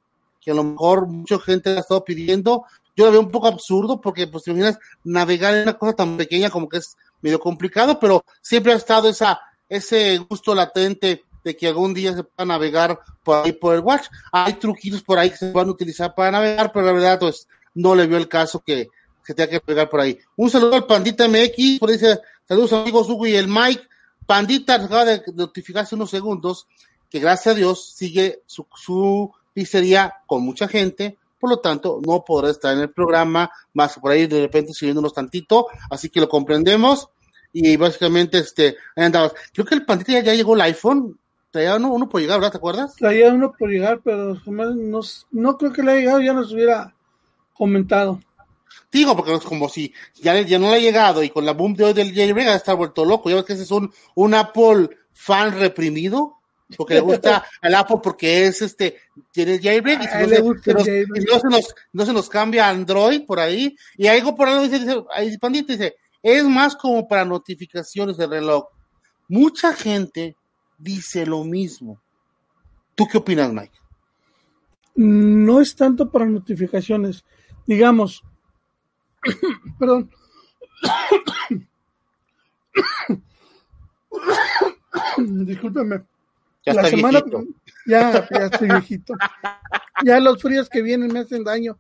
que 0.43 0.51
a 0.51 0.53
lo 0.53 0.63
mejor 0.63 1.07
mucha 1.07 1.39
gente 1.39 1.69
ha 1.69 1.79
estado 1.79 2.03
pidiendo. 2.03 2.65
Yo 2.95 3.05
lo 3.05 3.11
veo 3.11 3.21
un 3.21 3.31
poco 3.31 3.47
absurdo 3.47 4.01
porque, 4.01 4.27
pues, 4.27 4.43
te 4.43 4.51
imaginas 4.51 4.77
navegar 5.03 5.55
en 5.55 5.63
una 5.63 5.77
cosa 5.77 5.93
tan 5.93 6.17
pequeña 6.17 6.49
como 6.49 6.67
que 6.67 6.77
es 6.77 6.97
medio 7.21 7.39
complicado, 7.39 7.99
pero 7.99 8.23
siempre 8.41 8.73
ha 8.73 8.75
estado 8.75 9.09
esa, 9.09 9.39
ese 9.69 10.17
gusto 10.17 10.53
latente 10.53 11.23
de 11.43 11.55
que 11.55 11.67
algún 11.67 11.93
día 11.93 12.13
se 12.13 12.23
pueda 12.23 12.45
navegar 12.45 12.99
por 13.23 13.45
ahí 13.45 13.53
por 13.53 13.73
el 13.73 13.81
Watch. 13.81 14.07
Hay 14.31 14.53
truquitos 14.53 15.01
por 15.01 15.17
ahí 15.17 15.29
que 15.29 15.37
se 15.37 15.51
van 15.51 15.67
a 15.67 15.71
utilizar 15.71 16.13
para 16.13 16.31
navegar, 16.31 16.71
pero 16.73 16.85
la 16.85 16.91
verdad, 16.91 17.19
pues, 17.19 17.47
no 17.73 17.95
le 17.95 18.05
vio 18.05 18.17
el 18.17 18.27
caso 18.27 18.59
que 18.59 18.89
se 19.23 19.33
tenga 19.33 19.49
que 19.49 19.59
pegar 19.61 19.89
por 19.89 20.01
ahí. 20.01 20.19
Un 20.35 20.49
saludo 20.49 20.75
al 20.75 20.85
Pandita 20.85 21.27
MX, 21.27 21.79
por 21.79 21.89
dice, 21.89 22.19
saludos 22.47 22.73
amigos 22.73 23.09
Hugo 23.09 23.25
y 23.25 23.35
el 23.35 23.47
Mike. 23.47 23.81
Pandita 24.25 24.75
acaba 24.75 25.05
de 25.05 25.21
notificar 25.33 25.83
hace 25.83 25.95
unos 25.95 26.09
segundos 26.09 26.67
que 27.09 27.19
gracias 27.19 27.53
a 27.53 27.57
Dios 27.57 27.93
sigue 27.95 28.41
su, 28.45 29.31
pizzería 29.53 30.15
con 30.25 30.43
mucha 30.43 30.67
gente, 30.67 31.17
por 31.39 31.49
lo 31.49 31.59
tanto 31.59 31.99
no 32.05 32.23
podrá 32.25 32.49
estar 32.49 32.73
en 32.73 32.79
el 32.79 32.89
programa, 32.89 33.51
más 33.73 33.99
por 33.99 34.11
ahí 34.11 34.25
de 34.25 34.41
repente 34.41 34.73
siguiéndonos 34.73 35.13
tantito, 35.13 35.67
así 35.91 36.09
que 36.09 36.19
lo 36.19 36.27
comprendemos 36.27 37.09
y 37.51 37.77
básicamente 37.77 38.39
este, 38.39 38.77
ahí 38.95 39.05
andabas. 39.05 39.33
Creo 39.53 39.65
que 39.65 39.75
el 39.75 39.85
Pandita 39.85 40.19
ya, 40.21 40.33
llegó 40.33 40.55
el 40.55 40.61
iPhone, 40.61 41.19
traía 41.51 41.75
uno, 41.75 41.93
uno 41.93 42.09
por 42.09 42.19
llegar, 42.19 42.39
¿verdad? 42.39 42.53
¿Te 42.53 42.57
acuerdas? 42.57 42.95
Traía 42.95 43.31
uno 43.31 43.53
por 43.57 43.69
llegar, 43.69 44.01
pero 44.03 44.35
no, 44.47 45.01
no 45.31 45.57
creo 45.57 45.71
que 45.71 45.83
le 45.83 45.91
haya 45.91 45.99
llegado, 45.99 46.21
ya 46.21 46.33
nos 46.33 46.51
hubiera 46.51 46.95
comentado. 47.53 48.19
Digo, 48.91 49.15
porque 49.15 49.33
es 49.33 49.43
como 49.43 49.69
si 49.69 49.93
ya, 50.15 50.39
ya 50.41 50.59
no 50.59 50.69
le 50.69 50.75
ha 50.75 50.79
llegado 50.79 51.23
y 51.23 51.29
con 51.29 51.45
la 51.45 51.53
boom 51.53 51.73
de 51.73 51.85
hoy 51.85 51.93
del 51.93 52.13
jailbreak 52.13 52.47
ha 52.47 52.55
estar 52.55 52.75
vuelto 52.75 53.05
loco. 53.05 53.29
Ya 53.29 53.37
ves 53.37 53.45
que 53.45 53.53
ese 53.53 53.63
es 53.63 53.71
un, 53.71 53.91
un 54.15 54.33
Apple 54.33 54.89
fan 55.11 55.57
reprimido, 55.57 56.37
porque 56.77 56.95
le 56.95 57.01
gusta 57.01 57.45
al 57.61 57.75
Apple 57.75 57.97
porque 58.01 58.45
es 58.45 58.61
este, 58.61 58.97
tiene 59.31 59.55
el 59.55 59.61
jailbreak 59.61 60.03
y, 60.03 60.07
si 60.07 60.17
no, 60.17 60.55
se, 60.59 60.73
nos, 60.73 60.87
y 60.87 61.25
no, 61.25 61.39
se, 61.39 61.47
nos, 61.49 61.75
no 61.91 62.05
se 62.05 62.13
nos 62.13 62.29
cambia 62.29 62.69
Android 62.69 63.25
por 63.25 63.39
ahí. 63.39 63.75
Y 63.97 64.07
algo 64.07 64.35
por 64.35 64.47
ahí 64.47 64.67
dice, 64.67 64.79
dice 64.79 65.03
ahí 65.11 65.37
Pandita 65.37 65.73
dice, 65.73 65.95
es 66.21 66.43
más 66.45 66.75
como 66.75 67.07
para 67.07 67.25
notificaciones 67.25 68.17
del 68.17 68.29
reloj. 68.29 68.65
Mucha 69.27 69.73
gente 69.73 70.35
dice 70.77 71.25
lo 71.25 71.43
mismo. 71.43 71.99
¿Tú 72.95 73.07
qué 73.07 73.17
opinas, 73.17 73.51
Mike? 73.51 73.73
No 74.95 75.59
es 75.59 75.75
tanto 75.75 76.11
para 76.11 76.25
notificaciones. 76.25 77.23
Digamos, 77.65 78.23
perdón. 79.79 80.11
Discúlpeme. 85.17 86.03
Ya 86.65 86.73
la 86.73 86.85
semana, 86.85 87.21
viejito. 87.21 87.45
Ya, 87.85 88.25
ya 88.31 88.45
estoy 88.45 88.69
viejito. 88.69 89.13
Ya 90.05 90.17
los 90.21 90.41
fríos 90.41 90.69
que 90.69 90.81
vienen 90.81 91.11
me 91.11 91.19
hacen 91.19 91.43
daño. 91.43 91.77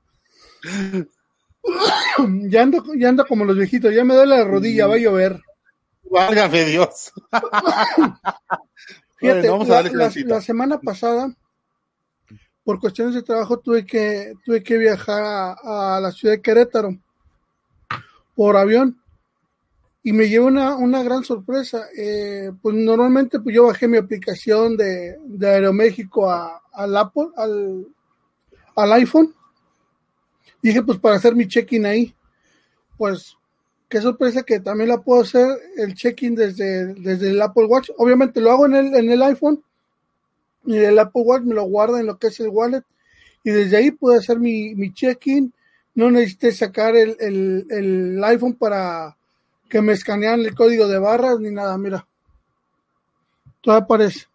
Ya 2.49 2.63
ando, 2.63 2.83
ya 2.97 3.07
ando 3.07 3.25
como 3.25 3.45
los 3.45 3.55
viejitos, 3.55 3.95
ya 3.95 4.03
me 4.03 4.13
duele 4.13 4.37
la 4.37 4.43
rodilla, 4.43 4.85
va 4.85 4.95
a 4.95 4.97
llover. 4.97 5.41
Válgame 6.03 6.65
Dios. 6.65 7.13
Fíjate, 9.15 9.49
bueno, 9.49 9.63
la, 9.63 9.81
la, 9.83 10.11
la, 10.13 10.41
semana 10.41 10.81
pasada, 10.81 11.33
por 12.65 12.81
cuestiones 12.81 13.15
de 13.15 13.23
trabajo, 13.23 13.59
tuve 13.59 13.85
que, 13.85 14.33
tuve 14.43 14.61
que 14.61 14.77
viajar 14.77 15.23
a, 15.23 15.95
a 15.95 16.01
la 16.01 16.11
ciudad 16.11 16.35
de 16.35 16.41
Querétaro 16.41 16.97
por 18.35 18.57
avión 18.57 18.99
y 20.03 20.11
me 20.11 20.27
llevó 20.27 20.47
una, 20.47 20.75
una 20.75 21.01
gran 21.01 21.23
sorpresa. 21.23 21.87
Eh, 21.97 22.51
pues 22.61 22.75
normalmente 22.75 23.39
pues 23.39 23.55
yo 23.55 23.67
bajé 23.67 23.87
mi 23.87 23.97
aplicación 23.97 24.75
de, 24.75 25.17
de 25.23 25.47
Aeroméxico 25.47 26.29
a, 26.29 26.61
al 26.73 26.97
Apple, 26.97 27.29
al, 27.37 27.87
al 28.75 28.93
iPhone. 28.93 29.33
Dije 30.61 30.83
pues 30.83 30.99
para 30.99 31.15
hacer 31.15 31.35
mi 31.35 31.47
check-in 31.47 31.85
ahí. 31.85 32.13
Pues 32.97 33.37
qué 33.87 34.01
sorpresa 34.01 34.43
que 34.43 34.59
también 34.59 34.89
la 34.89 35.01
puedo 35.01 35.21
hacer 35.21 35.47
el 35.77 35.93
check-in 35.93 36.35
desde, 36.35 36.93
desde 36.95 37.29
el 37.29 37.41
Apple 37.41 37.65
Watch. 37.65 37.89
Obviamente 37.97 38.41
lo 38.41 38.51
hago 38.51 38.65
en 38.65 38.75
el, 38.75 38.95
en 38.95 39.09
el 39.09 39.21
iPhone 39.23 39.63
y 40.65 40.77
el 40.77 40.99
Apple 40.99 41.23
Watch 41.23 41.43
me 41.43 41.55
lo 41.55 41.63
guarda 41.63 41.99
en 41.99 42.07
lo 42.07 42.17
que 42.17 42.27
es 42.27 42.39
el 42.39 42.49
wallet 42.49 42.83
y 43.43 43.51
desde 43.51 43.77
ahí 43.77 43.91
puedo 43.91 44.17
hacer 44.17 44.39
mi, 44.39 44.75
mi 44.75 44.93
check-in. 44.93 45.53
No 45.95 46.09
necesité 46.09 46.51
sacar 46.51 46.95
el, 46.95 47.15
el, 47.19 47.67
el 47.69 48.23
iPhone 48.23 48.55
para 48.55 49.15
que 49.69 49.81
me 49.81 49.93
escanean 49.93 50.41
el 50.41 50.55
código 50.55 50.87
de 50.87 50.99
barras 50.99 51.39
ni 51.39 51.51
nada, 51.51 51.77
mira. 51.77 52.07
Todo 53.61 53.75
aparece. 53.75 54.27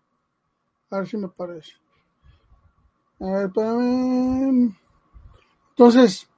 A 0.91 0.99
ver 0.99 1.09
si 1.09 1.17
me 1.17 1.29
parece. 1.29 1.73
A 3.21 3.27
ver. 3.27 3.51
Entonces, 5.71 6.29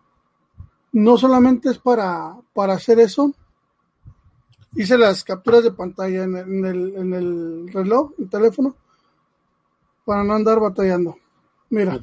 no 0.93 1.17
solamente 1.17 1.71
es 1.71 1.79
para, 1.79 2.37
para 2.53 2.75
hacer 2.75 2.99
eso. 2.99 3.33
Hice 4.75 4.99
las 4.99 5.25
capturas 5.25 5.65
de 5.65 5.73
pantalla 5.73 6.25
en 6.25 6.37
el, 6.37 6.49
en 6.49 6.65
el, 6.65 6.97
en 6.97 7.15
el 7.15 7.73
reloj, 7.73 8.13
el 8.19 8.29
teléfono, 8.29 8.77
para 10.05 10.23
no 10.25 10.35
andar 10.35 10.61
batallando. 10.61 11.17
Mira. 11.71 11.99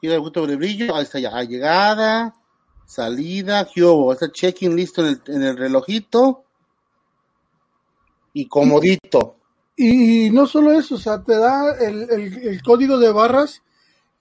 Y 0.00 0.08
el 0.08 0.20
gusto 0.20 0.46
de 0.46 0.56
brillo, 0.56 0.94
ahí 0.94 1.02
está 1.02 1.18
ya, 1.18 1.42
llegada 1.42 2.34
salida, 2.86 3.68
¿qué 3.72 3.84
hubo? 3.84 4.12
Está 4.12 4.30
check-in 4.30 4.74
listo 4.74 5.04
en 5.04 5.08
el, 5.08 5.34
en 5.34 5.42
el, 5.42 5.56
relojito 5.56 6.44
y 8.32 8.46
comodito. 8.46 9.36
Y, 9.76 10.30
no 10.30 10.46
solo 10.46 10.72
eso, 10.72 10.94
o 10.94 10.98
sea, 10.98 11.22
te 11.22 11.36
da 11.36 11.76
el, 11.78 12.08
el, 12.08 12.62
código 12.62 12.98
de 12.98 13.12
barras 13.12 13.62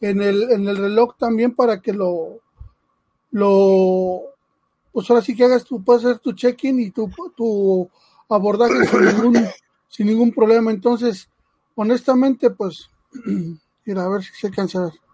en 0.01 0.21
el, 0.21 0.51
en 0.51 0.67
el 0.67 0.75
reloj 0.75 1.15
también 1.17 1.55
para 1.55 1.79
que 1.79 1.93
lo, 1.93 2.41
lo, 3.31 4.21
pues 4.91 5.09
ahora 5.09 5.21
sí 5.21 5.35
que 5.35 5.45
hagas 5.45 5.63
tú, 5.63 5.81
puedes 5.81 6.03
hacer 6.03 6.19
tu 6.19 6.33
check-in 6.33 6.79
y 6.79 6.91
tu, 6.91 7.09
tu 7.37 7.89
abordaje 8.27 8.85
sin 8.85 9.05
ningún, 9.05 9.47
sin 9.87 10.07
ningún 10.07 10.33
problema. 10.33 10.71
Entonces, 10.71 11.29
honestamente, 11.75 12.49
pues, 12.49 12.89
mira, 13.85 14.03
a 14.03 14.09
ver 14.09 14.23
si 14.23 14.33
se 14.33 14.49
ver. 14.49 15.04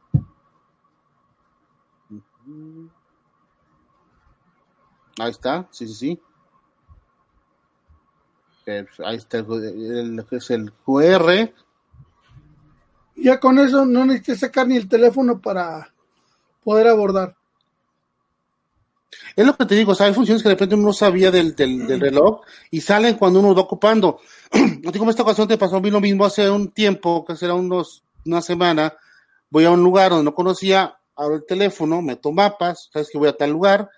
Ahí 5.19 5.31
está, 5.31 5.67
sí, 5.71 5.87
sí, 5.87 5.93
sí. 5.93 6.21
Ahí 9.03 9.17
está 9.17 9.39
el, 9.39 10.25
que 10.29 10.37
es 10.37 10.49
el 10.51 10.71
QR. 10.85 11.53
Ya 13.15 13.39
con 13.39 13.59
eso 13.59 13.85
no 13.85 14.05
necesitas 14.05 14.39
sacar 14.39 14.67
ni 14.67 14.77
el 14.77 14.87
teléfono 14.87 15.39
para 15.39 15.93
poder 16.63 16.87
abordar. 16.87 17.35
Es 19.35 19.45
lo 19.45 19.55
que 19.55 19.65
te 19.65 19.75
digo, 19.75 19.91
o 19.91 19.95
sea, 19.95 20.07
hay 20.07 20.13
funciones 20.13 20.41
que 20.41 20.49
de 20.49 20.55
repente 20.55 20.75
uno 20.75 20.87
no 20.87 20.93
sabía 20.93 21.31
del, 21.31 21.55
del, 21.55 21.85
del 21.85 21.99
reloj 21.99 22.41
y 22.69 22.81
salen 22.81 23.15
cuando 23.15 23.39
uno 23.39 23.53
va 23.55 23.61
ocupando. 23.61 24.19
No 24.81 24.91
digo, 24.91 25.09
esta 25.09 25.23
ocasión 25.23 25.47
te 25.47 25.57
pasó 25.57 25.77
a 25.77 25.81
mí 25.81 25.91
lo 25.91 26.01
mismo 26.01 26.25
hace 26.25 26.49
un 26.49 26.71
tiempo, 26.71 27.23
que 27.23 27.35
será 27.35 27.53
unos, 27.53 28.03
una 28.25 28.41
semana. 28.41 28.93
Voy 29.49 29.65
a 29.65 29.71
un 29.71 29.83
lugar 29.83 30.09
donde 30.09 30.25
no 30.25 30.33
conocía, 30.33 30.99
abro 31.21 31.35
el 31.35 31.45
teléfono, 31.45 32.01
meto 32.01 32.31
mapas, 32.31 32.89
sabes 32.91 33.09
que 33.11 33.17
voy 33.17 33.29
a 33.29 33.37
tal 33.37 33.51
lugar, 33.51 33.89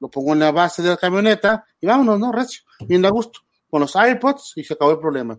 lo 0.00 0.10
pongo 0.10 0.32
en 0.32 0.40
la 0.40 0.50
base 0.50 0.82
de 0.82 0.90
la 0.90 0.96
camioneta 0.96 1.64
y 1.80 1.86
vámonos, 1.86 2.18
¿no? 2.18 2.32
Recio, 2.32 2.62
bien 2.80 3.04
a 3.04 3.10
gusto, 3.10 3.40
con 3.70 3.80
los 3.80 3.94
AirPods 3.94 4.54
y 4.56 4.64
se 4.64 4.74
acabó 4.74 4.90
el 4.90 4.98
problema. 4.98 5.38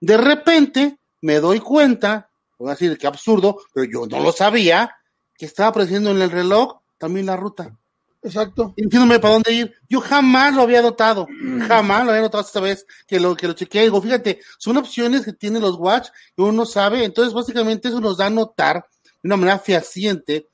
De 0.00 0.16
repente 0.16 0.98
me 1.20 1.38
doy 1.38 1.60
cuenta, 1.60 2.28
voy 2.58 2.70
a 2.70 2.72
decir 2.72 2.98
que 2.98 3.06
absurdo, 3.06 3.58
pero 3.72 3.88
yo 3.90 4.06
no 4.06 4.20
lo 4.20 4.32
sabía, 4.32 4.96
que 5.36 5.46
estaba 5.46 5.68
apareciendo 5.68 6.10
en 6.10 6.20
el 6.20 6.30
reloj 6.30 6.80
también 6.98 7.26
la 7.26 7.36
ruta. 7.36 7.76
Exacto. 8.24 8.74
Diciéndome 8.76 9.18
para 9.18 9.34
dónde 9.34 9.52
ir. 9.52 9.74
Yo 9.88 10.00
jamás 10.00 10.54
lo 10.54 10.62
había 10.62 10.82
notado, 10.82 11.26
jamás 11.66 12.04
lo 12.04 12.10
había 12.10 12.22
notado 12.22 12.44
esta 12.44 12.60
vez 12.60 12.86
que 13.06 13.18
lo, 13.18 13.36
que 13.36 13.48
lo 13.48 13.52
chequeé. 13.52 13.82
Digo, 13.82 14.00
fíjate, 14.00 14.40
son 14.58 14.76
opciones 14.76 15.24
que 15.24 15.32
tienen 15.32 15.62
los 15.62 15.76
watch 15.76 16.08
y 16.36 16.42
uno 16.42 16.64
sabe, 16.64 17.04
entonces 17.04 17.34
básicamente 17.34 17.88
eso 17.88 18.00
nos 18.00 18.16
da 18.16 18.26
a 18.26 18.30
notar 18.30 18.86
de 19.04 19.28
una 19.28 19.36
manera 19.36 19.58
fehaciente 19.58 20.48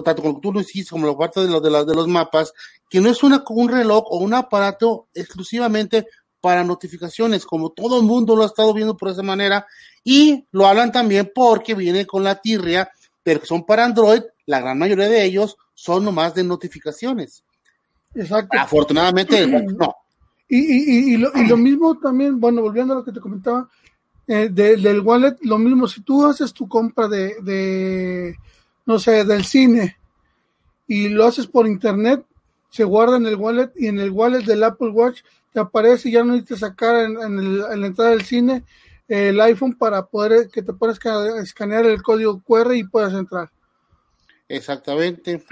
tanto 0.00 0.38
tú 0.40 0.52
lo 0.52 0.60
hiciste, 0.60 0.90
como 0.90 1.06
la 1.06 1.16
parte 1.16 1.40
de, 1.40 1.48
lo, 1.48 1.60
de, 1.60 1.70
la, 1.70 1.84
de 1.84 1.94
los 1.94 2.08
mapas, 2.08 2.54
que 2.88 3.00
no 3.00 3.10
es 3.10 3.22
una, 3.22 3.44
un 3.50 3.68
reloj 3.68 4.04
o 4.06 4.18
un 4.18 4.32
aparato 4.32 5.08
exclusivamente 5.12 6.06
para 6.40 6.64
notificaciones, 6.64 7.44
como 7.44 7.70
todo 7.70 8.00
el 8.00 8.06
mundo 8.06 8.34
lo 8.34 8.42
ha 8.42 8.46
estado 8.46 8.72
viendo 8.72 8.96
por 8.96 9.10
esa 9.10 9.22
manera, 9.22 9.66
y 10.02 10.46
lo 10.50 10.66
hablan 10.66 10.90
también 10.90 11.30
porque 11.34 11.74
viene 11.74 12.06
con 12.06 12.24
la 12.24 12.36
tirria, 12.36 12.90
pero 13.22 13.40
que 13.40 13.46
son 13.46 13.64
para 13.64 13.84
Android, 13.84 14.22
la 14.46 14.60
gran 14.60 14.78
mayoría 14.78 15.08
de 15.08 15.24
ellos 15.24 15.56
son 15.74 16.04
nomás 16.04 16.34
de 16.34 16.44
notificaciones. 16.44 17.44
Exacto. 18.14 18.58
Afortunadamente, 18.58 19.46
no. 19.78 19.94
Y, 20.48 20.58
y, 20.58 21.14
y, 21.14 21.16
lo, 21.16 21.30
y, 21.34 21.46
lo, 21.46 21.56
mismo 21.56 21.98
también, 21.98 22.38
bueno, 22.38 22.60
volviendo 22.60 22.92
a 22.92 22.96
lo 22.96 23.04
que 23.04 23.12
te 23.12 23.20
comentaba, 23.20 23.68
eh, 24.26 24.48
de, 24.50 24.76
del 24.76 25.00
wallet, 25.00 25.36
lo 25.42 25.58
mismo, 25.58 25.88
si 25.88 26.02
tú 26.02 26.26
haces 26.26 26.52
tu 26.52 26.68
compra 26.68 27.08
de, 27.08 27.36
de 27.42 28.36
no 28.86 28.98
sé, 28.98 29.24
del 29.24 29.44
cine 29.44 29.96
y 30.86 31.08
lo 31.08 31.24
haces 31.24 31.46
por 31.46 31.66
internet, 31.66 32.24
se 32.70 32.84
guarda 32.84 33.16
en 33.16 33.26
el 33.26 33.36
wallet 33.36 33.70
y 33.76 33.86
en 33.86 33.98
el 33.98 34.10
wallet 34.10 34.44
del 34.44 34.64
Apple 34.64 34.90
Watch 34.90 35.22
te 35.52 35.60
aparece 35.60 36.08
y 36.08 36.12
ya 36.12 36.24
no 36.24 36.32
necesitas 36.32 36.60
sacar 36.60 37.04
en, 37.04 37.20
en, 37.20 37.38
el, 37.38 37.64
en 37.70 37.80
la 37.80 37.86
entrada 37.86 38.10
del 38.10 38.24
cine 38.24 38.64
eh, 39.08 39.28
el 39.28 39.40
iPhone 39.40 39.74
para 39.74 40.06
poder 40.06 40.48
que 40.48 40.62
te 40.62 40.72
puedas 40.72 40.98
escanear 41.42 41.86
el 41.86 42.02
código 42.02 42.40
QR 42.42 42.74
y 42.74 42.84
puedas 42.84 43.12
entrar. 43.12 43.50
Exactamente. 44.48 45.44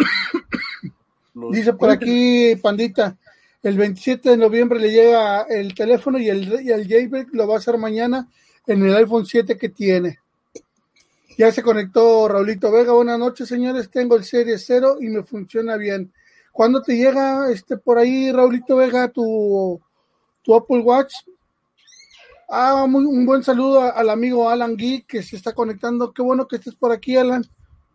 Dice 1.50 1.72
por 1.74 1.90
aquí, 1.90 2.56
Pandita, 2.56 3.16
el 3.62 3.76
27 3.76 4.30
de 4.30 4.36
noviembre 4.36 4.78
le 4.78 4.90
llega 4.90 5.42
el 5.42 5.74
teléfono 5.74 6.18
y 6.18 6.28
el, 6.28 6.62
y 6.62 6.70
el 6.70 6.88
jailbreak 6.88 7.28
lo 7.32 7.46
va 7.46 7.54
a 7.54 7.58
hacer 7.58 7.78
mañana 7.78 8.28
en 8.66 8.84
el 8.84 8.94
iPhone 8.96 9.26
7 9.26 9.56
que 9.56 9.68
tiene. 9.68 10.18
Ya 11.40 11.50
se 11.50 11.62
conectó 11.62 12.29
Raulito 12.29 12.70
Vega. 12.70 12.92
Buenas 12.92 13.18
noches, 13.18 13.48
señores. 13.48 13.90
Tengo 13.90 14.14
el 14.14 14.24
Serie 14.24 14.59
0 14.59 14.98
y 15.00 15.07
me 15.07 15.22
funciona 15.22 15.79
bien. 15.79 16.12
¿Cuándo 16.53 16.83
te 16.83 16.94
llega 16.94 17.50
este 17.50 17.79
por 17.79 17.96
ahí, 17.96 18.31
Raulito 18.31 18.76
Vega, 18.76 19.09
tu, 19.09 19.81
Apple 20.55 20.81
Watch? 20.81 21.14
Ah, 22.46 22.85
muy, 22.87 23.07
un 23.07 23.24
buen 23.24 23.42
saludo 23.42 23.81
al 23.81 24.11
amigo 24.11 24.50
Alan 24.50 24.76
Gui 24.76 25.07
que 25.09 25.22
se 25.22 25.37
está 25.37 25.55
conectando. 25.55 26.12
Qué 26.12 26.20
bueno 26.20 26.46
que 26.46 26.57
estés 26.57 26.74
por 26.74 26.92
aquí, 26.92 27.16
Alan. 27.16 27.42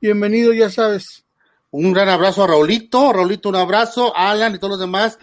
Bienvenido, 0.01 0.51
ya 0.51 0.71
sabes. 0.71 1.23
Un 1.69 1.93
gran 1.93 2.09
abrazo 2.09 2.45
a 2.45 2.47
Raulito. 2.47 3.13
Raulito, 3.13 3.49
un 3.49 3.57
abrazo. 3.57 4.11
Alan 4.15 4.55
y 4.55 4.57
todos 4.57 4.71
los 4.71 4.79
demás 4.79 5.19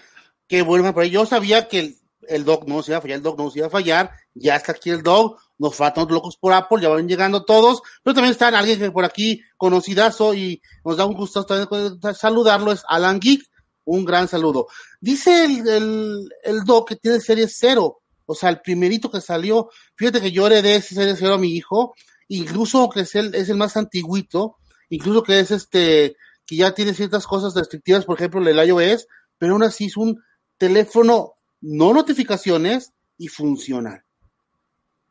que 0.46 0.62
vuelvan 0.62 0.94
por 0.94 1.02
ahí. 1.02 1.10
Yo 1.10 1.26
sabía 1.26 1.66
que 1.66 1.80
el, 1.80 1.96
el 2.28 2.44
doc 2.44 2.68
no 2.68 2.84
se 2.84 2.92
iba 2.92 2.98
a 2.98 3.02
fallar, 3.02 3.16
el 3.16 3.24
doc 3.24 3.36
no 3.36 3.50
se 3.50 3.58
iba 3.58 3.66
a 3.66 3.70
fallar 3.70 4.12
ya 4.34 4.56
está 4.56 4.72
aquí 4.72 4.90
el 4.90 5.02
dog, 5.02 5.38
nos 5.58 5.76
faltan 5.76 6.08
locos 6.08 6.36
por 6.36 6.52
Apple, 6.52 6.82
ya 6.82 6.88
van 6.88 7.08
llegando 7.08 7.44
todos, 7.44 7.82
pero 8.02 8.14
también 8.14 8.32
está 8.32 8.48
alguien 8.48 8.78
que 8.78 8.90
por 8.90 9.04
aquí 9.04 9.42
conocidazo 9.56 10.34
y 10.34 10.60
nos 10.84 10.96
da 10.96 11.06
un 11.06 11.14
gusto 11.14 11.44
también 11.44 11.98
saludarlo, 12.14 12.72
es 12.72 12.82
Alan 12.88 13.20
Geek, 13.20 13.42
un 13.84 14.04
gran 14.04 14.28
saludo. 14.28 14.66
Dice 15.00 15.44
el, 15.44 16.28
el, 16.42 16.64
dog 16.64 16.86
que 16.86 16.96
tiene 16.96 17.20
serie 17.20 17.48
cero, 17.48 18.00
o 18.26 18.34
sea, 18.34 18.50
el 18.50 18.60
primerito 18.60 19.10
que 19.10 19.20
salió, 19.20 19.70
fíjate 19.96 20.20
que 20.20 20.32
yo 20.32 20.46
heredé 20.46 20.76
ese 20.76 20.94
serie 20.94 21.16
cero 21.16 21.34
a 21.34 21.38
mi 21.38 21.54
hijo, 21.54 21.94
incluso 22.28 22.88
que 22.88 23.00
es 23.00 23.14
el, 23.14 23.34
es 23.34 23.48
el 23.48 23.56
más 23.56 23.76
antiguito, 23.76 24.56
incluso 24.88 25.22
que 25.22 25.40
es 25.40 25.50
este, 25.50 26.16
que 26.46 26.56
ya 26.56 26.74
tiene 26.74 26.94
ciertas 26.94 27.26
cosas 27.26 27.54
restrictivas, 27.54 28.04
por 28.04 28.16
ejemplo, 28.16 28.40
el 28.46 28.68
iOS, 28.68 29.06
pero 29.38 29.54
aún 29.54 29.62
así 29.62 29.86
es 29.86 29.96
un 29.96 30.22
teléfono 30.58 31.34
no 31.60 31.92
notificaciones 31.92 32.92
y 33.16 33.28
funcional. 33.28 34.04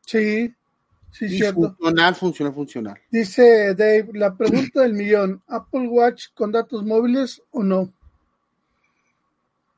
Sí, 0.06 0.52
sí, 1.10 1.26
Y 1.26 1.38
cierto. 1.38 1.74
funcional, 1.76 2.14
funcional, 2.14 2.54
funcional. 2.54 3.00
Dice 3.10 3.74
Dave, 3.74 4.08
la 4.14 4.36
pregunta 4.36 4.82
del 4.82 4.94
millón, 4.94 5.42
¿Apple 5.48 5.88
Watch 5.88 6.26
con 6.34 6.52
datos 6.52 6.84
móviles 6.84 7.42
o 7.50 7.62
no? 7.62 7.92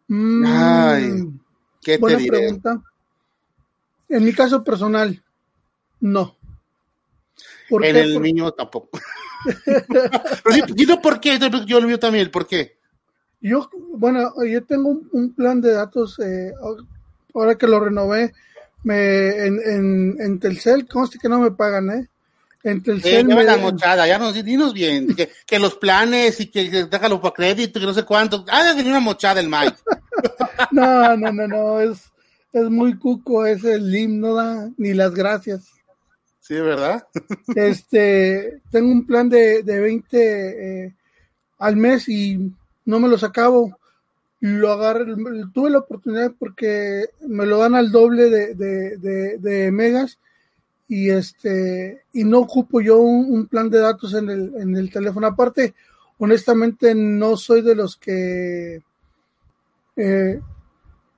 Mm, 0.08 0.44
Ay, 0.46 1.12
¿Qué 1.80 1.92
te 1.94 1.98
buena 1.98 2.18
diré? 2.18 2.38
pregunta. 2.38 2.82
En 4.08 4.24
mi 4.24 4.32
caso 4.32 4.62
personal, 4.62 5.22
no. 6.00 6.37
¿Por 7.68 7.84
En 7.84 7.96
qué? 7.96 8.02
el 8.02 8.14
Por- 8.14 8.22
mío 8.22 8.52
tampoco. 8.52 8.98
Pero 10.44 10.52
sí, 10.54 10.62
por 11.02 11.20
qué, 11.20 11.38
yo 11.66 11.78
el 11.78 11.87
mío 11.87 11.98
también, 11.98 12.30
¿por 12.30 12.46
qué? 12.46 12.78
Yo, 13.40 13.68
bueno, 13.96 14.32
yo 14.44 14.64
tengo 14.64 14.88
un, 14.88 15.08
un 15.12 15.34
plan 15.34 15.60
de 15.60 15.72
datos, 15.72 16.18
eh, 16.18 16.52
ahora 17.34 17.56
que 17.56 17.66
lo 17.66 17.78
renové, 17.80 18.32
me, 18.85 19.47
en, 19.47 19.61
en, 19.64 20.16
en 20.20 20.38
Telcel, 20.38 20.87
conste 20.87 21.18
que 21.18 21.29
no 21.29 21.40
me 21.40 21.51
pagan, 21.51 21.90
¿eh? 21.90 22.09
En 22.62 22.79
Eh, 22.79 22.81
Telcel 22.83 23.29
ya 23.29 23.37
me- 23.37 23.44
la 23.44 23.57
mochada, 23.59 24.07
ya 24.07 24.18
nos, 24.18 24.33
dinos 24.42 24.73
bien, 24.73 25.14
que, 25.14 25.31
que 25.47 25.59
los 25.59 25.75
planes 25.75 26.40
y 26.40 26.47
que, 26.47 26.70
que 26.70 26.85
déjalo 26.85 27.20
para 27.20 27.35
crédito, 27.35 27.79
que 27.81 27.87
no 27.87 27.92
sé 27.92 28.05
cuánto. 28.05 28.44
Ah, 28.49 28.62
ya 28.64 28.75
tenía 28.77 28.92
una 28.92 29.01
mochada 29.01 29.40
el 29.40 29.49
Mike. 29.49 29.77
No, 30.70 31.16
no, 31.16 31.33
no, 31.33 31.47
no, 31.49 31.81
es, 31.81 32.05
es 32.53 32.70
muy 32.70 32.97
cuco 32.97 33.44
ese 33.44 33.77
Slim, 33.77 34.20
no 34.20 34.35
da 34.35 34.68
ni 34.77 34.94
las 34.94 35.12
gracias. 35.14 35.66
Sí, 36.40 36.55
¿verdad? 36.55 37.07
Este, 37.55 38.61
tengo 38.70 38.90
un 38.90 39.07
plan 39.07 39.29
de, 39.29 39.62
de 39.62 39.81
20 39.81 40.85
eh, 40.87 40.94
al 41.59 41.77
mes 41.77 42.09
y 42.09 42.51
no 42.85 43.01
me 43.01 43.09
los 43.09 43.25
acabo. 43.25 43.77
Lo 44.46 44.72
agarré, 44.72 45.07
tuve 45.54 45.70
la 45.70 45.78
oportunidad 45.78 46.35
porque 46.38 47.09
me 47.26 47.46
lo 47.46 47.57
dan 47.57 47.74
al 47.74 47.90
doble 47.90 48.28
de, 48.28 48.54
de, 48.54 49.38
de- 49.38 49.72
megas 49.72 50.18
y 50.87 51.09
este 51.09 52.02
y 52.12 52.24
no 52.24 52.40
ocupo 52.40 52.83
yo 52.83 52.98
un, 53.00 53.46
plan 53.46 53.70
de 53.70 53.78
datos 53.78 54.12
en 54.12 54.28
el, 54.28 54.54
en 54.57 54.76
el 54.76 54.92
teléfono. 54.92 55.26
Aparte, 55.28 55.74
honestamente 56.18 56.94
no 56.94 57.38
soy 57.38 57.62
de 57.62 57.74
los 57.74 57.96
que 57.96 58.83
eh, 59.96 60.40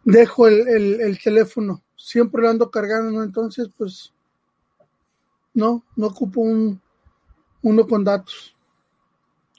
dejo 0.05 0.47
el, 0.47 0.69
el- 0.69 1.01
el 1.01 1.19
teléfono. 1.21 1.83
Siempre 1.97 2.43
lo 2.43 2.51
ando 2.51 2.71
cargando. 2.71 3.25
Entonces, 3.25 3.69
pues 3.77 4.13
no, 5.53 5.83
no 5.97 6.07
ocupo 6.07 6.43
un 6.43 6.81
uno 7.61 7.89
con 7.89 8.05
datos. 8.05 8.56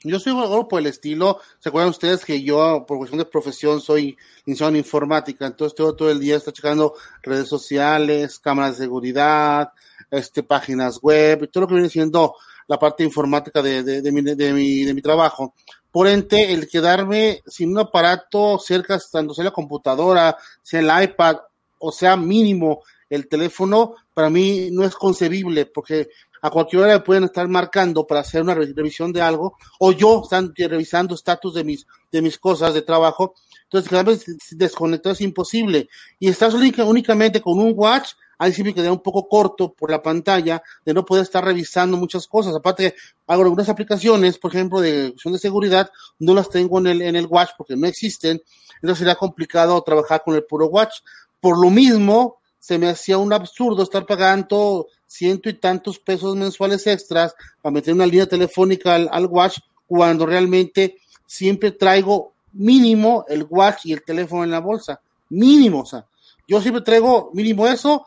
Yo 0.04 0.20
soy 0.20 0.32
algo 0.32 0.68
por 0.68 0.80
el 0.80 0.86
estilo. 0.86 1.40
¿Se 1.58 1.68
acuerdan 1.68 1.90
ustedes 1.90 2.24
que 2.24 2.42
yo, 2.42 2.84
por 2.86 2.98
cuestión 2.98 3.18
de 3.18 3.24
profesión, 3.24 3.80
soy 3.80 4.16
licenciado 4.44 4.70
en 4.70 4.76
informática? 4.76 5.44
Entonces, 5.44 5.74
todo, 5.74 5.96
todo 5.96 6.10
el 6.10 6.20
día 6.20 6.36
está 6.36 6.52
checando 6.52 6.94
redes 7.22 7.48
sociales, 7.48 8.38
cámaras 8.38 8.78
de 8.78 8.84
seguridad, 8.84 9.72
este, 10.10 10.44
páginas 10.44 11.00
web, 11.02 11.50
todo 11.50 11.62
lo 11.62 11.68
que 11.68 11.74
viene 11.74 11.88
siendo 11.88 12.36
la 12.68 12.78
parte 12.78 13.02
informática 13.02 13.60
de, 13.60 13.82
de, 13.82 14.00
de 14.00 14.12
mi, 14.12 14.22
de, 14.22 14.52
mi, 14.52 14.84
de 14.84 14.94
mi 14.94 15.02
trabajo. 15.02 15.54
Por 15.90 16.06
ente, 16.06 16.52
el 16.52 16.68
quedarme 16.68 17.42
sin 17.46 17.70
un 17.70 17.78
aparato 17.78 18.58
cerca, 18.60 19.00
tanto 19.10 19.34
sea 19.34 19.46
la 19.46 19.50
computadora, 19.50 20.36
sea 20.62 20.80
el 20.80 21.10
iPad, 21.10 21.38
o 21.78 21.90
sea 21.90 22.16
mínimo 22.16 22.82
el 23.10 23.26
teléfono, 23.26 23.94
para 24.12 24.28
mí 24.28 24.68
no 24.70 24.84
es 24.84 24.94
concebible, 24.94 25.66
porque 25.66 26.08
a 26.42 26.50
cualquier 26.50 26.82
hora 26.82 26.94
me 26.94 27.00
pueden 27.00 27.24
estar 27.24 27.46
marcando 27.48 28.06
para 28.06 28.20
hacer 28.20 28.42
una 28.42 28.54
re- 28.54 28.72
revisión 28.74 29.12
de 29.12 29.20
algo, 29.20 29.56
o 29.78 29.92
yo 29.92 30.22
están 30.22 30.52
revisando 30.56 31.14
estatus 31.14 31.54
de 31.54 31.64
mis, 31.64 31.86
de 32.12 32.22
mis 32.22 32.38
cosas 32.38 32.74
de 32.74 32.82
trabajo. 32.82 33.34
Entonces, 33.64 33.90
cada 33.90 34.02
vez 34.02 34.24
desconectado 34.52 35.12
es 35.12 35.20
imposible. 35.20 35.88
Y 36.18 36.28
estás 36.28 36.54
única- 36.54 36.84
únicamente 36.84 37.40
con 37.42 37.58
un 37.58 37.72
watch, 37.74 38.12
ahí 38.38 38.52
sí 38.52 38.62
me 38.62 38.72
quedé 38.72 38.88
un 38.90 39.02
poco 39.02 39.28
corto 39.28 39.72
por 39.74 39.90
la 39.90 40.00
pantalla 40.00 40.62
de 40.84 40.94
no 40.94 41.04
poder 41.04 41.24
estar 41.24 41.44
revisando 41.44 41.96
muchas 41.96 42.26
cosas. 42.26 42.54
Aparte, 42.54 42.94
hago 43.26 43.42
algunas 43.42 43.68
aplicaciones, 43.68 44.38
por 44.38 44.52
ejemplo, 44.54 44.80
de 44.80 45.10
cuestión 45.10 45.32
de 45.34 45.38
seguridad, 45.40 45.90
no 46.20 46.34
las 46.34 46.48
tengo 46.48 46.78
en 46.78 46.86
el, 46.86 47.02
en 47.02 47.16
el 47.16 47.26
watch 47.26 47.50
porque 47.58 47.76
no 47.76 47.86
existen. 47.86 48.40
Entonces 48.76 48.98
sería 48.98 49.16
complicado 49.16 49.82
trabajar 49.82 50.22
con 50.24 50.34
el 50.36 50.44
puro 50.44 50.66
watch. 50.68 51.00
Por 51.40 51.58
lo 51.58 51.68
mismo, 51.68 52.37
se 52.58 52.78
me 52.78 52.88
hacía 52.88 53.18
un 53.18 53.32
absurdo 53.32 53.82
estar 53.82 54.06
pagando 54.06 54.88
ciento 55.06 55.48
y 55.48 55.54
tantos 55.54 55.98
pesos 55.98 56.36
mensuales 56.36 56.86
extras 56.86 57.34
para 57.62 57.72
meter 57.72 57.94
una 57.94 58.06
línea 58.06 58.26
telefónica 58.26 58.94
al, 58.94 59.26
watch 59.26 59.58
cuando 59.86 60.26
realmente 60.26 60.98
siempre 61.26 61.72
traigo 61.72 62.32
mínimo 62.52 63.24
el 63.28 63.46
watch 63.48 63.86
y 63.86 63.92
el 63.92 64.04
teléfono 64.04 64.44
en 64.44 64.50
la 64.50 64.60
bolsa. 64.60 65.00
Mínimo, 65.30 65.80
o 65.80 65.86
sea, 65.86 66.06
yo 66.46 66.60
siempre 66.60 66.82
traigo 66.82 67.30
mínimo 67.32 67.66
eso, 67.66 68.06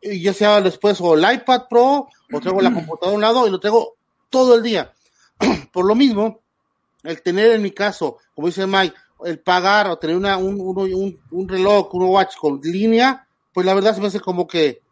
y 0.00 0.20
ya 0.20 0.34
sea 0.34 0.60
después 0.60 1.00
o 1.00 1.14
el 1.14 1.34
iPad 1.34 1.68
Pro 1.70 2.08
o 2.32 2.40
traigo 2.40 2.60
la 2.60 2.72
computadora 2.72 3.12
a 3.12 3.14
un 3.14 3.20
lado 3.20 3.46
y 3.46 3.50
lo 3.50 3.60
traigo 3.60 3.94
todo 4.28 4.56
el 4.56 4.62
día. 4.62 4.92
Por 5.72 5.86
lo 5.86 5.94
mismo, 5.94 6.40
el 7.02 7.22
tener 7.22 7.52
en 7.52 7.62
mi 7.62 7.70
caso, 7.70 8.18
como 8.34 8.48
dice 8.48 8.66
Mike, 8.66 8.94
el 9.24 9.38
pagar 9.38 9.88
o 9.88 9.98
tener 9.98 10.16
una, 10.16 10.36
un, 10.36 10.60
un, 10.60 11.20
un 11.30 11.48
reloj, 11.48 11.94
un 11.94 12.04
watch 12.04 12.36
con 12.36 12.60
línea, 12.60 13.26
pues 13.52 13.66
la 13.66 13.74
verdad 13.74 13.94
se 13.94 14.00
me 14.00 14.08
hace 14.08 14.20
como 14.20 14.46
que 14.46 14.82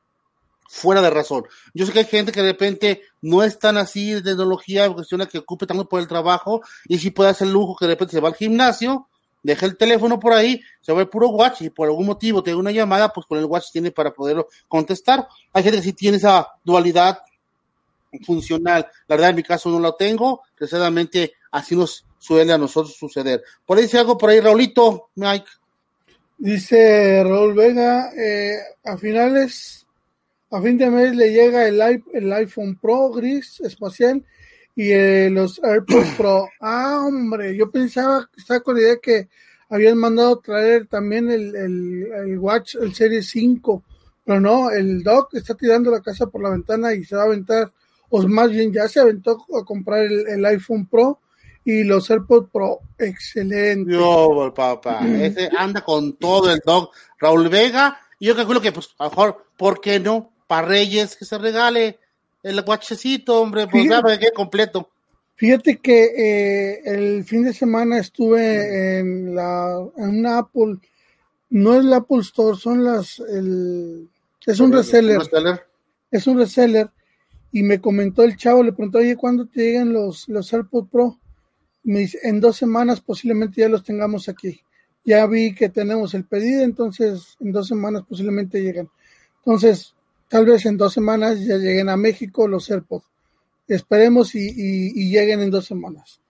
fuera 0.69 1.03
de 1.03 1.11
razón. 1.11 1.45
Yo 1.75 1.85
sé 1.85 1.93
que 1.93 2.01
hay 2.01 2.05
gente 2.05 2.31
que 2.31 2.43
de 2.43 2.53
repente 2.53 3.03
no 3.23 3.43
es 3.43 3.59
tan 3.59 3.77
así 3.77 4.13
de 4.13 4.23
tecnología, 4.23 4.89
cuestión 4.91 5.21
de 5.21 5.27
que 5.27 5.39
ocupe 5.39 5.67
tanto 5.67 5.89
por 5.89 6.01
el 6.01 6.07
trabajo 6.07 6.63
y 6.87 6.99
si 6.99 7.11
puede 7.11 7.31
hacer 7.31 7.49
lujo 7.49 7.75
que 7.77 7.87
de 7.87 7.95
repente 7.95 8.13
se 8.13 8.21
va 8.21 8.29
al 8.29 8.37
gimnasio, 8.37 9.09
deja 9.43 9.67
el 9.67 9.77
teléfono 9.77 10.21
por 10.21 10.33
ahí, 10.33 10.61
se 10.81 10.93
va 10.93 11.01
el 11.01 11.09
puro 11.09 11.29
watch 11.31 11.63
y 11.63 11.71
por 11.71 11.89
algún 11.89 12.07
motivo 12.07 12.43
tiene 12.43 12.59
una 12.59 12.71
llamada, 12.71 13.13
pues 13.13 13.27
con 13.27 13.39
el 13.39 13.47
watch 13.47 13.73
tiene 13.73 13.91
para 13.91 14.13
poderlo 14.13 14.47
contestar. 14.69 15.27
Hay 15.53 15.65
gente 15.65 15.79
que 15.79 15.85
sí 15.85 15.93
tiene 15.93 16.19
esa 16.19 16.47
dualidad 16.65 17.19
funcional. 18.25 18.87
La 19.07 19.17
verdad, 19.17 19.31
en 19.31 19.37
mi 19.37 19.43
caso 19.43 19.71
no 19.71 19.79
lo 19.79 19.95
tengo. 19.95 20.43
Desgraciadamente, 20.59 21.35
así 21.51 21.77
nos 21.77 22.05
suele 22.19 22.53
a 22.53 22.59
nosotros 22.59 22.95
suceder. 22.97 23.43
Por 23.65 23.77
ahí 23.79 23.85
dice 23.85 23.99
algo 23.99 24.17
por 24.19 24.31
ahí, 24.31 24.41
Raulito, 24.41 25.11
Mike. 25.15 25.47
Dice 26.41 27.23
Raúl 27.23 27.53
Vega, 27.53 28.13
eh, 28.17 28.57
a 28.85 28.97
finales, 28.97 29.87
a 30.51 30.63
fin 30.63 30.79
de 30.79 30.89
mes 30.89 31.15
le 31.15 31.35
llega 31.35 31.69
el, 31.69 31.79
el 32.15 32.33
iPhone 32.33 32.79
Pro 32.81 33.11
gris 33.11 33.61
espacial 33.61 34.25
y 34.75 34.91
eh, 34.91 35.29
los 35.29 35.63
AirPods 35.63 36.15
Pro. 36.17 36.49
Ah, 36.59 37.03
hombre, 37.07 37.55
yo 37.55 37.71
pensaba, 37.71 38.27
estaba 38.35 38.61
con 38.61 38.77
la 38.77 38.81
idea 38.81 38.97
que 38.97 39.29
habían 39.69 39.99
mandado 39.99 40.39
traer 40.39 40.87
también 40.87 41.31
el, 41.31 41.55
el, 41.55 42.09
el 42.11 42.39
Watch, 42.39 42.77
el 42.77 42.95
Serie 42.95 43.23
5, 43.23 43.85
pero 44.25 44.41
no, 44.41 44.71
el 44.71 45.03
Doc 45.03 45.35
está 45.35 45.55
tirando 45.55 45.91
la 45.91 46.01
casa 46.01 46.27
por 46.29 46.43
la 46.43 46.49
ventana 46.49 46.95
y 46.95 47.05
se 47.05 47.17
va 47.17 47.25
a 47.25 47.27
aventar, 47.27 47.71
o 48.09 48.27
más 48.27 48.51
bien 48.51 48.73
ya 48.73 48.89
se 48.89 48.99
aventó 48.99 49.45
a 49.61 49.63
comprar 49.63 50.07
el, 50.07 50.27
el 50.27 50.47
iPhone 50.47 50.87
Pro 50.87 51.21
y 51.65 51.85
los 51.85 52.11
AirPods 52.11 52.51
Pro. 52.53 52.81
Excelente. 52.99 53.93
Yo, 53.93 54.53
papá, 54.55 55.01
ese 55.07 55.51
anda 55.57 55.83
con 55.83 56.15
todo 56.15 56.51
el 56.51 56.61
dog. 56.65 56.91
Raúl 57.19 57.49
Vega, 57.49 58.01
y 58.19 58.27
yo 58.27 58.37
calculo 58.37 58.61
que, 58.61 58.73
pues, 58.73 58.95
a 58.99 59.05
lo 59.05 59.11
mejor, 59.11 59.47
¿por 59.57 59.81
qué 59.81 60.01
no? 60.01 60.33
Para 60.47 60.67
Reyes, 60.69 61.17
que 61.17 61.25
se 61.25 61.39
regale 61.39 61.99
el 62.43 62.63
guachecito, 62.63 63.41
hombre, 63.41 63.67
pues 63.67 63.85
Fíjate. 63.85 64.19
que 64.19 64.33
completo. 64.33 64.91
Fíjate 65.37 65.79
que 65.79 66.05
eh, 66.05 66.83
el 66.85 67.25
fin 67.25 67.45
de 67.45 67.55
semana 67.55 67.99
estuve 67.99 68.99
en 68.99 69.35
la 69.35 69.79
en 69.97 70.19
una 70.19 70.39
Apple, 70.39 70.77
no 71.49 71.79
es 71.79 71.85
la 71.85 71.97
Apple 71.97 72.21
Store, 72.21 72.59
son 72.59 72.85
las 72.85 73.21
el 73.21 74.09
es 74.47 74.61
un 74.61 74.73
reseller, 74.73 75.19
reseller. 75.19 75.67
es 76.11 76.27
un 76.27 76.39
reseller 76.39 76.91
y 77.53 77.63
me 77.63 77.81
comentó 77.81 78.23
el 78.23 78.37
chavo, 78.37 78.63
le 78.63 78.73
preguntó, 78.73 78.99
oye, 78.99 79.17
¿cuándo 79.17 79.47
te 79.47 79.63
llegan 79.63 79.95
los 79.95 80.29
los 80.29 80.53
AirPods 80.53 80.91
Pro? 80.91 81.19
En 81.85 82.41
dos 82.41 82.57
semanas 82.57 83.01
posiblemente 83.01 83.61
ya 83.61 83.69
los 83.69 83.83
tengamos 83.85 84.29
aquí. 84.29 84.61
Ya 85.05 85.27
vi 85.27 85.55
que 85.55 85.69
tenemos 85.69 86.15
el 86.15 86.25
pedido, 86.25 86.63
entonces 86.63 87.37
en 87.41 87.53
dos 87.53 87.69
semanas 87.69 88.05
posiblemente 88.09 88.63
llegan. 88.63 88.89
Entonces, 89.39 89.95
tal 90.29 90.45
vez 90.47 90.67
en 90.67 90.77
dos 90.77 90.93
semanas 90.93 91.41
ya 91.41 91.57
lleguen 91.57 91.89
a 91.89 91.97
México 91.97 92.47
los 92.47 92.71
AirPods. 92.71 93.07
Esperemos 93.67 94.35
y, 94.35 94.41
y- 94.49 95.11
lleguen 95.11 95.41
en 95.41 95.51
dos 95.51 95.67
semanas. 95.67 96.21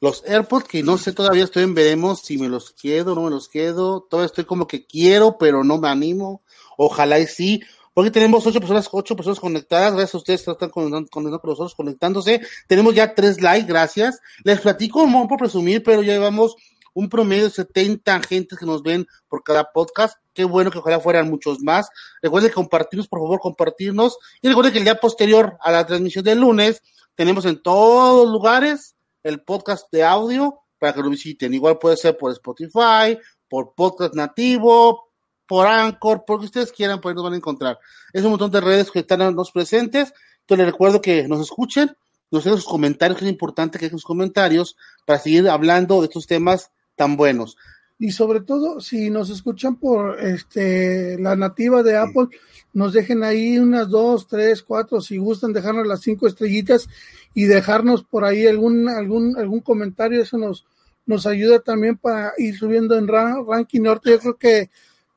Los 0.00 0.22
AirPods, 0.26 0.68
que 0.68 0.82
no 0.82 0.98
sé 0.98 1.12
todavía, 1.12 1.44
estoy 1.44 1.62
en 1.64 1.74
veremos 1.74 2.20
si 2.20 2.36
me 2.36 2.48
los 2.48 2.72
quedo 2.72 3.14
no 3.14 3.22
me 3.22 3.30
los 3.30 3.48
quedo. 3.48 4.02
Todavía 4.02 4.26
estoy 4.26 4.44
como 4.44 4.66
que 4.66 4.84
quiero, 4.84 5.38
pero 5.38 5.64
no 5.64 5.78
me 5.78 5.88
animo. 5.88 6.42
Ojalá 6.76 7.18
y 7.18 7.26
sí, 7.26 7.62
porque 7.94 8.10
tenemos 8.10 8.44
ocho 8.46 8.58
personas, 8.58 8.88
ocho 8.90 9.14
personas 9.14 9.40
conectadas, 9.40 9.92
gracias 9.92 10.14
a 10.14 10.18
ustedes 10.18 10.42
que 10.42 10.50
están 10.50 10.70
con, 10.70 11.06
con, 11.06 11.24
nosotros 11.24 11.74
conectándose. 11.76 12.40
Tenemos 12.66 12.94
ya 12.94 13.14
tres 13.14 13.40
likes, 13.40 13.68
gracias. 13.68 14.20
Les 14.42 14.60
platico, 14.60 15.06
no 15.06 15.28
por 15.28 15.38
presumir, 15.38 15.82
pero 15.82 16.02
ya 16.02 16.12
llevamos 16.12 16.56
un 16.92 17.08
promedio 17.08 17.44
de 17.44 17.50
70 17.50 18.14
agentes 18.14 18.58
que 18.58 18.66
nos 18.66 18.82
ven 18.82 19.06
por 19.28 19.44
cada 19.44 19.72
podcast. 19.72 20.18
Qué 20.32 20.44
bueno 20.44 20.70
que 20.70 20.78
ojalá 20.78 20.98
fueran 20.98 21.30
muchos 21.30 21.60
más. 21.60 21.88
Recuerden 22.20 22.52
compartirnos, 22.52 23.06
por 23.06 23.20
favor, 23.20 23.38
compartirnos. 23.40 24.18
Y 24.42 24.48
recuerden 24.48 24.72
que 24.72 24.78
el 24.78 24.84
día 24.84 24.96
posterior 24.96 25.56
a 25.60 25.70
la 25.70 25.86
transmisión 25.86 26.24
del 26.24 26.40
lunes 26.40 26.82
tenemos 27.14 27.44
en 27.44 27.62
todos 27.62 28.28
lugares 28.28 28.96
el 29.22 29.40
podcast 29.42 29.90
de 29.92 30.02
audio 30.02 30.60
para 30.78 30.92
que 30.92 31.00
lo 31.00 31.10
visiten. 31.10 31.54
Igual 31.54 31.78
puede 31.78 31.96
ser 31.96 32.16
por 32.16 32.32
Spotify, 32.32 33.18
por 33.48 33.74
podcast 33.74 34.14
nativo, 34.14 35.03
por 35.46 35.66
Anchor, 35.66 36.24
porque 36.26 36.46
ustedes 36.46 36.72
quieran, 36.72 37.00
pues 37.00 37.14
nos 37.14 37.24
van 37.24 37.34
a 37.34 37.36
encontrar. 37.36 37.78
Es 38.12 38.24
un 38.24 38.30
montón 38.30 38.50
de 38.50 38.60
redes 38.60 38.90
que 38.90 39.00
están 39.00 39.34
los 39.34 39.50
presentes. 39.52 40.12
Entonces 40.40 40.64
les 40.64 40.72
recuerdo 40.72 41.00
que 41.00 41.26
nos 41.28 41.40
escuchen, 41.40 41.96
nos 42.30 42.44
den 42.44 42.54
sus 42.54 42.64
comentarios, 42.64 43.18
que 43.18 43.24
es 43.24 43.30
importante 43.30 43.78
que 43.78 43.86
hagan 43.86 43.98
sus 43.98 44.04
comentarios 44.04 44.76
para 45.06 45.18
seguir 45.18 45.48
hablando 45.48 46.00
de 46.00 46.06
estos 46.06 46.26
temas 46.26 46.70
tan 46.96 47.16
buenos. 47.16 47.56
Y 47.98 48.10
sobre 48.10 48.40
todo, 48.40 48.80
si 48.80 49.08
nos 49.08 49.30
escuchan 49.30 49.76
por 49.76 50.20
este 50.20 51.16
la 51.18 51.36
nativa 51.36 51.82
de 51.82 51.96
Apple, 51.96 52.26
nos 52.72 52.92
dejen 52.92 53.22
ahí 53.22 53.56
unas 53.58 53.88
dos, 53.88 54.26
tres, 54.26 54.62
cuatro, 54.62 55.00
si 55.00 55.16
gustan 55.16 55.52
dejarnos 55.52 55.86
las 55.86 56.00
cinco 56.00 56.26
estrellitas 56.26 56.88
y 57.34 57.44
dejarnos 57.44 58.02
por 58.02 58.24
ahí 58.24 58.46
algún 58.46 58.88
algún 58.88 59.38
algún 59.38 59.60
comentario, 59.60 60.20
eso 60.20 60.36
nos 60.38 60.66
nos 61.06 61.26
ayuda 61.26 61.60
también 61.60 61.96
para 61.96 62.32
ir 62.38 62.56
subiendo 62.56 62.96
en 62.98 63.06
ranking 63.08 63.82
norte. 63.82 64.10
Yo 64.10 64.18
creo 64.18 64.36
que 64.36 64.70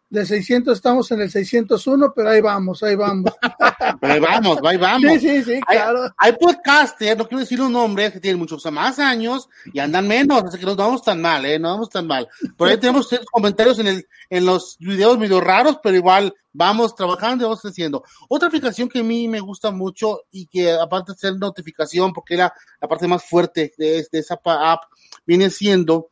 de 0.09 0.25
600 0.25 0.77
estamos 0.77 1.11
en 1.11 1.21
el 1.21 1.29
601, 1.29 2.13
pero 2.15 2.29
ahí 2.29 2.39
vamos, 2.39 2.81
ahí 2.81 2.95
vamos. 2.95 3.31
ahí 4.01 4.19
vamos, 4.19 4.59
ahí 4.63 4.77
vamos. 4.77 5.11
Sí, 5.13 5.19
sí, 5.19 5.43
sí, 5.43 5.61
claro. 5.61 6.09
Hay, 6.17 6.33
podcasters, 6.33 7.17
no 7.17 7.27
quiero 7.27 7.41
decir 7.41 7.61
un 7.61 7.73
nombre, 7.73 8.11
que 8.11 8.19
tienen 8.19 8.39
muchos 8.39 8.65
más 8.71 8.99
años 8.99 9.49
y 9.73 9.79
andan 9.79 10.07
menos, 10.07 10.43
así 10.45 10.57
que 10.57 10.65
no 10.65 10.75
vamos 10.75 11.03
tan 11.03 11.21
mal, 11.21 11.45
¿eh? 11.45 11.59
No 11.59 11.69
vamos 11.69 11.89
tan 11.89 12.07
mal. 12.07 12.27
Por 12.55 12.69
ahí 12.69 12.77
tenemos 12.77 13.09
comentarios 13.31 13.79
en, 13.79 13.87
el, 13.87 14.07
en 14.29 14.45
los 14.45 14.77
videos 14.79 15.17
medio 15.17 15.41
raros, 15.41 15.79
pero 15.83 15.95
igual 15.95 16.33
vamos 16.53 16.95
trabajando 16.95 17.43
y 17.43 17.45
vamos 17.45 17.61
haciendo. 17.63 18.03
Otra 18.29 18.47
aplicación 18.47 18.87
que 18.87 18.99
a 18.99 19.03
mí 19.03 19.27
me 19.27 19.41
gusta 19.41 19.71
mucho 19.71 20.21
y 20.31 20.47
que 20.47 20.71
aparte 20.71 21.11
de 21.11 21.17
ser 21.17 21.35
notificación, 21.37 22.13
porque 22.13 22.35
era 22.35 22.53
la 22.79 22.87
parte 22.87 23.07
más 23.07 23.25
fuerte 23.25 23.73
de, 23.77 24.07
de 24.09 24.19
esa 24.19 24.39
app, 24.43 24.83
viene 25.25 25.49
siendo 25.49 26.11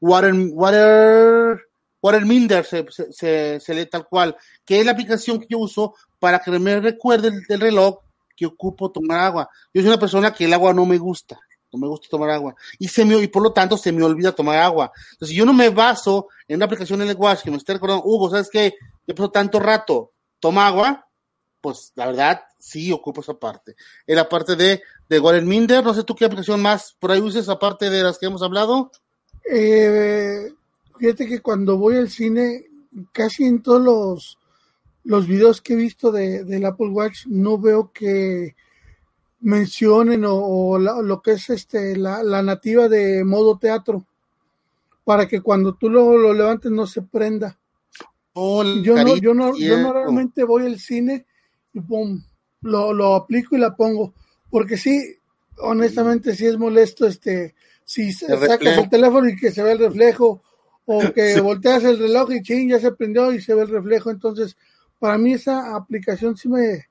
Water, 0.00 0.34
Water 0.34 1.69
Waterminder 2.02 2.64
se, 2.64 2.86
se, 3.10 3.60
se, 3.60 3.74
lee 3.74 3.86
tal 3.86 4.06
cual, 4.08 4.36
que 4.64 4.80
es 4.80 4.86
la 4.86 4.92
aplicación 4.92 5.38
que 5.38 5.46
yo 5.48 5.58
uso 5.58 5.94
para 6.18 6.38
que 6.38 6.50
me 6.58 6.80
recuerde 6.80 7.30
del 7.48 7.60
reloj 7.60 7.98
que 8.36 8.46
ocupo 8.46 8.90
tomar 8.90 9.20
agua. 9.20 9.48
Yo 9.72 9.82
soy 9.82 9.88
una 9.88 10.00
persona 10.00 10.32
que 10.32 10.46
el 10.46 10.52
agua 10.52 10.72
no 10.72 10.86
me 10.86 10.98
gusta, 10.98 11.38
no 11.72 11.78
me 11.78 11.86
gusta 11.86 12.08
tomar 12.08 12.30
agua, 12.30 12.54
y 12.78 12.88
se 12.88 13.04
me, 13.04 13.16
y 13.18 13.28
por 13.28 13.42
lo 13.42 13.52
tanto 13.52 13.76
se 13.76 13.92
me 13.92 14.02
olvida 14.02 14.32
tomar 14.32 14.58
agua. 14.58 14.92
Entonces, 15.12 15.36
yo 15.36 15.44
no 15.44 15.52
me 15.52 15.68
baso 15.68 16.28
en 16.48 16.56
una 16.56 16.64
aplicación 16.64 17.02
el 17.02 17.16
watch 17.16 17.42
que 17.42 17.50
me 17.50 17.58
esté 17.58 17.74
recordando, 17.74 18.04
Hugo, 18.04 18.30
¿sabes 18.30 18.48
qué? 18.50 18.74
Ya 19.06 19.14
pasó 19.14 19.30
tanto 19.30 19.60
rato, 19.60 20.12
toma 20.40 20.66
agua, 20.66 21.06
pues 21.60 21.92
la 21.94 22.06
verdad 22.06 22.42
sí 22.58 22.92
ocupo 22.92 23.20
esa 23.20 23.34
parte. 23.34 23.76
En 24.06 24.16
la 24.16 24.28
parte 24.28 24.56
de, 24.56 24.82
de 25.08 25.20
Waterminder, 25.20 25.84
no 25.84 25.94
sé 25.94 26.04
tú 26.04 26.14
qué 26.14 26.24
aplicación 26.24 26.62
más 26.62 26.96
por 26.98 27.10
ahí 27.10 27.20
uses 27.20 27.48
aparte 27.48 27.90
de 27.90 28.02
las 28.02 28.18
que 28.18 28.26
hemos 28.26 28.42
hablado. 28.42 28.90
Eh, 29.50 30.52
Fíjate 31.00 31.26
que 31.26 31.40
cuando 31.40 31.78
voy 31.78 31.96
al 31.96 32.10
cine, 32.10 32.66
casi 33.10 33.44
en 33.44 33.62
todos 33.62 33.80
los, 33.80 34.38
los 35.02 35.26
videos 35.26 35.62
que 35.62 35.72
he 35.72 35.76
visto 35.76 36.12
de, 36.12 36.44
del 36.44 36.66
Apple 36.66 36.88
Watch, 36.88 37.24
no 37.26 37.56
veo 37.56 37.90
que 37.90 38.54
mencionen 39.40 40.24
o, 40.26 40.78
lo 40.78 41.22
que 41.22 41.32
es 41.32 41.48
este 41.48 41.96
la, 41.96 42.42
nativa 42.42 42.86
de 42.90 43.24
modo 43.24 43.56
teatro 43.56 44.04
para 45.02 45.26
que 45.26 45.40
cuando 45.40 45.72
tú 45.72 45.88
lo, 45.88 46.18
lo 46.18 46.34
levantes 46.34 46.70
no 46.70 46.86
se 46.86 47.00
prenda. 47.00 47.58
Oh, 48.34 48.62
yo, 48.62 49.02
no, 49.02 49.16
yo, 49.16 49.32
no, 49.32 49.56
yo 49.56 49.78
normalmente 49.78 50.44
voy 50.44 50.66
al 50.66 50.78
cine 50.78 51.24
y 51.72 51.80
pum, 51.80 52.22
lo, 52.60 52.92
lo 52.92 53.14
aplico 53.14 53.56
y 53.56 53.58
la 53.58 53.74
pongo. 53.74 54.12
Porque 54.50 54.76
sí, 54.76 55.16
honestamente 55.56 56.36
sí 56.36 56.44
es 56.44 56.58
molesto 56.58 57.06
este 57.06 57.54
si 57.86 58.12
sacas 58.12 58.76
el 58.76 58.90
teléfono 58.90 59.30
y 59.30 59.36
que 59.36 59.50
se 59.50 59.62
ve 59.62 59.72
el 59.72 59.78
reflejo 59.78 60.42
o 60.86 61.12
que 61.12 61.40
volteas 61.40 61.84
el 61.84 61.98
reloj 61.98 62.32
y 62.32 62.42
ching, 62.42 62.70
ya 62.70 62.78
se 62.78 62.92
prendió 62.92 63.32
y 63.32 63.40
se 63.40 63.54
ve 63.54 63.62
el 63.62 63.68
reflejo. 63.68 64.10
Entonces, 64.10 64.56
para 64.98 65.18
mí 65.18 65.34
esa 65.34 65.74
aplicación 65.76 66.36
sí 66.36 66.48
me, 66.48 66.86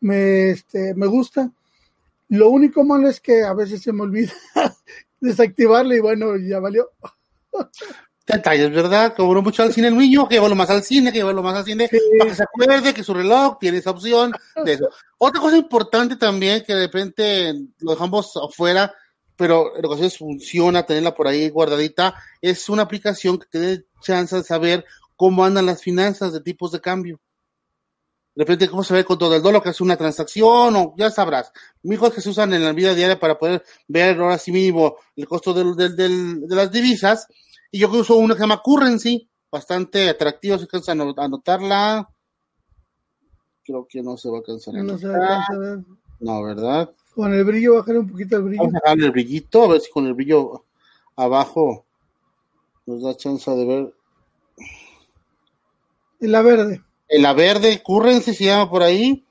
me, 0.00 0.50
este, 0.50 0.94
me 0.94 1.06
gusta. 1.06 1.50
Lo 2.28 2.50
único 2.50 2.84
malo 2.84 3.08
es 3.08 3.20
que 3.20 3.42
a 3.42 3.54
veces 3.54 3.82
se 3.82 3.92
me 3.92 4.02
olvida 4.02 4.32
desactivarla 5.20 5.96
y 5.96 6.00
bueno, 6.00 6.36
ya 6.36 6.60
valió. 6.60 6.90
Detalles, 8.28 8.70
¿verdad? 8.70 9.14
No 9.16 9.40
mucho 9.40 9.62
al 9.62 9.72
cine 9.72 9.88
el 9.88 9.96
niño, 9.96 10.28
que 10.28 10.34
llevarlo 10.34 10.54
más 10.54 10.68
al 10.68 10.82
cine, 10.82 11.10
que 11.10 11.18
llevarlo 11.18 11.42
más 11.42 11.56
al 11.56 11.64
cine, 11.64 11.88
para 12.18 12.30
que 12.30 12.36
se 12.36 12.42
acuerde 12.42 12.92
que 12.92 13.02
su 13.02 13.14
reloj 13.14 13.58
tiene 13.58 13.78
esa 13.78 13.90
opción 13.90 14.32
de 14.66 14.74
eso. 14.74 14.90
Otra 15.16 15.40
cosa 15.40 15.56
importante 15.56 16.16
también, 16.16 16.62
que 16.62 16.74
de 16.74 16.82
repente 16.82 17.54
lo 17.78 17.92
dejamos 17.92 18.36
afuera, 18.36 18.92
pero 19.38 19.76
en 19.76 19.86
ocasiones 19.86 20.18
funciona 20.18 20.84
tenerla 20.84 21.14
por 21.14 21.28
ahí 21.28 21.48
guardadita. 21.48 22.12
Es 22.42 22.68
una 22.68 22.82
aplicación 22.82 23.38
que 23.38 23.46
te 23.46 23.58
dé 23.60 23.86
chance 24.02 24.34
de 24.34 24.42
saber 24.42 24.84
cómo 25.14 25.44
andan 25.44 25.64
las 25.64 25.80
finanzas 25.80 26.32
de 26.32 26.40
tipos 26.40 26.72
de 26.72 26.80
cambio. 26.80 27.20
De 28.34 28.44
repente, 28.44 28.68
cómo 28.68 28.82
se 28.82 28.94
ve 28.94 29.04
con 29.04 29.16
todo 29.16 29.36
el 29.36 29.42
dólar, 29.42 29.62
que 29.62 29.70
es 29.70 29.80
una 29.80 29.96
transacción, 29.96 30.74
o 30.74 30.94
ya 30.98 31.10
sabrás. 31.10 31.52
Mijos 31.82 32.12
que 32.12 32.20
se 32.20 32.30
usan 32.30 32.52
en 32.52 32.64
la 32.64 32.72
vida 32.72 32.94
diaria 32.94 33.18
para 33.18 33.38
poder 33.38 33.62
ver 33.86 34.20
ahora 34.20 34.38
sí 34.38 34.50
mismo 34.50 34.96
el 35.14 35.28
costo 35.28 35.54
de 35.54 36.48
las 36.48 36.72
divisas. 36.72 37.28
Y 37.70 37.78
yo 37.78 37.88
uso 37.90 38.16
una 38.16 38.34
que 38.34 38.38
se 38.38 38.44
llama 38.44 38.60
Currency, 38.64 39.28
bastante 39.52 40.08
atractiva, 40.08 40.58
si 40.58 40.66
cansan 40.66 41.00
a 41.00 41.14
anotarla. 41.16 42.08
Creo 43.64 43.86
que 43.88 44.02
no 44.02 44.16
se 44.16 44.30
va 44.30 44.38
a 44.38 44.42
cansar. 44.42 44.74
No 44.74 44.98
se 44.98 45.06
va 45.06 45.16
a 45.16 45.46
cansar. 45.46 45.84
No, 46.18 46.42
¿verdad? 46.42 46.90
Con 47.18 47.34
el 47.34 47.42
brillo, 47.42 47.74
bajar 47.74 47.96
un 47.96 48.08
poquito 48.08 48.36
el 48.36 48.42
brillo. 48.44 48.62
Vamos 48.62 48.76
a 48.76 48.80
bajar 48.80 49.00
el 49.00 49.10
brillito, 49.10 49.64
a 49.64 49.66
ver 49.66 49.80
si 49.80 49.90
con 49.90 50.06
el 50.06 50.14
brillo 50.14 50.62
abajo 51.16 51.84
nos 52.86 53.02
da 53.02 53.16
chance 53.16 53.50
de 53.50 53.64
ver. 53.64 53.94
En 56.20 56.30
la 56.30 56.42
verde. 56.42 56.80
En 57.08 57.22
la 57.22 57.32
verde, 57.32 57.82
Currency 57.84 58.34
se 58.34 58.44
llama 58.44 58.70
por 58.70 58.84
ahí. 58.84 59.26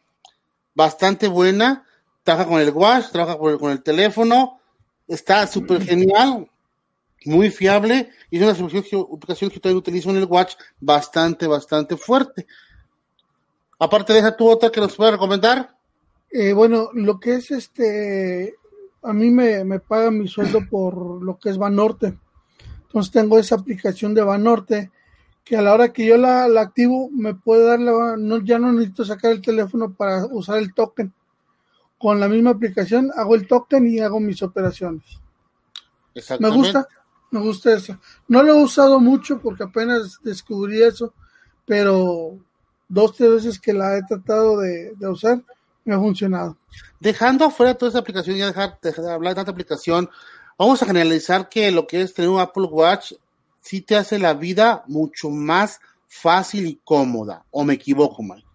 Bastante 0.76 1.30
buena. 1.30 1.86
Trabaja 2.24 2.50
con 2.50 2.60
el 2.60 2.72
watch, 2.72 3.06
trabaja 3.10 3.38
con 3.38 3.72
el, 3.72 3.82
teléfono. 3.82 4.60
Está 5.08 5.48
súper 5.48 5.82
genial. 5.82 6.52
Muy 7.24 7.50
fiable. 7.52 8.10
Y 8.30 8.44
es 8.44 8.60
una 8.60 8.70
aplicación 9.14 9.50
que 9.50 9.62
también 9.62 9.78
utilizo 9.78 10.10
en 10.10 10.18
el 10.18 10.26
watch 10.26 10.56
bastante, 10.82 11.48
bastante 11.48 11.96
fuerte. 11.96 12.48
Aparte 13.80 14.12
de 14.12 14.20
esa, 14.20 14.36
¿tú 14.36 14.50
otra 14.50 14.70
que 14.70 14.82
nos 14.82 14.94
puedes 14.94 15.14
recomendar? 15.14 15.77
Eh, 16.32 16.54
bueno, 16.54 16.90
lo 16.94 17.20
que 17.20 17.36
es 17.36 17.52
este, 17.52 18.56
a 19.04 19.14
mí 19.14 19.30
me, 19.30 19.64
me 19.64 19.80
pagan 19.80 20.20
mi 20.20 20.28
sueldo 20.28 20.60
por 20.70 21.24
lo 21.24 21.38
que 21.40 21.50
es 21.50 21.58
Banorte. 21.58 22.18
Entonces 22.84 23.12
tengo 23.12 23.40
esa 23.40 23.56
aplicación 23.56 24.14
de 24.14 24.22
Banorte 24.22 24.92
que 25.44 25.56
a 25.56 25.62
la 25.62 25.74
hora 25.74 25.94
que 25.94 26.06
yo 26.06 26.18
la, 26.18 26.44
activo 26.60 27.10
me 27.10 27.34
puede 27.34 27.66
dar 27.66 27.80
la, 27.80 28.18
no, 28.18 28.40
ya 28.40 28.60
no 28.60 28.72
necesito 28.74 29.06
sacar 29.06 29.32
el 29.32 29.42
teléfono 29.42 29.94
para 29.94 30.26
usar 30.26 30.58
el 30.58 30.74
token. 30.74 31.14
Con 31.98 32.20
la 32.20 32.28
misma 32.28 32.52
aplicación 32.52 33.12
hago 33.16 33.36
el 33.36 33.48
token 33.48 33.88
y 33.88 34.00
hago 34.00 34.20
mis 34.20 34.44
operaciones. 34.44 35.22
Me 36.40 36.50
gusta, 36.50 36.88
me 37.32 37.40
gusta 37.40 37.74
eso. 37.74 37.98
No 38.28 38.44
lo 38.44 38.54
he 38.56 38.64
usado 38.64 39.00
mucho 39.00 39.40
porque 39.40 39.64
apenas 39.64 40.20
descubrí 40.22 40.82
eso, 40.82 41.14
pero 41.66 42.38
dos, 42.90 43.16
tres 43.16 43.32
veces 43.32 43.60
que 43.60 43.74
la 43.74 43.98
he 43.98 44.04
tratado 44.04 44.60
de 44.60 44.96
usar, 45.10 45.44
me 45.88 45.96
ha 45.96 46.00
funcionado. 46.00 46.58
Dejando 47.00 47.46
afuera 47.46 47.74
toda 47.74 47.90
esa 47.90 48.00
aplicación 48.00 48.36
y 48.36 48.42
dejar, 48.42 48.78
de 48.82 49.12
hablar 49.12 49.32
de 49.32 49.36
tanta 49.36 49.52
aplicación, 49.52 50.10
vamos 50.58 50.82
a 50.82 50.86
generalizar 50.86 51.48
que 51.48 51.72
lo 51.72 51.88
que 51.88 52.02
es 52.02 52.14
tener 52.14 52.30
un 52.30 52.42
Apple 52.42 52.66
Watch 52.66 53.14
sí 53.62 53.82
te 53.82 53.96
hace 53.96 54.20
la 54.20 54.34
vida 54.34 54.84
mucho 54.88 55.30
más 55.30 55.80
fácil 56.08 56.68
y 56.68 56.80
cómoda. 56.84 57.46
¿O 57.52 57.64
me 57.64 57.76
equivoco, 57.76 58.22
Mike? 58.22 58.46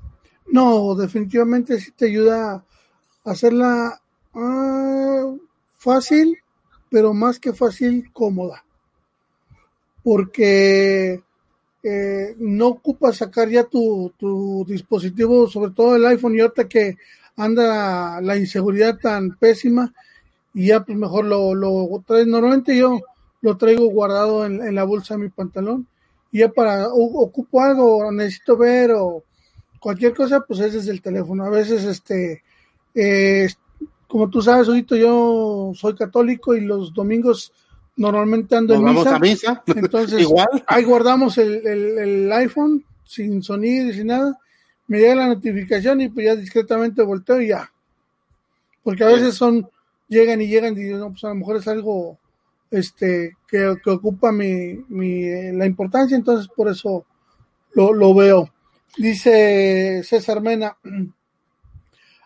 No, 0.48 0.94
definitivamente 0.94 1.80
sí 1.80 1.92
te 1.92 2.06
ayuda 2.06 2.62
a 3.24 3.30
hacerla 3.30 3.98
ah, 4.34 5.32
fácil, 5.78 6.36
pero 6.90 7.14
más 7.14 7.38
que 7.38 7.54
fácil, 7.54 8.12
cómoda. 8.12 8.62
Porque 10.02 11.22
eh, 11.82 12.36
no 12.38 12.68
ocupa 12.68 13.12
sacar 13.12 13.48
ya 13.48 13.64
tu, 13.64 14.12
tu, 14.16 14.64
dispositivo, 14.68 15.48
sobre 15.48 15.72
todo 15.72 15.96
el 15.96 16.06
iPhone, 16.06 16.36
y 16.36 16.40
ahorita 16.40 16.68
que 16.68 16.96
anda 17.36 18.20
la 18.20 18.36
inseguridad 18.36 18.98
tan 18.98 19.36
pésima 19.36 19.92
y 20.54 20.66
ya 20.66 20.84
pues 20.84 20.96
mejor 20.96 21.24
lo, 21.24 21.54
lo 21.54 22.02
traes. 22.06 22.26
Normalmente 22.26 22.76
yo 22.76 23.00
lo 23.40 23.56
traigo 23.56 23.86
guardado 23.86 24.46
en, 24.46 24.74
la 24.74 24.84
bolsa 24.84 25.14
de 25.14 25.24
mi 25.24 25.28
pantalón 25.28 25.86
y 26.30 26.38
ya 26.38 26.48
para 26.48 26.88
ocupo 26.88 27.60
algo, 27.60 28.10
necesito 28.10 28.56
ver 28.56 28.92
o, 28.92 29.22
cualquier 29.78 30.14
cosa, 30.14 30.40
pues 30.46 30.60
es 30.60 30.72
desde 30.74 30.92
el 30.92 31.02
teléfono. 31.02 31.44
A 31.44 31.50
veces, 31.50 31.84
este, 31.84 32.42
eh, 32.94 33.48
como 34.06 34.30
tú 34.30 34.40
sabes, 34.40 34.68
ahorita 34.68 34.96
yo 34.96 35.72
soy 35.74 35.96
católico 35.96 36.54
y 36.54 36.60
los 36.60 36.94
domingos 36.94 37.52
normalmente 37.96 38.56
ando 38.56 38.74
en 38.74 38.84
misa. 38.84 38.94
Vamos 38.94 39.06
a 39.08 39.18
misa. 39.18 39.62
Entonces, 39.66 40.20
Igual. 40.22 40.64
ahí 40.68 40.84
guardamos 40.84 41.36
el, 41.36 41.66
el, 41.66 41.98
el 41.98 42.32
iPhone 42.32 42.84
sin 43.04 43.42
sonido 43.42 43.90
y 43.90 43.94
sin 43.94 44.06
nada. 44.06 44.38
Me 44.92 44.98
llega 44.98 45.14
la 45.14 45.26
notificación 45.28 46.02
y 46.02 46.10
pues 46.10 46.26
ya 46.26 46.36
discretamente 46.36 47.02
volteo 47.02 47.40
y 47.40 47.48
ya. 47.48 47.72
Porque 48.82 49.04
a 49.04 49.06
veces 49.06 49.34
son, 49.34 49.66
llegan 50.06 50.42
y 50.42 50.48
llegan 50.48 50.76
y 50.76 50.82
no, 50.90 51.10
pues 51.12 51.24
a 51.24 51.28
lo 51.28 51.36
mejor 51.36 51.56
es 51.56 51.66
algo 51.66 52.18
este 52.70 53.38
que, 53.48 53.74
que 53.82 53.90
ocupa 53.90 54.32
mi, 54.32 54.84
mi, 54.88 55.24
eh, 55.24 55.52
la 55.54 55.64
importancia, 55.64 56.14
entonces 56.14 56.46
por 56.54 56.68
eso 56.68 57.06
lo, 57.72 57.94
lo 57.94 58.12
veo. 58.14 58.52
Dice 58.98 60.02
César 60.04 60.42
Mena, 60.42 60.76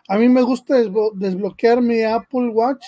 a 0.09 0.17
mí 0.17 0.27
me 0.27 0.41
gusta 0.41 0.77
desblo- 0.77 1.13
desbloquear 1.13 1.81
mi 1.81 2.03
Apple 2.03 2.49
Watch 2.49 2.85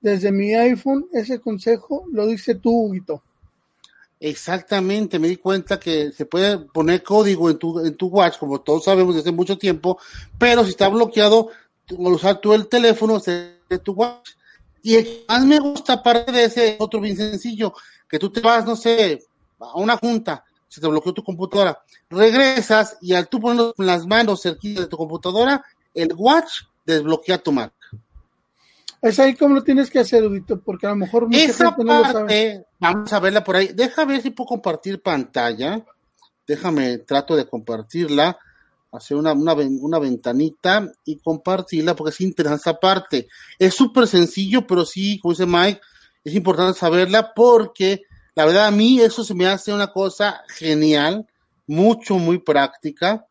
desde 0.00 0.32
mi 0.32 0.54
iPhone. 0.54 1.08
Ese 1.12 1.40
consejo 1.40 2.06
lo 2.10 2.26
dice 2.26 2.54
tú, 2.54 2.70
Huguito. 2.86 3.22
Exactamente, 4.22 5.18
me 5.18 5.28
di 5.28 5.36
cuenta 5.38 5.80
que 5.80 6.12
se 6.12 6.26
puede 6.26 6.58
poner 6.58 7.02
código 7.02 7.48
en 7.48 7.58
tu, 7.58 7.80
en 7.80 7.96
tu 7.96 8.08
watch, 8.08 8.36
como 8.38 8.60
todos 8.60 8.84
sabemos 8.84 9.14
desde 9.14 9.32
mucho 9.32 9.56
tiempo, 9.56 9.98
pero 10.38 10.62
si 10.62 10.70
está 10.70 10.88
bloqueado, 10.88 11.48
al 11.88 12.12
usar 12.12 12.38
tú 12.38 12.52
el 12.52 12.68
teléfono 12.68 13.18
de 13.18 13.78
tu 13.82 13.92
watch. 13.92 14.32
Y 14.82 14.96
el 14.96 15.04
que 15.04 15.24
más 15.26 15.46
me 15.46 15.58
gusta, 15.58 15.94
aparte 15.94 16.32
de 16.32 16.44
ese, 16.44 16.76
otro 16.78 17.00
bien 17.00 17.16
sencillo, 17.16 17.72
que 18.06 18.18
tú 18.18 18.30
te 18.30 18.40
vas, 18.40 18.66
no 18.66 18.76
sé, 18.76 19.24
a 19.58 19.78
una 19.78 19.96
junta, 19.96 20.44
se 20.68 20.82
te 20.82 20.86
bloqueó 20.86 21.14
tu 21.14 21.24
computadora, 21.24 21.82
regresas 22.10 22.98
y 23.00 23.14
al 23.14 23.26
tú 23.26 23.40
ponerlo 23.40 23.72
con 23.72 23.86
las 23.86 24.06
manos 24.06 24.42
cerquita 24.42 24.82
de 24.82 24.86
tu 24.86 24.98
computadora, 24.98 25.64
el 25.94 26.12
watch 26.14 26.64
desbloquea 26.84 27.38
tu 27.38 27.52
Mac. 27.52 27.72
Es 29.02 29.18
ahí 29.18 29.34
como 29.34 29.54
lo 29.54 29.62
tienes 29.64 29.90
que 29.90 29.98
hacer, 29.98 30.26
Huguito, 30.26 30.60
porque 30.60 30.86
a 30.86 30.90
lo 30.90 30.96
mejor 30.96 31.26
mucha 31.26 31.38
Esa 31.38 31.68
gente 31.70 31.84
no 31.84 31.98
lo 31.98 32.04
sabe. 32.04 32.18
parte, 32.18 32.66
vamos 32.78 33.12
a 33.12 33.20
verla 33.20 33.42
por 33.44 33.56
ahí. 33.56 33.68
Deja 33.74 34.04
ver 34.04 34.20
si 34.20 34.30
puedo 34.30 34.48
compartir 34.48 35.00
pantalla. 35.02 35.84
Déjame, 36.46 36.98
trato 36.98 37.34
de 37.36 37.46
compartirla, 37.48 38.38
hacer 38.92 39.16
una, 39.16 39.32
una, 39.32 39.54
ven- 39.54 39.78
una 39.80 39.98
ventanita 39.98 40.90
y 41.04 41.18
compartirla 41.20 41.94
porque 41.96 42.10
es 42.10 42.20
interesante 42.20 42.62
esa 42.70 42.78
parte. 42.80 43.28
Es 43.58 43.74
súper 43.74 44.06
sencillo, 44.06 44.66
pero 44.66 44.84
sí, 44.84 45.18
como 45.20 45.32
dice 45.32 45.46
Mike, 45.46 45.80
es 46.24 46.34
importante 46.34 46.78
saberla 46.78 47.32
porque 47.34 48.02
la 48.34 48.44
verdad 48.44 48.66
a 48.66 48.70
mí 48.70 49.00
eso 49.00 49.24
se 49.24 49.34
me 49.34 49.46
hace 49.46 49.72
una 49.72 49.92
cosa 49.92 50.42
genial, 50.48 51.26
mucho, 51.66 52.16
muy 52.16 52.38
práctica. 52.38 53.26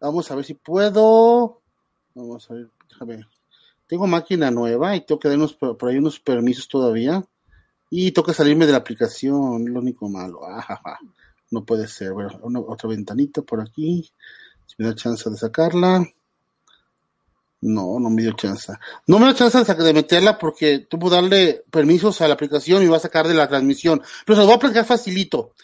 Vamos 0.00 0.30
a 0.30 0.36
ver 0.36 0.44
si 0.44 0.54
puedo. 0.54 1.60
Vamos 2.14 2.48
a 2.50 2.54
ver, 2.54 2.68
déjame. 2.90 3.24
Tengo 3.88 4.06
máquina 4.06 4.50
nueva 4.50 4.94
y 4.94 5.00
tengo 5.00 5.18
que 5.18 5.28
dar 5.28 5.38
unos, 5.38 5.54
por 5.54 5.88
ahí 5.88 5.96
unos 5.96 6.20
permisos 6.20 6.68
todavía. 6.68 7.24
Y 7.90 8.12
que 8.12 8.34
salirme 8.34 8.66
de 8.66 8.72
la 8.72 8.78
aplicación, 8.78 9.64
lo 9.72 9.80
único 9.80 10.10
malo. 10.10 10.44
Ajaja. 10.44 10.98
No 11.50 11.64
puede 11.64 11.88
ser. 11.88 12.12
Bueno, 12.12 12.66
otra 12.68 12.90
ventanita 12.90 13.40
por 13.40 13.62
aquí. 13.62 14.12
Si 14.66 14.74
me 14.76 14.88
da 14.88 14.94
chance 14.94 15.28
de 15.30 15.36
sacarla. 15.38 16.06
No, 17.62 17.98
no 17.98 18.10
me 18.10 18.20
dio 18.20 18.32
chance. 18.32 18.74
No 19.06 19.18
me 19.18 19.24
dio 19.24 19.48
chance 19.48 19.74
de, 19.74 19.94
meterla 19.94 20.38
porque 20.38 20.86
puedes 20.90 21.10
darle 21.10 21.64
permisos 21.70 22.20
a 22.20 22.28
la 22.28 22.34
aplicación 22.34 22.82
y 22.82 22.88
va 22.88 22.98
a 22.98 23.00
sacar 23.00 23.26
de 23.26 23.32
la 23.32 23.48
transmisión. 23.48 24.02
Pero 24.26 24.36
se 24.36 24.40
lo 24.42 24.46
voy 24.46 24.52
a 24.52 24.56
explicar 24.56 24.84
facilito. 24.84 25.54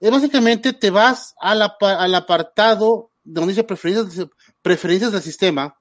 Es 0.00 0.10
básicamente 0.10 0.72
te 0.72 0.90
vas 0.90 1.36
al, 1.40 1.62
al 1.80 2.14
apartado 2.16 3.10
donde 3.22 3.52
dice 3.52 3.62
preferencias, 3.62 4.26
preferencias 4.62 5.12
del 5.12 5.22
sistema 5.22 5.76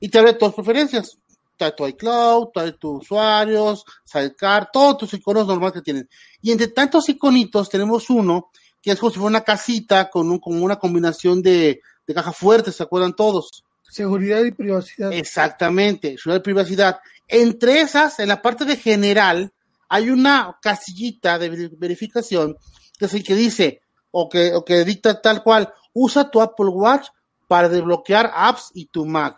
y 0.00 0.08
te 0.08 0.18
abre 0.18 0.34
todas 0.34 0.54
tus 0.54 0.64
preferencias. 0.64 1.18
Trae 1.56 1.72
tu 1.72 1.86
iCloud, 1.86 2.48
trae 2.52 2.72
tus 2.72 3.02
usuarios, 3.02 3.84
Sidecar, 4.04 4.70
todos 4.70 4.98
tus 4.98 5.14
iconos 5.14 5.46
normales 5.46 5.72
que 5.74 5.82
tienen. 5.82 6.08
Y 6.42 6.52
entre 6.52 6.68
tantos 6.68 7.08
iconitos 7.08 7.68
tenemos 7.70 8.10
uno 8.10 8.50
que 8.82 8.92
es 8.92 8.98
como 9.00 9.10
si 9.10 9.18
fuera 9.18 9.30
una 9.30 9.40
casita 9.44 10.10
con, 10.10 10.30
un, 10.30 10.38
con 10.38 10.62
una 10.62 10.76
combinación 10.76 11.42
de, 11.42 11.80
de 12.06 12.14
caja 12.14 12.32
fuerte, 12.32 12.72
¿se 12.72 12.82
acuerdan 12.82 13.16
todos? 13.16 13.64
Seguridad 13.88 14.44
y 14.44 14.52
privacidad. 14.52 15.12
Exactamente, 15.12 16.16
seguridad 16.18 16.40
de 16.40 16.44
privacidad. 16.44 16.98
Entre 17.26 17.80
esas, 17.80 18.20
en 18.20 18.28
la 18.28 18.42
parte 18.42 18.64
de 18.64 18.76
general, 18.76 19.52
hay 19.88 20.10
una 20.10 20.58
casillita 20.60 21.38
de 21.38 21.48
ver- 21.48 21.76
verificación 21.76 22.56
que 22.98 23.06
es 23.06 23.14
el 23.14 23.24
que 23.24 23.34
dice, 23.34 23.80
o 24.10 24.28
que, 24.28 24.54
o 24.54 24.64
que 24.64 24.84
dicta 24.84 25.20
tal 25.20 25.42
cual, 25.42 25.72
usa 25.92 26.30
tu 26.30 26.40
Apple 26.40 26.68
Watch 26.68 27.08
para 27.48 27.68
desbloquear 27.68 28.30
apps 28.34 28.70
y 28.74 28.86
tu 28.86 29.04
Mac. 29.04 29.36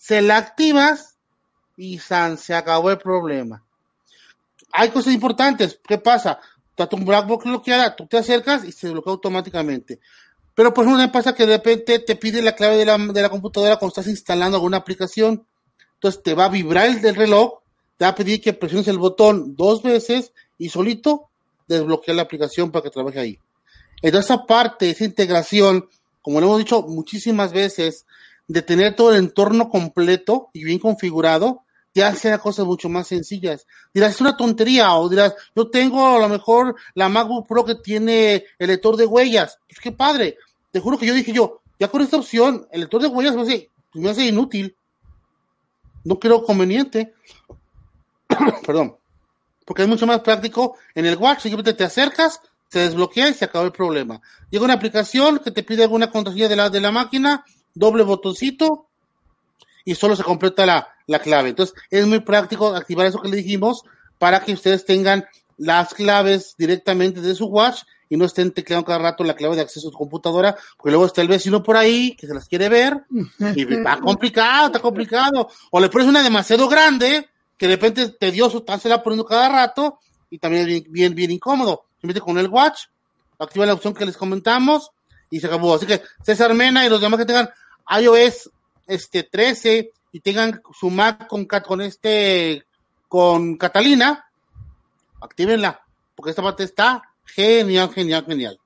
Se 0.00 0.22
la 0.22 0.38
activas 0.38 1.18
y 1.76 1.98
san, 1.98 2.38
se 2.38 2.54
acabó 2.54 2.90
el 2.90 2.96
problema. 2.96 3.62
Hay 4.72 4.88
cosas 4.88 5.12
importantes. 5.12 5.78
¿Qué 5.86 5.98
pasa? 5.98 6.40
Está 6.70 6.88
tu 6.88 6.96
BlackBox 6.96 7.44
bloqueada, 7.44 7.94
tú 7.94 8.06
te 8.06 8.16
acercas 8.16 8.64
y 8.64 8.72
se 8.72 8.86
desbloquea 8.86 9.12
automáticamente. 9.12 10.00
Pero 10.54 10.72
por 10.72 10.86
ejemplo, 10.86 11.12
pasa 11.12 11.34
que 11.34 11.44
de 11.44 11.58
repente 11.58 11.98
te 11.98 12.16
pide 12.16 12.40
la 12.40 12.54
clave 12.56 12.78
de 12.78 12.86
la, 12.86 12.96
de 12.96 13.20
la 13.20 13.28
computadora 13.28 13.76
cuando 13.76 13.90
estás 13.90 14.06
instalando 14.06 14.56
alguna 14.56 14.78
aplicación. 14.78 15.46
Entonces 15.96 16.22
te 16.22 16.32
va 16.32 16.46
a 16.46 16.48
vibrar 16.48 16.86
el 16.86 17.02
del 17.02 17.14
reloj, 17.16 17.58
te 17.98 18.06
va 18.06 18.12
a 18.12 18.14
pedir 18.14 18.40
que 18.40 18.54
presiones 18.54 18.88
el 18.88 18.96
botón 18.96 19.54
dos 19.54 19.82
veces 19.82 20.32
y 20.56 20.70
solito 20.70 21.28
desbloquea 21.68 22.14
la 22.14 22.22
aplicación 22.22 22.70
para 22.70 22.84
que 22.84 22.90
trabaje 22.90 23.20
ahí. 23.20 23.38
Entonces, 24.00 24.30
esa 24.30 24.46
parte, 24.46 24.88
esa 24.88 25.04
integración, 25.04 25.90
como 26.22 26.40
lo 26.40 26.46
hemos 26.46 26.58
dicho 26.58 26.80
muchísimas 26.82 27.52
veces, 27.52 28.06
de 28.50 28.62
tener 28.62 28.96
todo 28.96 29.12
el 29.12 29.18
entorno 29.18 29.68
completo 29.68 30.50
y 30.52 30.64
bien 30.64 30.80
configurado, 30.80 31.62
te 31.92 32.02
hace 32.02 32.36
cosas 32.40 32.66
mucho 32.66 32.88
más 32.88 33.06
sencillas. 33.06 33.64
Dirás, 33.94 34.16
es 34.16 34.20
una 34.20 34.36
tontería, 34.36 34.92
o 34.96 35.08
dirás, 35.08 35.36
yo 35.54 35.70
tengo 35.70 36.16
a 36.16 36.18
lo 36.18 36.28
mejor 36.28 36.74
la 36.94 37.08
MacBook 37.08 37.46
Pro 37.46 37.64
que 37.64 37.76
tiene 37.76 38.44
el 38.58 38.66
lector 38.66 38.96
de 38.96 39.06
huellas. 39.06 39.60
Pues 39.68 39.78
qué 39.78 39.92
padre. 39.92 40.36
Te 40.72 40.80
juro 40.80 40.98
que 40.98 41.06
yo 41.06 41.14
dije 41.14 41.32
yo, 41.32 41.60
ya 41.78 41.86
con 41.86 42.02
esta 42.02 42.16
opción, 42.16 42.66
el 42.72 42.80
lector 42.80 43.00
de 43.00 43.06
huellas 43.06 43.36
me 43.36 43.42
hace, 43.42 43.70
me 43.94 44.10
hace 44.10 44.26
inútil. 44.26 44.74
No 46.02 46.18
creo 46.18 46.42
conveniente. 46.42 47.14
Perdón. 48.66 48.96
Porque 49.64 49.82
es 49.82 49.88
mucho 49.88 50.08
más 50.08 50.20
práctico 50.22 50.76
en 50.96 51.06
el 51.06 51.16
Watch, 51.16 51.42
simplemente 51.42 51.74
te 51.74 51.84
acercas, 51.84 52.40
se 52.68 52.80
desbloquea 52.80 53.28
y 53.28 53.34
se 53.34 53.44
acabó 53.44 53.64
el 53.66 53.72
problema. 53.72 54.20
Llega 54.50 54.64
una 54.64 54.74
aplicación 54.74 55.38
que 55.38 55.52
te 55.52 55.62
pide 55.62 55.84
alguna 55.84 56.10
contraseña 56.10 56.48
de 56.48 56.56
la, 56.56 56.68
de 56.68 56.80
la 56.80 56.90
máquina, 56.90 57.44
doble 57.74 58.02
botoncito 58.02 58.86
y 59.84 59.94
solo 59.94 60.16
se 60.16 60.22
completa 60.22 60.66
la, 60.66 60.88
la 61.06 61.18
clave. 61.18 61.50
Entonces, 61.50 61.74
es 61.90 62.06
muy 62.06 62.20
práctico 62.20 62.74
activar 62.74 63.06
eso 63.06 63.20
que 63.20 63.28
le 63.28 63.36
dijimos 63.36 63.84
para 64.18 64.44
que 64.44 64.52
ustedes 64.52 64.84
tengan 64.84 65.26
las 65.56 65.92
claves 65.94 66.54
directamente 66.56 67.20
de 67.20 67.34
su 67.34 67.46
watch 67.46 67.82
y 68.08 68.16
no 68.16 68.24
estén 68.24 68.50
tecleando 68.50 68.84
cada 68.84 68.98
rato 68.98 69.24
la 69.24 69.34
clave 69.34 69.56
de 69.56 69.62
acceso 69.62 69.88
a 69.88 69.92
su 69.92 69.96
computadora, 69.96 70.56
porque 70.76 70.90
luego 70.90 71.06
está 71.06 71.22
el 71.22 71.28
vecino 71.28 71.62
por 71.62 71.76
ahí 71.76 72.16
que 72.16 72.26
se 72.26 72.34
las 72.34 72.48
quiere 72.48 72.68
ver 72.68 73.04
y 73.54 73.62
está 73.74 74.00
complicado, 74.00 74.66
está 74.66 74.80
complicado. 74.80 75.48
O 75.70 75.80
le 75.80 75.88
pones 75.88 76.08
una 76.08 76.22
demasiado 76.22 76.68
grande 76.68 77.28
que 77.56 77.68
de 77.68 77.74
repente 77.76 78.02
es 78.02 78.18
tedioso, 78.18 78.64
se 78.80 78.88
la 78.88 79.02
poniendo 79.02 79.24
cada 79.24 79.48
rato 79.48 80.00
y 80.28 80.38
también 80.38 80.62
es 80.62 80.66
bien, 80.66 80.84
bien, 80.88 81.14
bien 81.14 81.30
incómodo. 81.30 81.84
Simplemente 82.00 82.20
con 82.20 82.38
el 82.38 82.48
watch, 82.48 82.86
activa 83.38 83.66
la 83.66 83.74
opción 83.74 83.94
que 83.94 84.06
les 84.06 84.16
comentamos 84.16 84.90
y 85.30 85.38
se 85.40 85.46
acabó. 85.46 85.74
Así 85.74 85.86
que 85.86 86.02
César 86.22 86.52
Mena 86.54 86.84
y 86.84 86.88
los 86.88 87.00
demás 87.00 87.18
que 87.18 87.26
tengan 87.26 87.50
iOS 87.98 88.50
este 88.86 89.22
13 89.22 89.92
y 90.12 90.20
tengan 90.20 90.62
su 90.78 90.90
Mac 90.90 91.26
con, 91.26 91.46
con 91.46 91.80
este 91.80 92.64
con 93.08 93.56
Catalina, 93.56 94.30
actívenla, 95.20 95.82
porque 96.14 96.30
esta 96.30 96.42
parte 96.42 96.62
está 96.62 97.02
genial, 97.24 97.90
genial, 97.92 98.24
genial. 98.24 98.60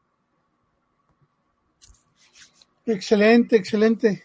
Excelente, 2.87 3.57
excelente. 3.57 4.25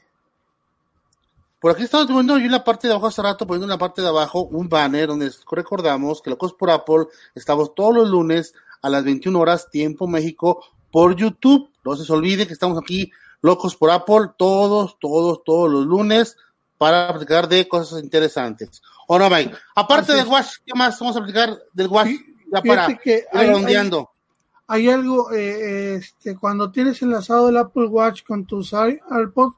Por 1.61 1.71
aquí 1.71 1.83
estamos 1.83 2.07
poniendo 2.07 2.37
yo 2.37 2.45
en 2.45 2.51
la 2.51 2.63
parte 2.63 2.87
de 2.87 2.93
abajo 2.93 3.07
hace 3.07 3.21
rato, 3.21 3.45
poniendo 3.45 3.65
en 3.65 3.71
la 3.71 3.77
parte 3.77 4.01
de 4.01 4.07
abajo 4.07 4.43
un 4.43 4.69
banner 4.69 5.07
donde 5.07 5.31
recordamos 5.51 6.21
que 6.21 6.29
Locos 6.29 6.53
por 6.53 6.69
Apple 6.69 7.07
estamos 7.35 7.75
todos 7.75 7.93
los 7.93 8.09
lunes 8.09 8.53
a 8.81 8.89
las 8.89 9.03
21 9.03 9.37
horas, 9.37 9.69
tiempo 9.69 10.07
México, 10.07 10.63
por 10.91 11.15
YouTube. 11.15 11.69
No 11.83 11.95
se 11.95 12.11
olvide 12.11 12.47
que 12.47 12.53
estamos 12.53 12.77
aquí, 12.77 13.11
Locos 13.41 13.75
por 13.75 13.89
Apple, 13.91 14.31
todos, 14.37 14.97
todos, 14.99 15.43
todos 15.43 15.71
los 15.71 15.85
lunes 15.85 16.37
para 16.77 17.09
platicar 17.11 17.47
de 17.47 17.67
cosas 17.67 18.01
interesantes. 18.03 18.81
¿O 19.07 19.17
no, 19.19 19.29
Mike? 19.29 19.53
Aparte 19.75 20.11
Así 20.13 20.21
del. 20.21 20.29
Watch, 20.31 20.47
¿qué 20.65 20.73
más 20.75 20.99
vamos 20.99 21.15
a 21.15 21.19
platicar 21.19 21.57
del 21.73 21.87
Watch? 21.87 22.09
Ya 22.51 22.61
para 22.61 22.97
que 22.97 23.25
hay- 23.31 23.47
redondeando. 23.47 24.09
hay 24.67 24.89
algo, 24.89 25.31
eh, 25.31 25.95
este, 25.95 26.35
cuando 26.37 26.71
tienes 26.71 27.01
enlazado 27.01 27.49
el 27.49 27.57
Apple 27.57 27.85
Watch 27.87 28.23
con 28.23 28.45
tus 28.45 28.73
AirPods, 28.73 29.55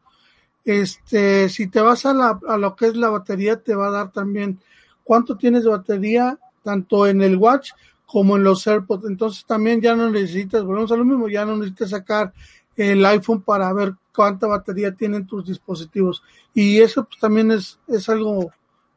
este, 0.63 1.49
si 1.49 1.67
te 1.67 1.81
vas 1.81 2.05
a, 2.05 2.13
la, 2.13 2.39
a 2.47 2.57
lo 2.57 2.75
que 2.75 2.87
es 2.87 2.95
la 2.95 3.09
batería, 3.09 3.57
te 3.61 3.73
va 3.75 3.87
a 3.87 3.91
dar 3.91 4.11
también 4.11 4.59
cuánto 5.03 5.35
tienes 5.37 5.63
de 5.63 5.69
batería, 5.71 6.37
tanto 6.63 7.07
en 7.07 7.21
el 7.21 7.35
Watch 7.37 7.71
como 8.05 8.37
en 8.37 8.43
los 8.43 8.65
AirPods. 8.67 9.05
Entonces 9.05 9.45
también 9.45 9.81
ya 9.81 9.95
no 9.95 10.09
necesitas, 10.09 10.63
volvemos 10.63 10.91
a 10.91 10.97
lo 10.97 11.05
mismo, 11.05 11.27
ya 11.29 11.45
no 11.45 11.55
necesitas 11.57 11.89
sacar 11.91 12.33
el 12.75 13.05
iPhone 13.05 13.41
para 13.41 13.71
ver 13.73 13.93
cuánta 14.13 14.47
batería 14.47 14.93
tienen 14.93 15.27
tus 15.27 15.45
dispositivos. 15.45 16.23
Y 16.53 16.79
eso 16.79 17.05
pues, 17.05 17.19
también 17.19 17.51
es, 17.51 17.79
es 17.87 18.07
algo 18.09 18.51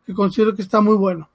que 0.06 0.14
considero 0.14 0.54
que 0.54 0.62
está 0.62 0.80
muy 0.80 0.96
bueno. 0.96 1.28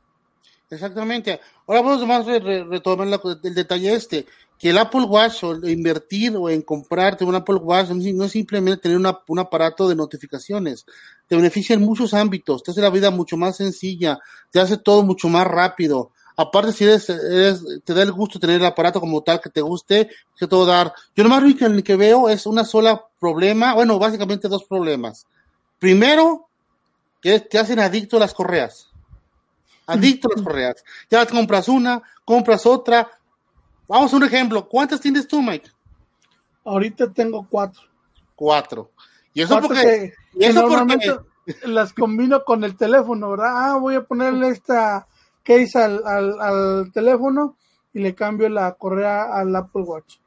Exactamente. 0.69 1.39
Ahora 1.65 1.81
vamos 1.81 2.27
a 2.27 2.39
retomar 2.63 3.07
el 3.43 3.55
detalle 3.55 3.93
este, 3.93 4.27
que 4.59 4.69
el 4.69 4.77
Apple 4.77 5.03
Watch 5.03 5.43
o 5.43 5.55
invertir 5.67 6.35
o 6.35 6.49
en 6.49 6.61
comprarte 6.61 7.23
un 7.23 7.33
Apple 7.33 7.55
Watch 7.55 7.89
no 7.89 8.25
es 8.25 8.31
simplemente 8.31 8.83
tener 8.83 8.97
un 8.97 9.39
aparato 9.39 9.87
de 9.87 9.95
notificaciones, 9.95 10.85
te 11.27 11.35
beneficia 11.35 11.73
en 11.73 11.81
muchos 11.81 12.13
ámbitos, 12.13 12.61
te 12.61 12.71
hace 12.71 12.81
la 12.81 12.89
vida 12.91 13.09
mucho 13.09 13.35
más 13.37 13.57
sencilla, 13.57 14.19
te 14.51 14.59
hace 14.59 14.77
todo 14.77 15.01
mucho 15.03 15.27
más 15.29 15.47
rápido. 15.47 16.11
Aparte, 16.41 16.71
si 16.71 16.85
eres, 16.85 17.05
te 17.83 17.93
da 17.93 18.03
el 18.03 18.13
gusto 18.13 18.39
tener 18.39 18.61
el 18.61 18.65
aparato 18.65 18.99
como 18.99 19.21
tal 19.21 19.41
que 19.41 19.49
te 19.49 19.61
guste, 19.61 20.09
que 20.37 20.47
todo 20.47 20.65
dar. 20.65 20.93
Yo 21.15 21.23
lo 21.23 21.29
más 21.29 21.43
rico 21.43 21.65
en 21.65 21.75
el 21.75 21.83
que 21.83 21.97
veo 21.97 22.29
es 22.29 22.45
una 22.45 22.63
sola 22.63 23.03
problema, 23.19 23.73
bueno, 23.73 23.99
básicamente 23.99 24.47
dos 24.47 24.63
problemas. 24.63 25.27
Primero, 25.79 26.47
que 27.21 27.41
te 27.41 27.59
hacen 27.59 27.79
adicto 27.79 28.17
a 28.17 28.21
las 28.21 28.33
correas 28.33 28.89
adicto 29.89 30.27
a 30.27 30.35
las 30.35 30.41
correas. 30.45 30.83
Ya 31.09 31.25
compras 31.25 31.67
una, 31.67 32.01
compras 32.23 32.65
otra. 32.65 33.09
Vamos 33.87 34.13
a 34.13 34.15
un 34.15 34.23
ejemplo. 34.23 34.67
¿Cuántas 34.67 35.01
tienes 35.01 35.27
tú, 35.27 35.41
Mike? 35.41 35.69
Ahorita 36.63 37.11
tengo 37.11 37.45
cuatro. 37.49 37.81
Cuatro. 38.35 38.91
Y 39.33 39.41
eso 39.41 39.59
porque, 39.59 40.13
normalmente 40.53 41.17
las 41.63 41.93
combino 41.93 42.43
con 42.43 42.63
el 42.63 42.75
teléfono, 42.75 43.31
¿verdad? 43.31 43.51
Ah, 43.55 43.77
voy 43.77 43.95
a 43.95 44.03
ponerle 44.03 44.49
esta 44.49 45.07
case 45.49 45.79
al, 45.79 46.03
al, 46.05 46.91
teléfono 46.93 47.57
y 47.91 47.99
le 47.99 48.13
cambio 48.13 48.47
la 48.49 48.71
correa 48.73 49.33
al 49.33 49.55
Apple 49.55 49.81
Watch. 49.81 50.17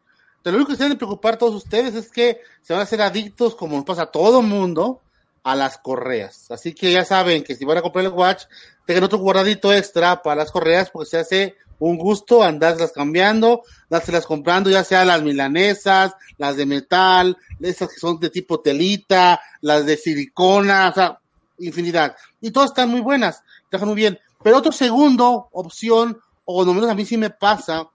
lo 0.43 0.53
único 0.53 0.71
que 0.71 0.77
se 0.77 0.83
deben 0.83 0.99
preocupar 0.99 1.39
todos 1.39 1.55
ustedes 1.55 1.95
es 1.95 2.11
que 2.11 2.41
se 2.61 2.73
van 2.73 2.81
a 2.81 2.83
hacer 2.83 3.01
adictos, 3.01 3.55
como 3.55 3.85
pasa 3.85 4.03
a 4.03 4.11
todo 4.11 4.43
mundo, 4.43 5.01
a 5.45 5.55
las 5.55 5.79
correas. 5.79 6.51
Así 6.51 6.75
que 6.75 6.91
ya 6.91 7.05
saben 7.05 7.45
que 7.45 7.55
si 7.55 7.65
van 7.65 7.79
a 7.79 7.83
comprar 7.83 8.05
el 8.05 8.11
watch, 8.11 8.45
tengan 8.85 9.05
otro 9.05 9.19
guardadito 9.19 9.73
extra 9.73 10.23
para 10.23 10.37
las 10.43 10.51
correas 10.51 10.91
porque 10.91 11.11
se 11.11 11.19
hace 11.19 11.57
un 11.79 11.99
gusto 11.99 12.43
andárselas 12.43 12.93
cambiando, 12.93 13.63
dárselas 13.89 14.27
comprando, 14.27 14.71
ya 14.71 14.83
sea 14.83 15.05
las 15.05 15.23
milanesas, 15.23 16.15
las 16.37 16.57
de 16.57 16.67
metal, 16.67 17.37
esas 17.61 17.89
que 17.89 18.01
son 18.01 18.19
de 18.19 18.31
tipo 18.31 18.61
telita, 18.61 19.41
las 19.61 19.87
de 19.87 19.97
silicona, 19.97 20.91
o 20.91 20.95
sea, 20.95 21.19
infinidad. 21.59 22.17
Y 22.41 22.51
todas 22.51 22.71
están 22.71 22.89
muy 22.89 23.01
buenas, 23.01 23.43
trabajan 23.69 23.89
muy 23.89 23.97
bien. 23.97 24.19
Pero 24.43 24.59
otro 24.59 24.73
segundo 24.73 25.49
opción, 25.53 26.19
o 26.45 26.65
no 26.65 26.75
menos 26.75 26.91
a 26.91 26.95
mí 26.95 27.05
sí 27.05 27.17
me 27.17 27.31
pasa, 27.31 27.89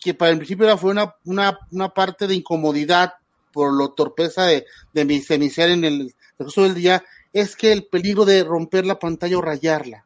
que 0.00 0.14
para 0.14 0.30
el 0.30 0.38
principio 0.38 0.76
fue 0.78 0.92
una, 0.92 1.14
una, 1.24 1.58
una 1.72 1.88
parte 1.88 2.26
de 2.26 2.34
incomodidad 2.34 3.14
por 3.52 3.72
lo 3.72 3.92
torpeza 3.92 4.44
de, 4.44 4.66
de 4.92 5.02
iniciar 5.02 5.70
en 5.70 5.84
el 5.84 6.14
resto 6.38 6.62
del 6.62 6.74
día, 6.74 7.02
es 7.32 7.56
que 7.56 7.72
el 7.72 7.86
peligro 7.86 8.24
de 8.24 8.44
romper 8.44 8.86
la 8.86 8.98
pantalla 8.98 9.38
o 9.38 9.42
rayarla 9.42 10.04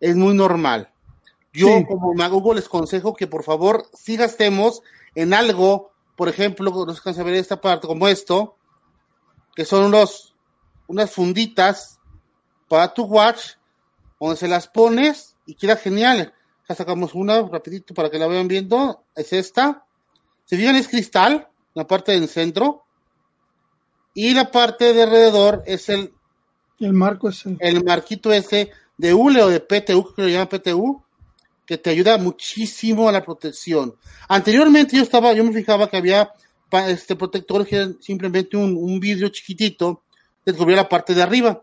es 0.00 0.16
muy 0.16 0.34
normal. 0.34 0.90
Yo 1.52 1.84
como 1.86 2.14
mago 2.14 2.54
les 2.54 2.68
consejo 2.68 3.14
que 3.14 3.26
por 3.26 3.42
favor 3.42 3.86
si 3.92 4.16
gastemos 4.16 4.82
en 5.14 5.34
algo, 5.34 5.90
por 6.16 6.28
ejemplo, 6.28 6.70
no 6.86 6.94
se 6.94 7.02
cansa 7.02 7.22
ver 7.22 7.34
esta 7.34 7.60
parte 7.60 7.86
como 7.86 8.08
esto, 8.08 8.56
que 9.54 9.64
son 9.64 9.84
unos, 9.84 10.34
unas 10.86 11.10
funditas 11.10 11.98
para 12.68 12.94
tu 12.94 13.04
watch, 13.04 13.54
donde 14.20 14.36
se 14.36 14.48
las 14.48 14.68
pones 14.68 15.36
y 15.46 15.54
queda 15.54 15.76
genial. 15.76 16.32
Ya 16.68 16.74
sacamos 16.74 17.14
una 17.14 17.42
rapidito 17.42 17.94
para 17.94 18.10
que 18.10 18.18
la 18.18 18.26
vean 18.26 18.48
viendo, 18.48 19.02
es 19.16 19.32
esta. 19.32 19.84
Se 20.44 20.56
fijan 20.56 20.76
es 20.76 20.88
cristal, 20.88 21.48
la 21.74 21.86
parte 21.86 22.12
del 22.12 22.28
centro, 22.28 22.84
y 24.14 24.34
la 24.34 24.50
parte 24.50 24.92
de 24.92 25.02
alrededor 25.02 25.62
es 25.66 25.88
el 25.88 26.12
el 26.80 26.94
marco 26.94 27.28
es 27.28 27.44
el, 27.44 27.58
el 27.60 27.84
marquito 27.84 28.32
ese 28.32 28.70
de 28.96 29.14
ULE 29.14 29.42
o 29.42 29.48
de 29.48 29.60
PTU, 29.60 30.14
que 30.14 30.22
lo 30.22 30.28
llaman 30.28 30.48
PTU, 30.48 31.02
que 31.66 31.78
te 31.78 31.90
ayuda 31.90 32.18
muchísimo 32.18 33.08
a 33.08 33.12
la 33.12 33.24
protección. 33.24 33.94
Anteriormente 34.28 34.96
yo 34.96 35.02
estaba, 35.02 35.32
yo 35.32 35.44
me 35.44 35.52
fijaba 35.52 35.88
que 35.88 35.98
había 35.98 36.32
este 36.88 37.16
protector 37.16 37.66
que 37.66 37.76
era 37.76 37.90
simplemente 38.00 38.56
un, 38.56 38.76
un 38.76 38.98
vidrio 38.98 39.28
chiquitito 39.28 40.02
que 40.44 40.52
cubría 40.52 40.76
la 40.76 40.88
parte 40.88 41.14
de 41.14 41.22
arriba, 41.22 41.62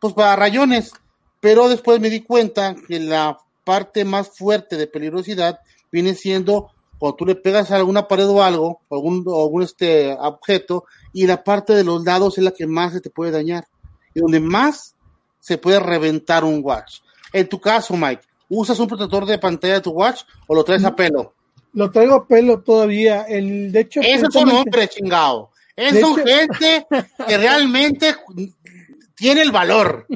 pues 0.00 0.12
para 0.12 0.36
rayones. 0.36 0.92
Pero 1.40 1.68
después 1.68 2.00
me 2.00 2.10
di 2.10 2.22
cuenta 2.22 2.74
que 2.74 2.98
la 2.98 3.38
parte 3.64 4.04
más 4.04 4.36
fuerte 4.36 4.76
de 4.76 4.86
peligrosidad 4.86 5.60
viene 5.92 6.14
siendo 6.14 6.70
cuando 6.98 7.16
tú 7.16 7.26
le 7.26 7.36
pegas 7.36 7.70
a 7.70 7.76
alguna 7.76 8.08
pared 8.08 8.26
o 8.28 8.42
algo, 8.42 8.80
o 8.88 8.94
algún, 8.94 9.18
algún 9.18 9.62
este 9.62 10.12
objeto, 10.18 10.84
y 11.12 11.26
la 11.26 11.44
parte 11.44 11.74
de 11.74 11.84
los 11.84 12.02
lados 12.04 12.38
es 12.38 12.44
la 12.44 12.50
que 12.50 12.66
más 12.66 12.92
se 12.92 13.00
te 13.00 13.10
puede 13.10 13.30
dañar. 13.30 13.68
Y 14.14 14.20
donde 14.20 14.40
más 14.40 14.96
se 15.38 15.58
puede 15.58 15.78
reventar 15.78 16.44
un 16.44 16.60
watch. 16.62 17.00
En 17.32 17.48
tu 17.48 17.60
caso, 17.60 17.96
Mike, 17.96 18.22
¿usas 18.48 18.78
un 18.80 18.88
protector 18.88 19.26
de 19.26 19.38
pantalla 19.38 19.74
de 19.74 19.80
tu 19.80 19.90
watch 19.90 20.22
o 20.46 20.54
lo 20.54 20.64
traes 20.64 20.84
a 20.84 20.96
pelo? 20.96 21.34
Lo 21.72 21.90
traigo 21.90 22.14
a 22.14 22.26
pelo 22.26 22.62
todavía. 22.62 23.22
El, 23.22 23.70
de 23.70 23.80
hecho, 23.80 24.00
Esos 24.00 24.32
son 24.32 24.50
hombres, 24.50 24.90
chingado. 24.90 25.50
Es 25.76 26.00
son 26.00 26.16
gente 26.16 26.86
que 27.26 27.38
realmente 27.38 28.16
tiene 29.14 29.42
el 29.42 29.52
valor. 29.52 30.06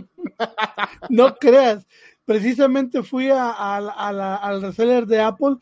No 1.11 1.37
creas. 1.37 1.87
Precisamente 2.25 3.03
fui 3.03 3.29
a, 3.31 3.51
al 3.51 4.63
reseller 4.63 5.07
de 5.07 5.21
Apple 5.21 5.57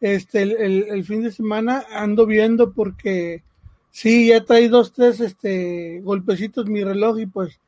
este 0.00 0.42
el, 0.42 0.86
el, 0.88 1.04
fin 1.04 1.22
de 1.22 1.32
semana. 1.32 1.84
Ando 1.90 2.26
viendo 2.26 2.72
porque 2.72 3.42
sí, 3.90 4.28
ya 4.28 4.44
trae 4.44 4.68
dos, 4.68 4.92
tres 4.92 5.20
este, 5.20 6.00
golpecitos 6.02 6.66
mi 6.66 6.82
reloj 6.82 7.18
y 7.20 7.26
pues 7.26 7.60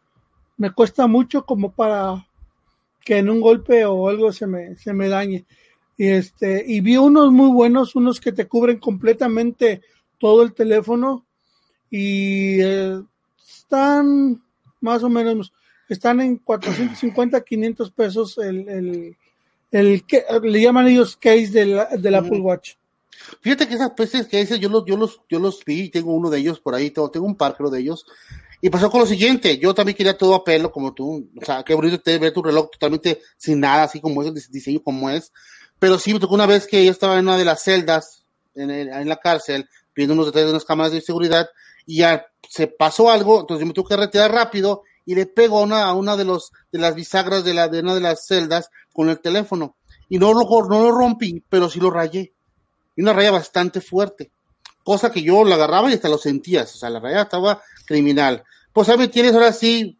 me 0.57 0.72
cuesta 0.72 1.07
mucho 1.07 1.45
como 1.45 1.72
para 1.72 2.26
que 3.05 3.18
en 3.18 3.30
un 3.30 3.41
golpe 3.41 3.84
o 3.84 4.09
algo 4.09 4.32
se 4.32 4.47
me, 4.47 4.76
se 4.76 4.93
me 4.93 5.09
dañe. 5.09 5.45
Y 5.97 6.09
este, 6.09 6.64
y 6.66 6.80
vi 6.80 6.97
unos 6.97 7.30
muy 7.30 7.51
buenos, 7.51 7.95
unos 7.95 8.20
que 8.20 8.32
te 8.32 8.47
cubren 8.47 8.78
completamente 8.78 9.82
todo 10.18 10.43
el 10.43 10.55
teléfono 10.55 11.26
y 11.91 12.61
eh, 12.61 13.03
están 13.47 14.43
más 14.80 15.03
o 15.03 15.09
menos, 15.09 15.53
están 15.95 16.20
en 16.20 16.36
450, 16.36 17.41
500 17.43 17.91
pesos 17.91 18.38
el, 18.38 18.68
el, 18.68 19.16
el 19.70 20.05
que 20.05 20.24
le 20.43 20.61
llaman 20.61 20.88
ellos 20.88 21.16
case 21.16 21.49
del, 21.49 21.80
del 21.99 22.14
Apple 22.14 22.41
Watch. 22.41 22.74
Fíjate 23.41 23.68
que 23.68 23.74
esas 23.74 23.91
peces 23.91 24.26
que 24.26 24.38
dices, 24.38 24.59
yo 24.59 24.68
los, 24.68 24.84
yo 24.86 24.97
los, 24.97 25.20
yo 25.28 25.38
los 25.38 25.64
vi, 25.64 25.91
tengo 25.91 26.12
uno 26.12 26.30
de 26.30 26.38
ellos 26.38 26.61
por 26.61 26.74
ahí, 26.74 26.91
tengo, 26.91 27.11
tengo 27.11 27.26
un 27.26 27.36
par 27.36 27.57
creo 27.57 27.70
de 27.70 27.80
ellos, 27.80 28.07
y 28.61 28.70
pasó 28.70 28.91
con 28.91 29.01
lo 29.01 29.07
siguiente, 29.07 29.59
yo 29.59 29.74
también 29.74 29.97
quería 29.97 30.16
todo 30.16 30.34
a 30.34 30.45
pelo 30.45 30.70
como 30.72 30.93
tú, 30.95 31.28
o 31.41 31.45
sea, 31.45 31.62
qué 31.62 31.74
bonito 31.74 32.01
te 32.01 32.18
ver 32.18 32.32
tu 32.32 32.43
reloj 32.43 32.70
totalmente 32.70 33.20
sin 33.36 33.61
nada, 33.61 33.84
así 33.84 34.01
como 34.01 34.22
es 34.22 34.28
el 34.28 34.34
diseño 34.34 34.82
como 34.82 35.11
es, 35.11 35.32
pero 35.78 35.99
sí 35.99 36.12
me 36.12 36.20
tocó 36.20 36.34
una 36.34 36.47
vez 36.47 36.66
que 36.66 36.84
yo 36.84 36.91
estaba 36.91 37.18
en 37.18 37.26
una 37.26 37.36
de 37.36 37.45
las 37.45 37.62
celdas, 37.62 38.24
en, 38.55 38.70
en 38.70 39.09
la 39.09 39.16
cárcel, 39.16 39.68
viendo 39.95 40.14
unos 40.14 40.26
detalles 40.26 40.47
de 40.47 40.53
unas 40.53 40.64
cámaras 40.64 40.93
de 40.93 41.01
seguridad, 41.01 41.49
y 41.86 41.99
ya 41.99 42.26
se 42.49 42.66
pasó 42.66 43.11
algo, 43.11 43.41
entonces 43.41 43.61
yo 43.61 43.66
me 43.66 43.72
tuve 43.72 43.88
que 43.88 43.97
retirar 43.97 44.32
rápido, 44.32 44.82
y 45.07 45.14
le 45.14 45.26
pego 45.26 45.59
a 45.59 45.62
una, 45.62 45.84
a 45.84 45.94
una 45.94 46.16
de 46.16 46.24
los, 46.24 46.53
de 46.72 46.78
las 46.78 46.94
bisagras 46.94 47.44
de 47.44 47.55
la, 47.55 47.68
de 47.68 47.80
una 47.80 47.94
de 47.94 48.01
las 48.01 48.26
celdas 48.26 48.70
con 48.92 49.09
el 49.09 49.20
teléfono, 49.20 49.76
y 50.09 50.18
no 50.18 50.32
lo, 50.32 50.44
no 50.68 50.82
lo 50.82 50.92
rompí, 50.92 51.42
pero 51.48 51.68
sí 51.68 51.80
lo 51.80 51.90
rayé, 51.90 52.32
y 52.96 53.03
una 53.03 53.12
raya 53.12 53.30
bastante 53.30 53.80
fuerte. 53.80 54.30
Cosa 54.82 55.12
que 55.12 55.22
yo 55.22 55.44
la 55.44 55.57
agarraba 55.57 55.90
y 55.90 55.94
hasta 55.94 56.09
lo 56.09 56.18
sentías, 56.18 56.74
o 56.74 56.78
sea, 56.78 56.90
la 56.90 57.01
raya 57.01 57.22
estaba 57.22 57.62
criminal. 57.86 58.42
Pues 58.72 58.88
ahí 58.88 58.98
me 58.98 59.09
tienes 59.09 59.34
ahora 59.34 59.53
sí 59.53 59.98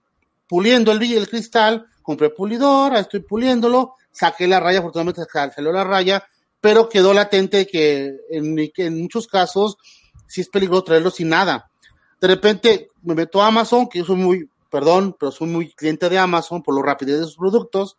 puliendo 0.48 0.90
el, 0.90 1.03
el 1.03 1.28
cristal, 1.28 1.86
compré 2.03 2.30
pulidor, 2.30 2.96
estoy 2.96 3.20
puliéndolo, 3.20 3.94
saqué 4.11 4.48
la 4.48 4.59
raya, 4.59 4.80
afortunadamente 4.80 5.22
salió 5.55 5.72
la 5.72 5.84
raya, 5.84 6.24
pero 6.61 6.88
quedó 6.88 7.14
latente 7.14 7.66
que 7.66 8.16
en, 8.30 9.01
muchos 9.01 9.26
casos 9.26 9.76
sí 10.26 10.40
es 10.40 10.48
peligroso 10.48 10.84
traerlo 10.84 11.11
sin 11.11 11.28
nada. 11.28 11.70
De 12.20 12.28
repente 12.28 12.90
me 13.03 13.14
meto 13.14 13.40
a 13.40 13.46
Amazon, 13.46 13.88
que 13.88 14.01
yo 14.01 14.05
soy 14.05 14.16
muy, 14.16 14.49
perdón, 14.70 15.16
pero 15.18 15.32
soy 15.32 15.48
muy 15.48 15.72
cliente 15.72 16.08
de 16.08 16.18
Amazon 16.18 16.62
por 16.62 16.74
lo 16.74 16.82
rapidez 16.82 17.18
de 17.18 17.24
sus 17.24 17.36
productos. 17.36 17.96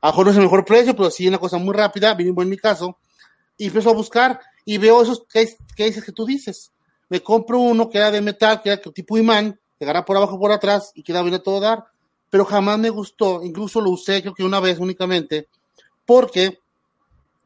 A 0.00 0.12
no 0.12 0.30
es 0.30 0.36
el 0.36 0.42
mejor 0.42 0.64
precio, 0.64 0.94
pero 0.94 1.10
sí 1.10 1.26
una 1.26 1.38
cosa 1.38 1.58
muy 1.58 1.74
rápida, 1.74 2.14
bien 2.14 2.34
en 2.36 2.48
mi 2.48 2.56
caso. 2.56 2.98
Y 3.56 3.66
empiezo 3.66 3.90
a 3.90 3.94
buscar 3.94 4.40
y 4.64 4.78
veo 4.78 5.02
esos 5.02 5.24
cases 5.26 6.04
que 6.04 6.12
tú 6.12 6.26
dices. 6.26 6.72
Me 7.08 7.22
compro 7.22 7.58
uno 7.58 7.88
que 7.88 7.98
era 7.98 8.10
de 8.10 8.20
metal, 8.20 8.60
que 8.62 8.70
era 8.70 8.82
tipo 8.82 9.16
imán, 9.16 9.58
que 9.78 9.84
agarra 9.84 10.04
por 10.04 10.16
abajo 10.16 10.38
por 10.38 10.52
atrás 10.52 10.92
y 10.94 11.02
queda 11.02 11.22
bien 11.22 11.34
a 11.34 11.38
todo 11.38 11.60
dar, 11.60 11.84
pero 12.30 12.44
jamás 12.44 12.78
me 12.78 12.90
gustó, 12.90 13.42
incluso 13.44 13.80
lo 13.80 13.90
usé 13.90 14.22
creo 14.22 14.34
que 14.34 14.44
una 14.44 14.60
vez 14.60 14.78
únicamente, 14.78 15.48
porque 16.04 16.58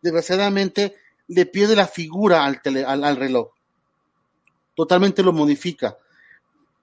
desgraciadamente 0.00 0.96
le 1.28 1.46
pierde 1.46 1.76
la 1.76 1.86
figura 1.86 2.44
al, 2.44 2.60
al, 3.04 3.16
reloj. 3.16 3.50
Totalmente 4.74 5.22
lo 5.22 5.32
modifica. 5.32 5.96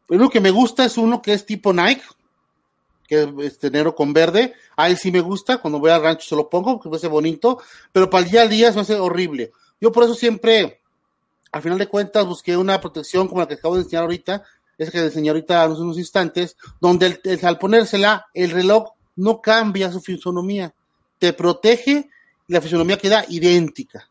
Lo 0.10 0.30
que 0.30 0.40
me 0.40 0.52
gusta 0.52 0.86
es 0.86 0.98
uno 0.98 1.22
que 1.22 1.34
es 1.34 1.46
tipo 1.46 1.74
Nike, 1.74 2.04
que 3.08 3.24
es 3.24 3.30
este 3.40 3.70
negro 3.70 3.96
con 3.96 4.14
verde. 4.14 4.54
Ahí 4.76 4.96
sí 4.96 5.12
me 5.12 5.22
gusta, 5.22 5.58
cuando 5.58 5.80
voy 5.80 5.92
al 5.92 6.02
rancho 6.02 6.28
se 6.28 6.36
lo 6.36 6.50
pongo, 6.50 6.74
porque 6.74 6.90
me 6.90 6.98
hace 6.98 7.08
bonito, 7.08 7.60
pero 7.92 8.10
para 8.10 8.24
el 8.24 8.32
día 8.32 8.42
a 8.44 8.48
día 8.48 8.70
se 8.70 8.76
me 8.76 8.82
hace 8.82 8.96
horrible. 8.96 9.52
Yo 9.80 9.92
por 9.92 10.04
eso 10.04 10.16
siempre 10.16 10.82
al 11.52 11.62
final 11.62 11.78
de 11.78 11.88
cuentas 11.88 12.26
busqué 12.26 12.58
una 12.58 12.80
protección 12.80 13.28
como 13.28 13.42
la 13.42 13.48
que 13.48 13.56
acabo 13.56 13.76
de 13.76 13.82
enseñar 13.82 14.04
ahorita, 14.04 14.44
esa 14.78 14.92
que 14.92 15.00
enseñé 15.00 15.30
ahorita 15.30 15.64
hace 15.64 15.82
unos 15.82 15.98
instantes, 15.98 16.56
donde 16.80 17.20
al 17.44 17.58
ponérsela, 17.58 18.28
el 18.34 18.52
reloj 18.52 18.92
no 19.16 19.42
cambia 19.42 19.92
su 19.92 20.02
fisonomía, 20.02 20.74
te 21.20 21.34
protege 21.34 22.10
y 22.48 22.54
la 22.54 22.62
fisonomía 22.62 22.98
queda 22.98 23.26
idéntica. 23.28 24.10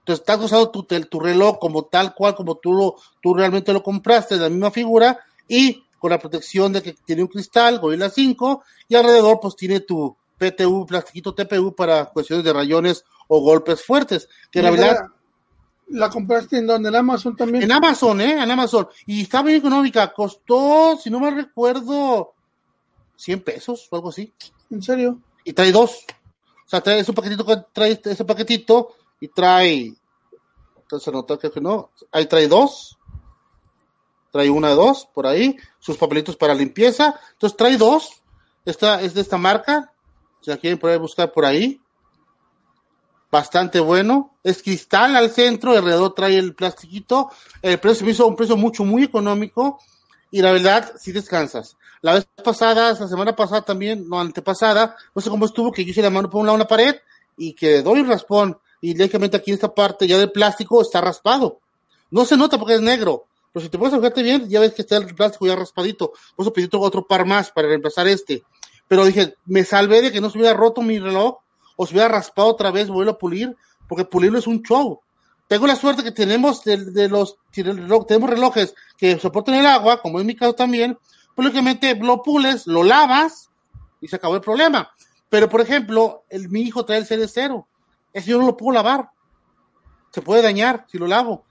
Entonces 0.00 0.20
estás 0.20 0.40
usando 0.40 0.70
tu, 0.70 1.20
reloj 1.20 1.58
como 1.58 1.84
tal 1.84 2.14
cual, 2.14 2.34
como 2.34 2.56
tú, 2.56 2.96
tú 3.22 3.34
realmente 3.34 3.72
lo 3.72 3.82
compraste, 3.82 4.36
la 4.36 4.48
misma 4.48 4.70
figura, 4.70 5.18
y 5.48 5.84
con 5.98 6.10
la 6.10 6.18
protección 6.18 6.72
de 6.72 6.82
que 6.82 6.92
tiene 6.92 7.22
un 7.22 7.28
cristal, 7.28 7.78
Gorilla 7.78 8.10
5, 8.10 8.62
y 8.88 8.96
alrededor 8.96 9.38
pues 9.40 9.54
tiene 9.54 9.80
tu 9.80 10.16
PTU, 10.38 10.84
plastiquito 10.86 11.34
TPU 11.34 11.74
para 11.74 12.06
cuestiones 12.06 12.44
de 12.44 12.52
rayones 12.52 13.04
o 13.28 13.40
golpes 13.40 13.84
fuertes, 13.84 14.28
que 14.50 14.62
la 14.62 14.70
verdad... 14.70 15.06
¿La 15.88 16.08
compraste 16.08 16.56
en 16.56 16.66
donde? 16.66 16.88
¿En 16.88 16.96
Amazon 16.96 17.36
también? 17.36 17.64
En 17.64 17.70
Amazon, 17.70 18.20
¿eh? 18.22 18.42
En 18.42 18.50
Amazon. 18.50 18.88
Y 19.04 19.22
está 19.22 19.42
bien 19.42 19.58
económica. 19.58 20.10
Costó, 20.12 20.96
si 20.96 21.10
no 21.10 21.20
me 21.20 21.30
recuerdo, 21.30 22.32
100 23.16 23.42
pesos 23.42 23.88
o 23.90 23.96
algo 23.96 24.08
así. 24.08 24.32
¿En 24.70 24.82
serio? 24.82 25.18
Y 25.44 25.52
trae 25.52 25.70
dos. 25.70 26.04
O 26.64 26.68
sea, 26.68 26.80
trae 26.80 27.00
ese 27.00 27.12
paquetito 27.12 27.44
que 27.44 27.56
trae 27.72 28.00
ese 28.02 28.24
paquetito 28.24 28.94
y 29.20 29.28
trae. 29.28 29.92
Entonces 30.80 31.12
nota 31.12 31.36
que 31.36 31.60
no. 31.60 31.90
Ahí 32.10 32.26
trae 32.26 32.48
dos. 32.48 32.98
Trae 34.32 34.50
una 34.50 34.70
de 34.70 34.74
dos 34.74 35.08
por 35.14 35.28
ahí. 35.28 35.56
Sus 35.78 35.96
papelitos 35.96 36.36
para 36.36 36.54
limpieza. 36.54 37.20
Entonces 37.34 37.56
trae 37.56 37.76
dos. 37.76 38.22
Esta 38.64 39.00
es 39.00 39.14
de 39.14 39.20
esta 39.20 39.38
marca. 39.38 39.92
Si 40.40 40.50
la 40.50 40.56
quieren 40.56 40.80
poder 40.80 40.98
buscar 40.98 41.30
por 41.30 41.44
ahí 41.44 41.80
bastante 43.32 43.80
bueno. 43.80 44.36
Es 44.44 44.62
cristal 44.62 45.16
al 45.16 45.30
centro, 45.30 45.72
alrededor 45.72 46.14
trae 46.14 46.36
el 46.36 46.54
plastiquito. 46.54 47.30
El 47.62 47.80
precio 47.80 48.04
me 48.04 48.12
hizo 48.12 48.26
un 48.26 48.36
precio 48.36 48.56
mucho, 48.56 48.84
muy 48.84 49.02
económico. 49.02 49.80
Y 50.30 50.42
la 50.42 50.52
verdad, 50.52 50.92
si 50.98 51.12
descansas. 51.12 51.76
La 52.02 52.14
vez 52.14 52.26
pasada, 52.44 52.92
la 52.92 53.08
semana 53.08 53.34
pasada 53.34 53.62
también, 53.62 54.08
no, 54.08 54.20
antepasada, 54.20 54.96
no 55.14 55.22
sé 55.22 55.30
cómo 55.30 55.46
estuvo, 55.46 55.72
que 55.72 55.84
yo 55.84 55.92
hice 55.92 56.02
la 56.02 56.10
mano 56.10 56.28
por 56.28 56.40
un 56.40 56.46
lado 56.46 56.56
una 56.56 56.66
pared 56.66 56.96
y 57.36 57.54
que 57.54 57.80
doy 57.80 58.00
un 58.00 58.08
raspón. 58.08 58.58
Y 58.80 58.94
lógicamente 58.94 59.36
aquí 59.36 59.50
en 59.50 59.54
esta 59.54 59.74
parte 59.74 60.06
ya 60.06 60.18
del 60.18 60.30
plástico 60.30 60.82
está 60.82 61.00
raspado. 61.00 61.60
No 62.10 62.24
se 62.26 62.36
nota 62.36 62.58
porque 62.58 62.74
es 62.74 62.80
negro. 62.82 63.26
Pero 63.52 63.64
si 63.64 63.70
te 63.70 63.78
puedes 63.78 63.94
fijarte 63.94 64.22
bien, 64.22 64.48
ya 64.48 64.60
ves 64.60 64.72
que 64.72 64.82
está 64.82 64.96
el 64.96 65.14
plástico 65.14 65.46
ya 65.46 65.56
raspadito. 65.56 66.12
Por 66.34 66.44
eso 66.44 66.52
pedí 66.52 66.68
otro 66.72 67.06
par 67.06 67.26
más 67.26 67.50
para 67.50 67.68
reemplazar 67.68 68.08
este. 68.08 68.42
Pero 68.88 69.04
dije, 69.04 69.36
me 69.44 69.64
salvé 69.64 70.02
de 70.02 70.12
que 70.12 70.20
no 70.20 70.30
se 70.30 70.38
hubiera 70.38 70.54
roto 70.54 70.82
mi 70.82 70.98
reloj 70.98 71.38
o 71.76 71.86
se 71.86 71.94
hubiera 71.94 72.08
raspado 72.08 72.48
otra 72.48 72.70
vez, 72.70 72.88
vuelvo 72.88 73.12
a 73.12 73.18
pulir, 73.18 73.56
porque 73.88 74.04
pulirlo 74.04 74.38
es 74.38 74.46
un 74.46 74.62
show. 74.62 75.00
Tengo 75.48 75.66
la 75.66 75.76
suerte 75.76 76.02
que 76.02 76.12
tenemos 76.12 76.64
de, 76.64 77.08
los, 77.08 77.36
tenemos 77.52 78.30
relojes 78.30 78.74
que 78.96 79.18
soportan 79.18 79.56
el 79.56 79.66
agua, 79.66 80.00
como 80.00 80.18
en 80.18 80.26
mi 80.26 80.34
caso 80.34 80.54
también, 80.54 80.98
pues 81.34 81.44
lógicamente 81.44 81.94
lo 81.96 82.22
pules, 82.22 82.66
lo 82.66 82.82
lavas 82.82 83.50
y 84.00 84.08
se 84.08 84.16
acabó 84.16 84.34
el 84.34 84.40
problema. 84.40 84.90
Pero, 85.28 85.48
por 85.48 85.60
ejemplo, 85.60 86.24
el, 86.28 86.48
mi 86.48 86.62
hijo 86.62 86.84
trae 86.84 86.98
el 86.98 87.06
CD 87.06 87.28
cero. 87.28 87.68
Ese 88.12 88.30
yo 88.30 88.38
no 88.38 88.46
lo 88.46 88.56
puedo 88.56 88.72
lavar. 88.72 89.10
Se 90.10 90.22
puede 90.22 90.42
dañar 90.42 90.86
si 90.90 90.98
lo 90.98 91.06
lavo. 91.06 91.44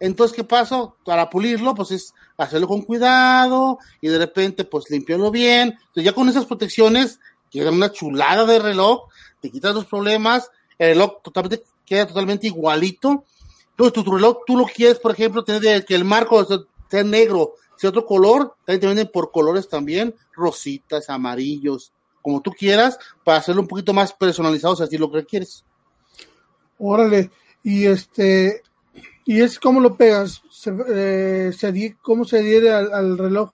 Entonces, 0.00 0.36
¿qué 0.36 0.44
pasa? 0.44 0.92
Para 1.04 1.28
pulirlo, 1.28 1.74
pues 1.74 1.90
es 1.90 2.14
hacerlo 2.36 2.68
con 2.68 2.82
cuidado 2.82 3.78
y 4.00 4.08
de 4.08 4.18
repente, 4.18 4.64
pues 4.64 4.90
limpiarlo 4.90 5.30
bien. 5.30 5.70
Entonces, 5.70 6.04
ya 6.04 6.12
con 6.12 6.28
esas 6.28 6.46
protecciones, 6.46 7.18
queda 7.50 7.70
una 7.70 7.90
chulada 7.90 8.44
de 8.44 8.58
reloj 8.58 9.08
te 9.40 9.50
quitas 9.50 9.74
los 9.74 9.86
problemas, 9.86 10.50
el 10.78 10.90
reloj 10.90 11.22
totalmente, 11.22 11.64
queda 11.84 12.06
totalmente 12.06 12.46
igualito. 12.46 13.24
Entonces, 13.70 13.92
tu, 13.92 14.10
reloj, 14.10 14.38
tú 14.46 14.56
lo 14.56 14.64
quieres, 14.64 14.98
por 14.98 15.12
ejemplo, 15.12 15.44
tener 15.44 15.84
que 15.84 15.94
el 15.94 16.04
marco 16.04 16.44
sea 16.44 17.04
negro, 17.04 17.54
sea 17.76 17.90
otro 17.90 18.04
color, 18.04 18.56
también 18.64 18.80
te 18.80 18.86
venden 18.88 19.10
por 19.12 19.30
colores 19.30 19.68
también, 19.68 20.14
rositas, 20.32 21.08
amarillos, 21.10 21.92
como 22.22 22.40
tú 22.40 22.50
quieras, 22.50 22.98
para 23.24 23.38
hacerlo 23.38 23.62
un 23.62 23.68
poquito 23.68 23.92
más 23.92 24.12
personalizado, 24.12 24.74
si 24.74 24.82
así 24.82 24.98
lo 24.98 25.10
que 25.10 25.24
quieres. 25.24 25.64
Órale, 26.78 27.30
y 27.62 27.86
este, 27.86 28.62
y 29.28 29.42
es 29.42 29.58
como 29.58 29.78
lo 29.78 29.94
pegas, 29.94 30.40
se, 30.50 30.72
eh, 30.88 31.96
cómo 32.00 32.24
se 32.24 32.38
adhiere 32.38 32.72
al 32.72 33.18
reloj. 33.18 33.50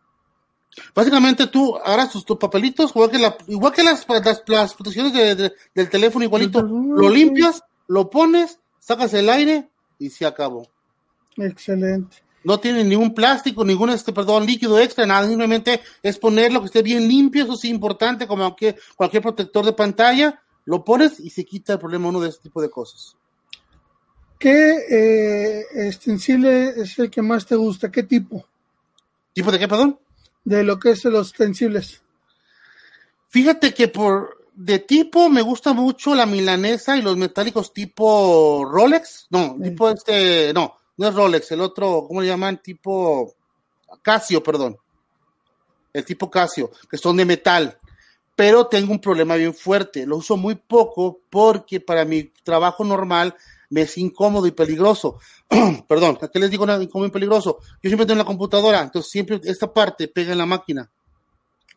Básicamente 0.94 1.48
tú 1.48 1.76
agarras 1.76 2.12
tus, 2.12 2.38
papelitos, 2.38 2.92
igual 2.94 3.10
que, 3.10 3.18
la, 3.18 3.36
igual 3.48 3.72
que 3.72 3.82
las, 3.82 4.06
las, 4.46 4.74
protecciones 4.74 5.12
del 5.12 5.90
teléfono 5.90 6.24
igualito, 6.24 6.62
lo 6.62 7.10
limpias, 7.10 7.64
lo 7.88 8.08
pones, 8.08 8.60
sacas 8.78 9.14
el 9.14 9.28
aire 9.28 9.68
y 9.98 10.10
se 10.10 10.24
acabó. 10.24 10.68
Excelente. 11.38 12.18
No 12.44 12.60
tiene 12.60 12.84
ningún 12.84 13.12
plástico, 13.12 13.64
ningún 13.64 13.90
este, 13.90 14.12
perdón, 14.12 14.46
líquido 14.46 14.78
extra, 14.78 15.06
nada, 15.06 15.26
simplemente 15.26 15.80
es 16.04 16.18
ponerlo 16.18 16.60
que 16.60 16.66
esté 16.66 16.82
bien 16.82 17.08
limpio, 17.08 17.42
eso 17.42 17.56
sí 17.56 17.68
importante, 17.68 18.28
como 18.28 18.44
cualquier, 18.44 18.78
cualquier 18.94 19.24
protector 19.24 19.64
de 19.64 19.72
pantalla, 19.72 20.40
lo 20.66 20.84
pones 20.84 21.18
y 21.18 21.30
se 21.30 21.44
quita 21.44 21.72
el 21.72 21.78
problema 21.80 22.10
uno 22.10 22.20
de 22.20 22.28
este 22.28 22.44
tipo 22.44 22.62
de 22.62 22.70
cosas. 22.70 23.16
¿Qué 24.44 24.84
eh, 24.90 25.66
extensible 25.86 26.74
es 26.76 26.98
el 26.98 27.10
que 27.10 27.22
más 27.22 27.46
te 27.46 27.56
gusta? 27.56 27.90
¿Qué 27.90 28.02
tipo? 28.02 28.46
¿Tipo 29.32 29.50
de 29.50 29.58
qué, 29.58 29.66
perdón? 29.66 29.98
de 30.44 30.62
lo 30.62 30.78
que 30.78 30.90
es 30.90 31.04
los 31.04 31.30
extensibles. 31.30 32.02
Fíjate 33.28 33.72
que 33.72 33.88
por 33.88 34.44
de 34.54 34.80
tipo 34.80 35.28
me 35.28 35.42
gusta 35.42 35.72
mucho 35.72 36.14
la 36.14 36.26
milanesa 36.26 36.96
y 36.96 37.02
los 37.02 37.16
metálicos 37.16 37.72
tipo 37.72 38.68
Rolex. 38.70 39.28
No, 39.30 39.56
tipo 39.62 39.88
este, 39.90 40.52
no, 40.52 40.76
no 40.98 41.08
es 41.08 41.14
Rolex, 41.14 41.50
el 41.52 41.62
otro, 41.62 42.04
¿cómo 42.06 42.20
le 42.20 42.28
llaman? 42.28 42.62
Tipo 42.62 43.34
Casio, 44.02 44.42
perdón. 44.42 44.76
El 45.92 46.04
tipo 46.04 46.30
Casio, 46.30 46.70
que 46.90 46.98
son 46.98 47.16
de 47.16 47.24
metal. 47.24 47.78
Pero 48.36 48.66
tengo 48.66 48.92
un 48.92 49.00
problema 49.00 49.36
bien 49.36 49.54
fuerte. 49.54 50.06
Lo 50.06 50.16
uso 50.16 50.36
muy 50.36 50.56
poco 50.56 51.20
porque 51.30 51.80
para 51.80 52.04
mi 52.04 52.24
trabajo 52.42 52.84
normal 52.84 53.34
me 53.70 53.82
es 53.82 53.98
incómodo 53.98 54.46
y 54.46 54.52
peligroso. 54.52 55.18
Perdón, 55.88 56.18
¿a 56.20 56.28
qué 56.28 56.38
les 56.38 56.50
digo 56.50 56.64
incómodo 56.64 57.06
y 57.06 57.10
peligroso? 57.10 57.58
Yo 57.82 57.90
siempre 57.90 58.06
tengo 58.06 58.18
la 58.18 58.24
computadora, 58.24 58.82
entonces 58.82 59.10
siempre 59.10 59.40
esta 59.44 59.72
parte 59.72 60.08
pega 60.08 60.32
en 60.32 60.38
la 60.38 60.46
máquina. 60.46 60.90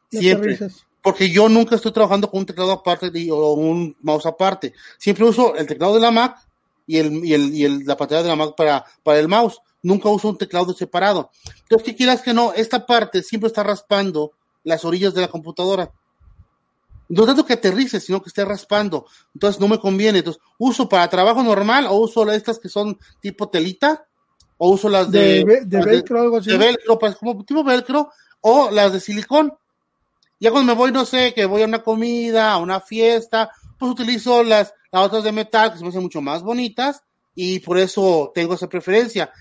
Siempre. 0.09 0.57
Porque 1.01 1.29
yo 1.29 1.47
nunca 1.47 1.75
estoy 1.75 1.91
trabajando 1.91 2.29
con 2.29 2.41
un 2.41 2.45
teclado 2.45 2.71
aparte 2.71 3.11
o 3.31 3.53
un 3.53 3.95
mouse 4.01 4.25
aparte. 4.25 4.73
Siempre 4.97 5.25
uso 5.25 5.55
el 5.55 5.65
teclado 5.65 5.95
de 5.95 6.01
la 6.01 6.11
Mac 6.11 6.37
y, 6.85 6.97
el, 6.97 7.23
y, 7.23 7.33
el, 7.33 7.53
y 7.53 7.65
el, 7.65 7.85
la 7.85 7.95
pantalla 7.95 8.23
de 8.23 8.29
la 8.29 8.35
Mac 8.35 8.55
para, 8.57 8.85
para 9.03 9.19
el 9.19 9.27
mouse. 9.27 9.59
Nunca 9.83 10.09
uso 10.09 10.29
un 10.29 10.37
teclado 10.37 10.73
separado. 10.73 11.29
Entonces, 11.61 11.85
que 11.85 11.95
quieras 11.95 12.21
que 12.21 12.33
no, 12.33 12.51
esta 12.53 12.85
parte 12.85 13.23
siempre 13.23 13.47
está 13.47 13.63
raspando 13.63 14.31
las 14.63 14.83
orillas 14.83 15.13
de 15.13 15.21
la 15.21 15.29
computadora 15.29 15.91
no 17.09 17.25
tanto 17.25 17.45
que 17.45 17.53
aterrice, 17.53 17.99
sino 17.99 18.21
que 18.21 18.29
esté 18.29 18.43
raspando. 18.43 19.05
Entonces 19.33 19.59
no 19.59 19.67
me 19.67 19.79
conviene. 19.79 20.19
Entonces, 20.19 20.41
uso 20.57 20.89
para 20.89 21.09
trabajo 21.09 21.41
normal 21.43 21.85
o 21.87 21.95
uso 21.95 22.29
estas 22.31 22.59
que 22.59 22.69
son 22.69 22.97
tipo 23.21 23.49
telita 23.49 24.05
o 24.57 24.71
uso 24.71 24.89
las 24.89 25.11
de, 25.11 25.63
de, 25.65 25.81
velcro, 25.81 26.21
algo 26.21 26.37
así. 26.37 26.51
De 26.51 26.57
velcro, 26.57 26.97
pues, 26.99 27.15
como 27.15 27.43
tipo 27.45 27.63
velcro 27.63 28.09
o 28.41 28.69
las 28.71 28.93
de 28.93 28.99
silicón. 28.99 29.53
Ya 30.39 30.51
cuando 30.51 30.73
me 30.73 30.77
voy, 30.77 30.91
no 30.91 31.05
sé, 31.05 31.33
que 31.33 31.45
voy 31.45 31.63
a 31.63 31.65
una 31.65 31.81
comida, 31.81 32.51
a 32.51 32.57
una 32.57 32.79
fiesta, 32.79 33.51
pues 33.77 33.91
utilizo 33.91 34.43
las, 34.43 34.73
las 34.91 35.05
otras 35.05 35.23
de 35.23 35.31
metal 35.31 35.71
que 35.71 35.77
se 35.77 35.83
me 35.83 35.89
hacen 35.89 36.03
mucho 36.03 36.21
más 36.21 36.43
bonitas 36.43 37.03
y 37.33 37.59
por 37.59 37.77
eso 37.77 38.31
tengo 38.35 38.53
esa 38.53 38.67
preferencia. 38.67 39.31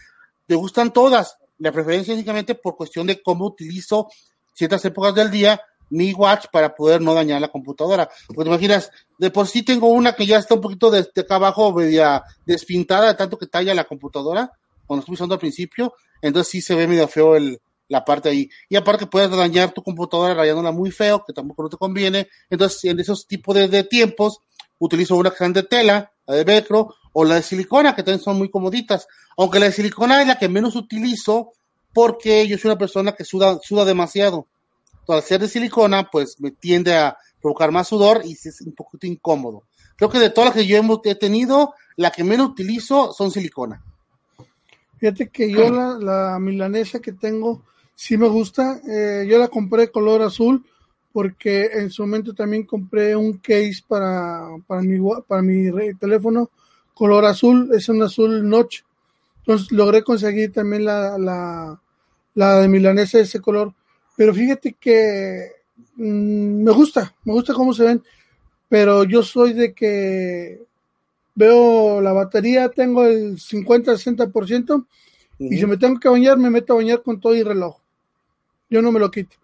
Me 0.49 0.57
gustan 0.57 0.93
todas. 0.93 1.39
La 1.59 1.73
preferencia 1.73 2.15
únicamente 2.15 2.55
por 2.55 2.77
cuestión 2.77 3.07
de 3.07 3.23
cómo 3.23 3.47
utilizo 3.47 4.09
ciertas 4.53 4.85
épocas 4.85 5.15
del 5.15 5.31
día 5.31 5.61
mi 5.91 6.13
watch 6.13 6.47
para 6.53 6.75
poder 6.75 7.01
no 7.01 7.15
dañar 7.15 7.41
la 7.41 7.49
computadora. 7.49 8.09
Porque 8.29 8.49
imaginas, 8.49 8.91
de 9.19 9.31
por 9.31 9.47
sí 9.47 9.63
tengo 9.63 9.89
una 9.89 10.15
que 10.15 10.27
ya 10.27 10.39
está 10.39 10.55
un 10.55 10.61
poquito 10.61 10.91
de, 10.91 11.01
acá 11.01 11.37
abajo, 11.37 11.73
media 11.73 12.23
despintada 12.45 13.09
de 13.09 13.15
tanto 13.15 13.39
que 13.39 13.47
talla 13.47 13.75
la 13.75 13.85
computadora, 13.85 14.51
cuando 14.87 15.01
estoy 15.01 15.15
usando 15.15 15.35
al 15.35 15.41
principio, 15.41 15.95
entonces 16.23 16.51
sí 16.51 16.61
se 16.61 16.75
ve 16.75 16.87
medio 16.87 17.09
feo 17.09 17.37
el, 17.37 17.61
la 17.89 18.05
parte 18.05 18.29
ahí. 18.29 18.49
Y 18.69 18.77
aparte 18.77 19.07
puedes 19.07 19.31
dañar 19.31 19.73
tu 19.73 19.83
computadora 19.83 20.35
rayándola 20.35 20.73
muy 20.73 20.91
feo, 20.91 21.25
que 21.27 21.33
tampoco 21.33 21.65
no 21.65 21.69
te 21.69 21.77
conviene. 21.77 22.29
Entonces, 22.51 22.85
en 22.85 23.01
esos 23.01 23.27
tipos 23.27 23.55
de, 23.55 23.85
tiempos, 23.85 24.41
utilizo 24.79 25.17
una 25.17 25.31
que 25.31 25.49
de 25.49 25.63
tela, 25.63 26.13
la 26.27 26.35
de 26.35 26.45
velcro, 26.45 26.95
o 27.13 27.25
la 27.25 27.37
de 27.37 27.43
silicona, 27.43 27.95
que 27.95 28.03
también 28.03 28.23
son 28.23 28.39
muy 28.39 28.51
comoditas. 28.51 29.07
Aunque 29.39 29.59
la 29.59 29.67
de 29.67 29.73
silicona 29.73 30.21
es 30.21 30.29
la 30.29 30.39
que 30.39 30.49
menos 30.49 30.77
utilizo, 30.77 31.53
porque 31.95 32.47
yo 32.47 32.59
soy 32.59 32.71
una 32.71 32.79
persona 32.79 33.13
que 33.13 33.25
suda, 33.25 33.59
suda 33.63 33.85
demasiado 33.85 34.49
al 35.09 35.23
ser 35.23 35.41
de 35.41 35.49
silicona, 35.49 36.09
pues 36.11 36.41
me 36.41 36.51
tiende 36.51 36.97
a 36.97 37.17
provocar 37.41 37.71
más 37.71 37.89
sudor 37.89 38.23
y 38.25 38.33
es 38.33 38.61
un 38.63 38.75
poquito 38.75 39.07
incómodo. 39.07 39.63
Creo 39.97 40.11
que 40.11 40.19
de 40.19 40.31
todas 40.31 40.49
las 40.49 40.57
que 40.57 40.67
yo 40.67 41.01
he 41.05 41.15
tenido, 41.15 41.75
la 41.97 42.11
que 42.11 42.25
menos 42.25 42.49
utilizo 42.49 43.13
son 43.13 43.31
silicona. 43.31 43.83
Fíjate 44.99 45.29
que 45.29 45.51
yo 45.51 45.71
la, 45.71 46.39
milanesa 46.41 47.01
que 47.01 47.13
tengo 47.13 47.63
sí 47.95 48.17
me 48.17 48.29
gusta. 48.29 48.81
Eh, 48.89 49.27
yo 49.29 49.39
la 49.39 49.49
compré 49.49 49.91
color 49.91 50.23
azul 50.23 50.65
porque 51.13 51.71
en 51.73 51.91
su 51.91 52.03
momento 52.03 52.35
también 52.35 52.65
compré 52.65 53.17
un 53.17 53.39
case 53.39 53.83
para, 53.87 54.49
para, 54.67 54.83
mi, 54.83 54.99
para 55.27 55.43
mi 55.43 55.71
teléfono 55.99 56.51
color 56.95 57.25
azul. 57.25 57.71
Es 57.75 57.89
un 57.89 58.03
azul 58.03 58.47
noche. 58.49 58.85
Entonces 59.39 59.71
logré 59.71 60.03
conseguir 60.03 60.53
también 60.53 60.85
la, 60.85 61.17
la, 61.19 61.81
la 62.35 62.59
de 62.59 62.69
milanesa 62.69 63.19
de 63.19 63.25
ese 63.25 63.41
color. 63.41 63.73
Pero 64.17 64.35
fíjate 64.35 64.75
que 64.79 65.53
mmm, 65.97 66.63
me 66.63 66.73
gusta, 66.73 67.15
me 67.25 67.33
gusta 67.33 67.55
cómo 67.55 67.73
se 67.73 67.85
ven. 67.85 68.03
Pero 68.69 69.05
yo 69.05 69.23
soy 69.23 69.53
de 69.53 69.73
que 69.73 70.63
veo 71.35 72.01
la 72.01 72.13
batería, 72.13 72.69
tengo 72.71 73.05
el 73.05 73.37
50-60%, 73.39 74.71
uh 74.71 74.79
-huh. 74.79 74.87
y 75.39 75.59
si 75.59 75.67
me 75.67 75.77
tengo 75.77 76.01
que 76.01 76.09
bañar, 76.09 76.39
me 76.39 76.51
meto 76.51 76.73
a 76.73 76.77
bañar 76.77 77.03
con 77.03 77.21
todo 77.21 77.35
y 77.35 77.43
reloj. 77.43 77.77
Yo 78.69 78.83
no 78.83 78.91
me 78.91 78.99
lo 78.99 79.11
quito. 79.11 79.37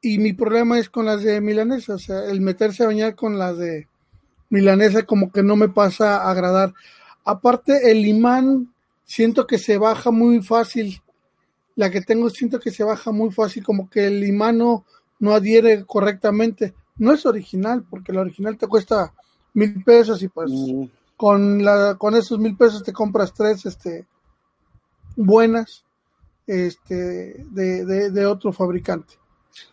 Y 0.00 0.18
mi 0.18 0.32
problema 0.32 0.78
es 0.78 0.88
con 0.88 1.04
las 1.04 1.22
de 1.22 1.40
milanesa, 1.40 1.94
o 1.94 1.98
sea, 1.98 2.24
el 2.24 2.40
meterse 2.40 2.84
a 2.84 2.86
bañar 2.86 3.14
con 3.14 3.38
las 3.38 3.58
de 3.58 3.86
milanesa 4.48 5.04
como 5.04 5.30
que 5.30 5.42
no 5.42 5.56
me 5.56 5.68
pasa 5.68 6.22
a 6.22 6.30
agradar. 6.30 6.72
Aparte, 7.24 7.90
el 7.90 8.06
imán 8.06 8.72
siento 9.04 9.46
que 9.46 9.58
se 9.58 9.76
baja 9.76 10.10
muy 10.10 10.42
fácil. 10.42 11.02
La 11.80 11.88
que 11.90 12.02
tengo 12.02 12.28
siento 12.28 12.60
que 12.60 12.70
se 12.70 12.84
baja 12.84 13.10
muy 13.10 13.30
fácil, 13.30 13.64
como 13.64 13.88
que 13.88 14.06
el 14.06 14.22
imán 14.22 14.58
no, 14.58 14.84
no 15.18 15.32
adhiere 15.32 15.86
correctamente. 15.86 16.74
No 16.98 17.14
es 17.14 17.24
original, 17.24 17.84
porque 17.88 18.12
la 18.12 18.20
original 18.20 18.58
te 18.58 18.66
cuesta 18.66 19.14
mil 19.54 19.82
pesos 19.82 20.22
y 20.22 20.28
pues 20.28 20.50
-huh. 20.50 20.90
con 21.16 21.64
la 21.64 21.94
con 21.96 22.14
esos 22.14 22.38
mil 22.38 22.54
pesos 22.54 22.82
te 22.82 22.92
compras 22.92 23.32
tres 23.32 23.64
este 23.64 24.06
buenas 25.16 25.84
este 26.46 27.46
de, 27.50 27.86
de, 27.86 28.10
de 28.10 28.26
otro 28.26 28.52
fabricante. 28.52 29.14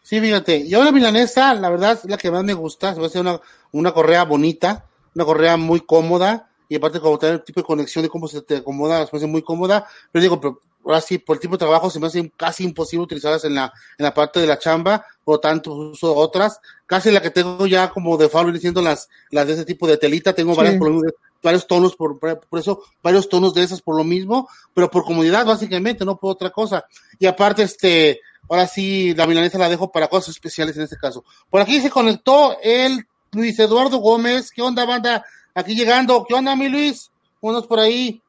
Sí, 0.01 0.21
fíjate, 0.21 0.65
yo 0.67 0.83
la 0.83 0.91
milanesa, 0.93 1.53
la 1.55 1.69
verdad, 1.69 1.91
es 1.91 2.05
la 2.05 2.17
que 2.17 2.31
más 2.31 2.45
me 2.45 2.53
gusta, 2.53 2.93
se 2.93 2.99
va 2.99 3.07
a 3.07 3.09
hacer 3.09 3.21
una, 3.21 3.41
una 3.73 3.91
correa 3.91 4.23
bonita, 4.23 4.85
una 5.13 5.25
correa 5.25 5.57
muy 5.57 5.81
cómoda, 5.81 6.49
y 6.69 6.75
aparte 6.77 6.99
como 6.99 7.17
tener 7.19 7.35
el 7.35 7.43
tipo 7.43 7.59
de 7.59 7.67
conexión 7.67 8.03
de 8.03 8.09
cómo 8.09 8.27
se 8.27 8.41
te 8.41 8.57
acomoda, 8.57 9.05
se 9.05 9.11
me 9.11 9.17
hace 9.17 9.27
muy 9.27 9.41
cómoda, 9.41 9.85
pero 10.11 10.23
digo, 10.23 10.39
pero 10.39 10.61
ahora 10.87 11.01
sí, 11.01 11.17
por 11.17 11.35
el 11.35 11.39
tipo 11.41 11.53
de 11.53 11.59
trabajo 11.59 11.89
se 11.89 11.99
me 11.99 12.07
hace 12.07 12.31
casi 12.35 12.63
imposible 12.63 13.03
utilizarlas 13.03 13.43
en 13.45 13.55
la, 13.55 13.73
en 13.97 14.03
la 14.03 14.13
parte 14.13 14.39
de 14.39 14.47
la 14.47 14.57
chamba, 14.57 15.05
por 15.23 15.35
lo 15.35 15.39
tanto 15.39 15.73
uso 15.73 16.15
otras, 16.15 16.59
casi 16.85 17.11
la 17.11 17.21
que 17.21 17.31
tengo 17.31 17.67
ya 17.67 17.89
como 17.89 18.17
de 18.17 18.29
faro 18.29 18.51
diciendo 18.51 18.81
las, 18.81 19.09
las 19.31 19.47
de 19.47 19.53
ese 19.53 19.65
tipo 19.65 19.87
de 19.87 19.97
telita, 19.97 20.33
tengo 20.33 20.53
sí. 20.53 20.57
varias 20.57 20.77
por, 20.77 21.15
varios 21.43 21.67
tonos 21.67 21.95
por, 21.95 22.19
por 22.19 22.59
eso, 22.59 22.83
varios 23.03 23.29
tonos 23.29 23.53
de 23.53 23.63
esas 23.63 23.81
por 23.81 23.95
lo 23.95 24.03
mismo, 24.03 24.49
pero 24.73 24.89
por 24.89 25.03
comodidad 25.03 25.45
básicamente, 25.45 26.05
no 26.05 26.17
por 26.17 26.31
otra 26.31 26.49
cosa, 26.49 26.85
y 27.19 27.25
aparte 27.25 27.63
este, 27.63 28.21
Ahora 28.49 28.67
sí, 28.67 29.13
la 29.13 29.27
milanesa 29.27 29.57
la 29.57 29.69
dejo 29.69 29.91
para 29.91 30.07
cosas 30.07 30.29
especiales 30.29 30.77
en 30.77 30.83
este 30.83 30.97
caso. 30.97 31.23
Por 31.49 31.61
aquí 31.61 31.81
se 31.81 31.89
conectó 31.89 32.57
el 32.61 33.05
Luis 33.31 33.59
Eduardo 33.59 33.97
Gómez. 33.97 34.51
¿Qué 34.51 34.61
onda, 34.61 34.85
banda? 34.85 35.25
Aquí 35.53 35.75
llegando. 35.75 36.25
¿Qué 36.27 36.33
onda, 36.33 36.55
mi 36.55 36.69
Luis? 36.69 37.11
Unos 37.41 37.67
por 37.67 37.79
ahí. 37.79 38.21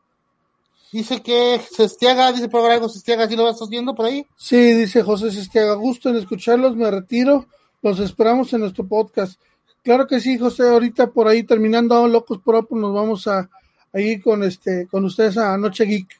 Dice 0.93 1.23
que 1.23 1.61
Sestiaga, 1.71 2.33
dice 2.33 2.49
por 2.49 2.71
algo 2.71 2.89
Sestiaga, 2.89 3.29
¿sí 3.29 3.37
lo 3.37 3.45
vas 3.45 3.69
viendo 3.69 3.95
por 3.95 4.07
ahí? 4.07 4.27
Sí, 4.37 4.57
dice 4.75 5.03
José 5.03 5.31
Sestiaga. 5.31 5.75
Gusto 5.75 6.09
en 6.09 6.17
escucharlos, 6.17 6.77
me 6.77 6.91
retiro. 6.91 7.47
Los 7.83 8.01
esperamos 8.01 8.53
en 8.53 8.61
nuestro 8.61 8.87
podcast. 8.87 9.41
Claro 9.83 10.07
que 10.07 10.21
sí, 10.21 10.39
José. 10.39 10.69
Ahorita 10.69 11.09
por 11.09 11.29
ahí 11.29 11.45
terminando 11.45 12.07
Locos 12.09 12.39
por 12.39 12.57
Apple, 12.57 12.79
nos 12.81 12.95
vamos 12.95 13.27
a, 13.27 13.49
a 13.93 14.01
ir 14.01 14.23
con 14.23 14.43
este 14.43 14.87
con 14.87 15.05
ustedes 15.05 15.37
a 15.37 15.57
Noche 15.57 15.85
Geek. 15.85 16.19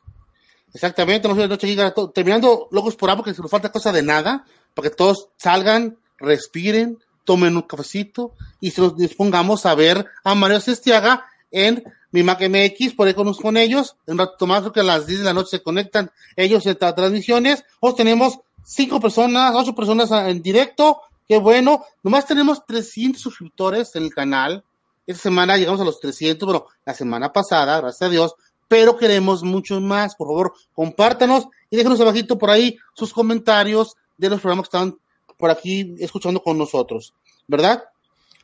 Exactamente, 0.75 1.27
no 1.29 1.35
noche 1.35 1.67
giga, 1.67 1.95
terminando 2.15 2.69
locos 2.71 2.95
por 2.95 3.15
porque 3.17 3.35
se 3.35 3.41
nos 3.41 3.51
falta 3.51 3.73
cosa 3.73 3.91
de 3.91 4.03
nada, 4.03 4.45
para 4.75 4.89
que 4.89 4.95
todos 4.95 5.31
salgan, 5.37 5.97
respiren, 6.19 6.99
tomen 7.25 7.57
un 7.57 7.63
cafecito 7.63 8.35
y 8.61 8.71
se 8.71 8.83
nos 8.83 8.97
dispongamos 8.97 9.67
a 9.67 9.75
ver 9.75 10.07
a 10.25 10.35
Mario 10.35 10.61
Sestiaga 10.61 11.27
en 11.51 11.83
mi 12.11 12.23
Mac 12.23 12.41
MX, 12.41 12.95
por 12.95 13.07
ahí 13.07 13.15
con, 13.15 13.33
con 13.35 13.57
ellos, 13.57 13.97
en 14.07 14.15
un 14.15 14.19
rato 14.19 14.47
más 14.47 14.61
creo 14.61 14.73
que 14.73 14.81
a 14.81 14.85
las 14.85 15.07
10 15.07 15.21
de 15.21 15.25
la 15.25 15.35
noche 15.35 15.51
se 15.51 15.63
conectan 15.63 16.11
ellos 16.37 16.67
en 16.67 16.77
transmisiones, 16.77 17.65
hoy 17.81 17.95
tenemos 17.95 18.39
cinco 18.65 19.01
personas, 19.01 19.55
ocho 19.55 19.75
personas 19.75 20.11
en 20.11 20.43
directo, 20.43 21.01
qué 21.29 21.39
bueno, 21.39 21.85
nomás 22.03 22.27
tenemos 22.27 22.65
300 22.67 23.21
suscriptores 23.21 23.95
en 23.97 24.05
el 24.05 24.15
canal, 24.15 24.65
esta 25.07 25.23
semana 25.23 25.57
llegamos 25.57 25.81
a 25.81 25.85
los 25.85 26.01
300, 26.01 26.47
bueno, 26.47 26.67
la 26.85 26.93
semana 26.95 27.33
pasada, 27.33 27.81
gracias 27.81 28.03
a 28.03 28.11
Dios, 28.11 28.35
pero 28.69 28.99
queremos 28.99 29.43
mucho 29.43 29.81
más. 29.81 30.15
Por 30.15 30.29
favor, 30.29 30.53
compártanos 30.75 31.49
y 31.71 31.77
déjenos 31.77 32.01
abajito 32.01 32.39
por 32.39 32.51
ahí 32.51 32.79
sus 32.93 33.13
comentarios 33.15 33.97
de 34.19 34.29
los 34.29 34.41
programas 34.41 34.69
que 34.69 34.77
están 34.77 34.99
por 35.39 35.51
aquí 35.51 35.95
escuchando 35.99 36.43
con 36.43 36.59
nosotros, 36.59 37.15
¿verdad? 37.47 37.85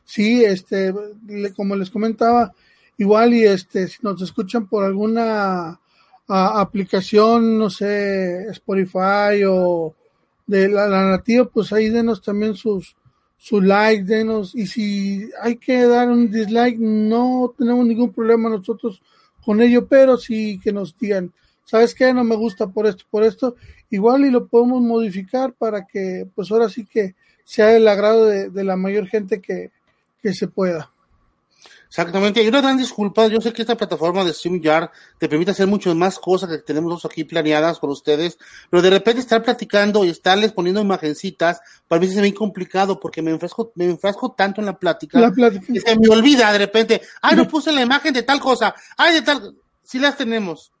Sí, 0.05 0.43
este, 0.43 0.93
como 1.55 1.75
les 1.75 1.91
comentaba, 1.91 2.53
igual 2.97 3.33
y 3.33 3.45
este, 3.45 3.87
si 3.87 3.97
nos 4.01 4.21
escuchan 4.21 4.67
por 4.67 4.83
alguna 4.83 5.79
aplicación, 6.27 7.57
no 7.57 7.69
sé, 7.69 8.47
Spotify 8.49 9.43
o 9.47 9.93
de 10.47 10.69
la, 10.69 10.87
la 10.87 11.05
nativa, 11.05 11.45
pues 11.45 11.71
ahí 11.73 11.89
denos 11.89 12.21
también 12.21 12.55
sus, 12.55 12.95
su 13.37 13.61
like, 13.61 14.03
denos, 14.03 14.55
y 14.55 14.65
si 14.67 15.29
hay 15.41 15.57
que 15.57 15.83
dar 15.83 16.09
un 16.09 16.31
dislike, 16.31 16.79
no 16.79 17.53
tenemos 17.57 17.85
ningún 17.85 18.11
problema 18.11 18.49
nosotros 18.49 19.01
con 19.43 19.61
ello, 19.61 19.87
pero 19.87 20.17
sí 20.17 20.59
que 20.63 20.73
nos 20.73 20.97
digan, 20.97 21.31
¿sabes 21.63 21.93
qué? 21.93 22.13
No 22.13 22.23
me 22.23 22.35
gusta 22.35 22.67
por 22.67 22.87
esto, 22.87 23.05
por 23.09 23.23
esto, 23.23 23.55
igual 23.89 24.25
y 24.25 24.31
lo 24.31 24.47
podemos 24.47 24.81
modificar 24.81 25.53
para 25.53 25.85
que, 25.85 26.27
pues 26.33 26.51
ahora 26.51 26.69
sí 26.69 26.85
que 26.85 27.15
sea 27.43 27.75
el 27.75 27.87
agrado 27.87 28.25
de, 28.25 28.49
de 28.49 28.63
la 28.63 28.75
mayor 28.75 29.07
gente 29.07 29.39
que, 29.39 29.71
que 30.21 30.33
se 30.33 30.47
pueda. 30.47 30.91
Exactamente, 31.87 32.43
y 32.43 32.47
una 32.47 32.61
gran 32.61 32.77
disculpa, 32.77 33.27
yo 33.27 33.39
sé 33.39 33.53
que 33.53 33.61
esta 33.61 33.75
plataforma 33.75 34.23
de 34.23 34.33
StreamYard 34.33 34.89
te 35.17 35.29
permite 35.29 35.51
hacer 35.51 35.67
muchas 35.67 35.95
más 35.95 36.19
cosas 36.19 36.49
que 36.49 36.57
tenemos 36.59 37.05
aquí 37.05 37.23
planeadas 37.23 37.79
por 37.79 37.89
ustedes, 37.89 38.37
pero 38.69 38.81
de 38.81 38.89
repente 38.89 39.21
estar 39.21 39.43
platicando 39.43 40.03
y 40.03 40.09
estarles 40.09 40.51
poniendo 40.51 40.81
imagencitas, 40.81 41.61
para 41.87 42.01
mí 42.01 42.07
se 42.07 42.21
me 42.21 42.33
complicado 42.33 42.99
porque 42.99 43.21
me 43.21 43.31
enfrasco, 43.31 43.71
me 43.75 43.85
enfrasco 43.85 44.33
tanto 44.33 44.61
en 44.61 44.67
la 44.67 44.77
plática, 44.77 45.19
la 45.19 45.31
plática. 45.31 45.73
que 45.73 45.79
se 45.79 45.97
me 45.97 46.09
olvida 46.09 46.51
de 46.51 46.57
repente, 46.57 47.01
ay, 47.21 47.35
no 47.35 47.47
puse 47.47 47.71
la 47.71 47.81
imagen 47.81 48.13
de 48.13 48.23
tal 48.23 48.39
cosa, 48.39 48.75
ay, 48.97 49.13
de 49.15 49.21
tal, 49.21 49.55
sí 49.83 49.99
las 49.99 50.17
tenemos, 50.17 50.71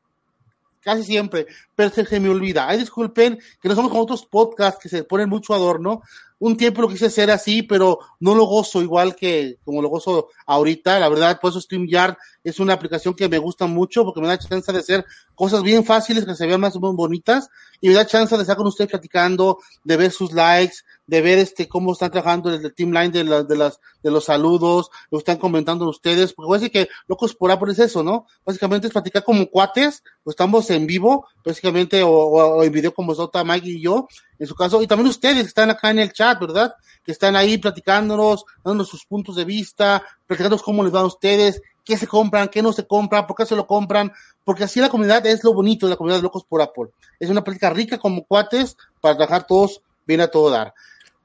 casi 0.85 1.03
siempre, 1.03 1.47
pero 1.75 1.89
se, 1.89 2.05
se, 2.05 2.19
me 2.19 2.29
olvida. 2.29 2.69
Ay, 2.69 2.77
disculpen 2.77 3.39
que 3.59 3.67
no 3.67 3.73
somos 3.73 3.89
como 3.89 4.03
otros 4.03 4.25
podcasts 4.27 4.79
que 4.79 4.87
se 4.87 5.03
ponen 5.03 5.27
mucho 5.27 5.55
adorno. 5.55 6.03
Un 6.37 6.57
tiempo 6.57 6.81
lo 6.81 6.89
quise 6.89 7.07
hacer 7.07 7.31
así, 7.31 7.63
pero 7.63 7.97
no 8.19 8.35
lo 8.35 8.45
gozo 8.45 8.81
igual 8.83 9.15
que 9.15 9.57
como 9.65 9.81
lo 9.81 9.89
gozo 9.89 10.27
ahorita. 10.45 10.99
La 10.99 11.09
verdad, 11.09 11.39
por 11.41 11.49
eso 11.49 11.59
StreamYard 11.59 12.17
es 12.43 12.59
una 12.59 12.73
aplicación 12.73 13.15
que 13.15 13.27
me 13.27 13.39
gusta 13.39 13.65
mucho 13.65 14.03
porque 14.03 14.21
me 14.21 14.27
da 14.27 14.37
chance 14.37 14.71
de 14.71 14.79
hacer 14.79 15.05
cosas 15.33 15.63
bien 15.63 15.83
fáciles 15.83 16.23
que 16.23 16.35
se 16.35 16.45
vean 16.45 16.61
más 16.61 16.75
bonitas 16.77 17.49
y 17.81 17.87
me 17.87 17.95
da 17.95 18.05
chance 18.05 18.35
de 18.35 18.41
estar 18.43 18.55
con 18.55 18.67
ustedes 18.67 18.91
platicando, 18.91 19.57
de 19.83 19.97
ver 19.97 20.11
sus 20.11 20.33
likes, 20.33 20.75
de 21.07 21.21
ver 21.21 21.37
este 21.37 21.67
cómo 21.67 21.93
están 21.93 22.11
trabajando 22.11 22.49
desde 22.49 22.67
el 22.67 22.73
team 22.73 22.91
line 22.91 23.09
de, 23.09 23.23
la, 23.23 23.43
de 23.43 23.55
las 23.55 23.79
de 24.05 24.11
los 24.11 24.25
saludos, 24.25 24.91
lo 25.09 25.17
están 25.17 25.37
comentando 25.37 25.87
ustedes, 25.89 26.33
porque 26.33 26.53
decir 26.53 26.71
que 26.71 26.89
locos 27.07 27.33
por 27.33 27.51
Apple 27.51 27.71
es 27.71 27.79
eso, 27.79 28.03
¿no? 28.03 28.27
Básicamente 28.45 28.85
es 28.85 28.93
platicar 28.93 29.23
como 29.23 29.47
cuates, 29.47 30.03
pues 30.23 30.33
estamos 30.33 30.69
en 30.69 30.85
vivo, 30.85 31.27
básicamente, 31.43 32.03
o, 32.03 32.11
o, 32.11 32.63
en 32.63 32.71
video 32.71 32.93
como 32.93 33.15
Sota, 33.15 33.43
Mike 33.43 33.67
y 33.67 33.81
yo, 33.81 34.07
en 34.37 34.45
su 34.45 34.53
caso, 34.53 34.81
y 34.81 34.87
también 34.87 35.09
ustedes 35.09 35.41
que 35.41 35.47
están 35.47 35.71
acá 35.71 35.89
en 35.89 35.99
el 35.99 36.13
chat, 36.13 36.39
¿verdad? 36.39 36.75
Que 37.03 37.11
están 37.11 37.35
ahí 37.35 37.57
platicándonos, 37.57 38.45
dándonos 38.63 38.89
sus 38.89 39.05
puntos 39.05 39.35
de 39.35 39.45
vista, 39.45 40.03
platicándonos 40.27 40.61
cómo 40.61 40.83
les 40.83 40.93
va 40.93 40.99
a 40.99 41.05
ustedes, 41.05 41.63
qué 41.83 41.97
se 41.97 42.05
compran, 42.05 42.49
qué 42.49 42.61
no 42.61 42.73
se 42.73 42.85
compran, 42.85 43.25
por 43.25 43.35
qué 43.35 43.47
se 43.47 43.55
lo 43.55 43.65
compran, 43.65 44.11
porque 44.43 44.65
así 44.65 44.79
la 44.79 44.89
comunidad 44.89 45.25
es 45.25 45.43
lo 45.43 45.53
bonito 45.53 45.87
de 45.87 45.91
la 45.91 45.97
comunidad 45.97 46.19
de 46.19 46.23
Locos 46.23 46.43
por 46.43 46.61
Apple. 46.61 46.89
Es 47.19 47.29
una 47.31 47.43
plática 47.43 47.71
rica 47.71 47.97
como 47.97 48.25
cuates 48.25 48.77
para 49.01 49.15
trabajar 49.15 49.47
todos 49.47 49.81
bien 50.05 50.21
a 50.21 50.27
todo 50.27 50.51
dar 50.51 50.75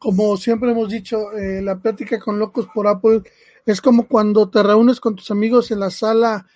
como 0.01 0.34
siempre 0.38 0.70
hemos 0.70 0.88
dicho, 0.88 1.30
eh, 1.32 1.61
la 1.61 1.78
plática 1.78 2.18
con 2.18 2.38
locos 2.38 2.66
por 2.74 2.88
Apple 2.88 3.22
es 3.66 3.82
como 3.82 4.09
cuando 4.09 4.48
te 4.48 4.62
reúnes 4.62 4.98
con 4.98 5.14
tus 5.14 5.30
amigos 5.30 5.70
en 5.70 5.78
la 5.78 5.90
sala, 5.90 6.46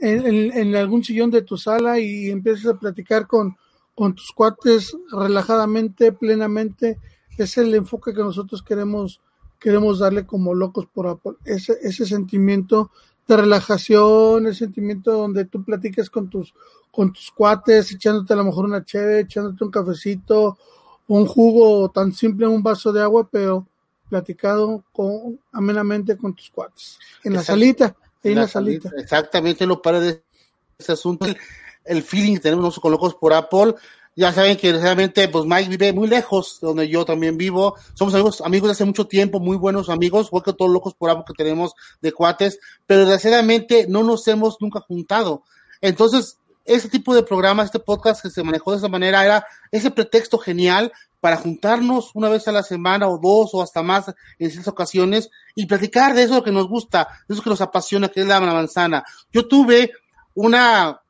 en, 0.00 0.24
en, 0.24 0.56
en, 0.56 0.76
algún 0.76 1.02
sillón 1.02 1.32
de 1.32 1.42
tu 1.42 1.56
sala 1.58 1.98
y 1.98 2.30
empiezas 2.30 2.66
a 2.66 2.78
platicar 2.78 3.26
con, 3.26 3.56
con 3.96 4.14
tus 4.14 4.30
cuates 4.30 4.96
relajadamente, 5.10 6.12
plenamente. 6.12 7.00
Es 7.36 7.58
el 7.58 7.74
enfoque 7.74 8.14
que 8.14 8.20
nosotros 8.20 8.62
queremos, 8.62 9.20
queremos 9.58 9.98
darle 9.98 10.24
como 10.24 10.54
locos 10.54 10.86
por 10.86 11.08
Apple. 11.08 11.32
Ese, 11.44 11.76
ese 11.82 12.06
sentimiento 12.06 12.92
de 13.26 13.36
relajación, 13.36 14.46
ese 14.46 14.60
sentimiento 14.60 15.10
donde 15.10 15.46
tú 15.46 15.64
platicas 15.64 16.08
con 16.08 16.30
tus, 16.30 16.54
con 16.92 17.12
tus 17.12 17.32
cuates, 17.32 17.90
echándote 17.90 18.32
a 18.32 18.36
lo 18.36 18.44
mejor 18.44 18.66
una 18.66 18.84
cheve, 18.84 19.20
echándote 19.20 19.64
un 19.64 19.72
cafecito 19.72 20.56
un 21.12 21.26
jugo 21.26 21.90
tan 21.90 22.14
simple, 22.14 22.46
un 22.46 22.62
vaso 22.62 22.90
de 22.90 23.02
agua, 23.02 23.28
pero 23.30 23.66
platicado 24.08 24.82
con, 24.92 25.38
amenamente 25.52 26.16
con 26.16 26.34
tus 26.34 26.48
cuates. 26.48 26.98
En 27.22 27.34
la 27.34 27.42
salita, 27.42 27.94
en 28.22 28.36
la, 28.36 28.42
la 28.42 28.48
salita. 28.48 28.88
salita. 28.88 29.02
Exactamente 29.02 29.66
lo 29.66 29.82
para 29.82 30.00
de 30.00 30.22
ese 30.78 30.92
asunto. 30.92 31.26
El, 31.26 31.36
el 31.84 32.02
feeling 32.02 32.36
que 32.36 32.40
tenemos 32.40 32.80
con 32.80 32.92
locos 32.92 33.14
por 33.14 33.34
Apple. 33.34 33.74
Ya 34.16 34.32
saben 34.32 34.56
que 34.56 34.72
realmente, 34.72 35.28
pues 35.28 35.44
Mike 35.44 35.68
vive 35.68 35.92
muy 35.92 36.08
lejos 36.08 36.58
de 36.62 36.66
donde 36.66 36.88
yo 36.88 37.04
también 37.04 37.36
vivo. 37.36 37.76
Somos 37.92 38.14
amigos, 38.14 38.40
amigos 38.40 38.68
de 38.68 38.72
hace 38.72 38.84
mucho 38.86 39.06
tiempo, 39.06 39.38
muy 39.38 39.58
buenos 39.58 39.90
amigos, 39.90 40.28
igual 40.28 40.44
que 40.44 40.54
todos 40.54 40.70
locos 40.70 40.94
por 40.94 41.10
Apple 41.10 41.24
que 41.26 41.34
tenemos 41.44 41.74
de 42.00 42.12
cuates, 42.12 42.58
pero 42.86 43.00
desgraciadamente 43.00 43.86
no 43.86 44.02
nos 44.02 44.26
hemos 44.28 44.56
nunca 44.60 44.80
juntado. 44.80 45.42
Entonces, 45.82 46.38
ese 46.64 46.88
tipo 46.88 47.14
de 47.14 47.22
programa, 47.22 47.62
este 47.62 47.78
podcast 47.78 48.22
que 48.22 48.30
se 48.30 48.42
manejó 48.42 48.72
de 48.72 48.78
esa 48.78 48.88
manera, 48.88 49.24
era 49.24 49.46
ese 49.70 49.90
pretexto 49.90 50.38
genial 50.38 50.92
para 51.20 51.36
juntarnos 51.36 52.10
una 52.14 52.28
vez 52.28 52.48
a 52.48 52.52
la 52.52 52.62
semana 52.62 53.08
o 53.08 53.18
dos 53.18 53.50
o 53.54 53.62
hasta 53.62 53.82
más 53.82 54.12
en 54.38 54.50
ciertas 54.50 54.68
ocasiones 54.68 55.30
y 55.54 55.66
platicar 55.66 56.14
de 56.14 56.24
eso 56.24 56.42
que 56.42 56.50
nos 56.50 56.68
gusta, 56.68 57.08
de 57.28 57.34
eso 57.34 57.42
que 57.42 57.50
nos 57.50 57.60
apasiona, 57.60 58.08
que 58.08 58.20
es 58.20 58.26
la 58.26 58.40
manzana. 58.40 59.04
Yo 59.32 59.46
tuve 59.46 59.92
una, 60.34 61.00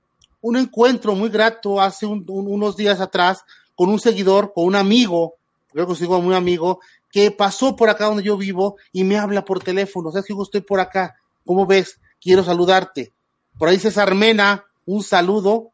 un 0.40 0.56
encuentro 0.56 1.14
muy 1.14 1.30
grato 1.30 1.80
hace 1.80 2.06
unos 2.06 2.76
días 2.76 3.00
atrás 3.00 3.44
con 3.74 3.88
un 3.88 3.98
seguidor, 3.98 4.52
con 4.54 4.66
un 4.66 4.76
amigo, 4.76 5.36
creo 5.72 5.86
que 5.86 5.94
sigo 5.94 6.20
muy 6.20 6.34
amigo, 6.34 6.80
que 7.10 7.30
pasó 7.30 7.76
por 7.76 7.90
acá 7.90 8.06
donde 8.06 8.22
yo 8.22 8.36
vivo 8.36 8.76
y 8.92 9.04
me 9.04 9.18
habla 9.18 9.44
por 9.44 9.62
teléfono. 9.62 10.10
Sea, 10.10 10.22
que 10.22 10.34
estoy 10.40 10.60
por 10.62 10.80
acá. 10.80 11.16
¿Cómo 11.44 11.66
ves? 11.66 11.98
Quiero 12.20 12.44
saludarte. 12.44 13.12
Por 13.58 13.68
ahí 13.68 13.78
César 13.78 14.14
Mena, 14.14 14.64
un 14.86 15.02
saludo. 15.02 15.72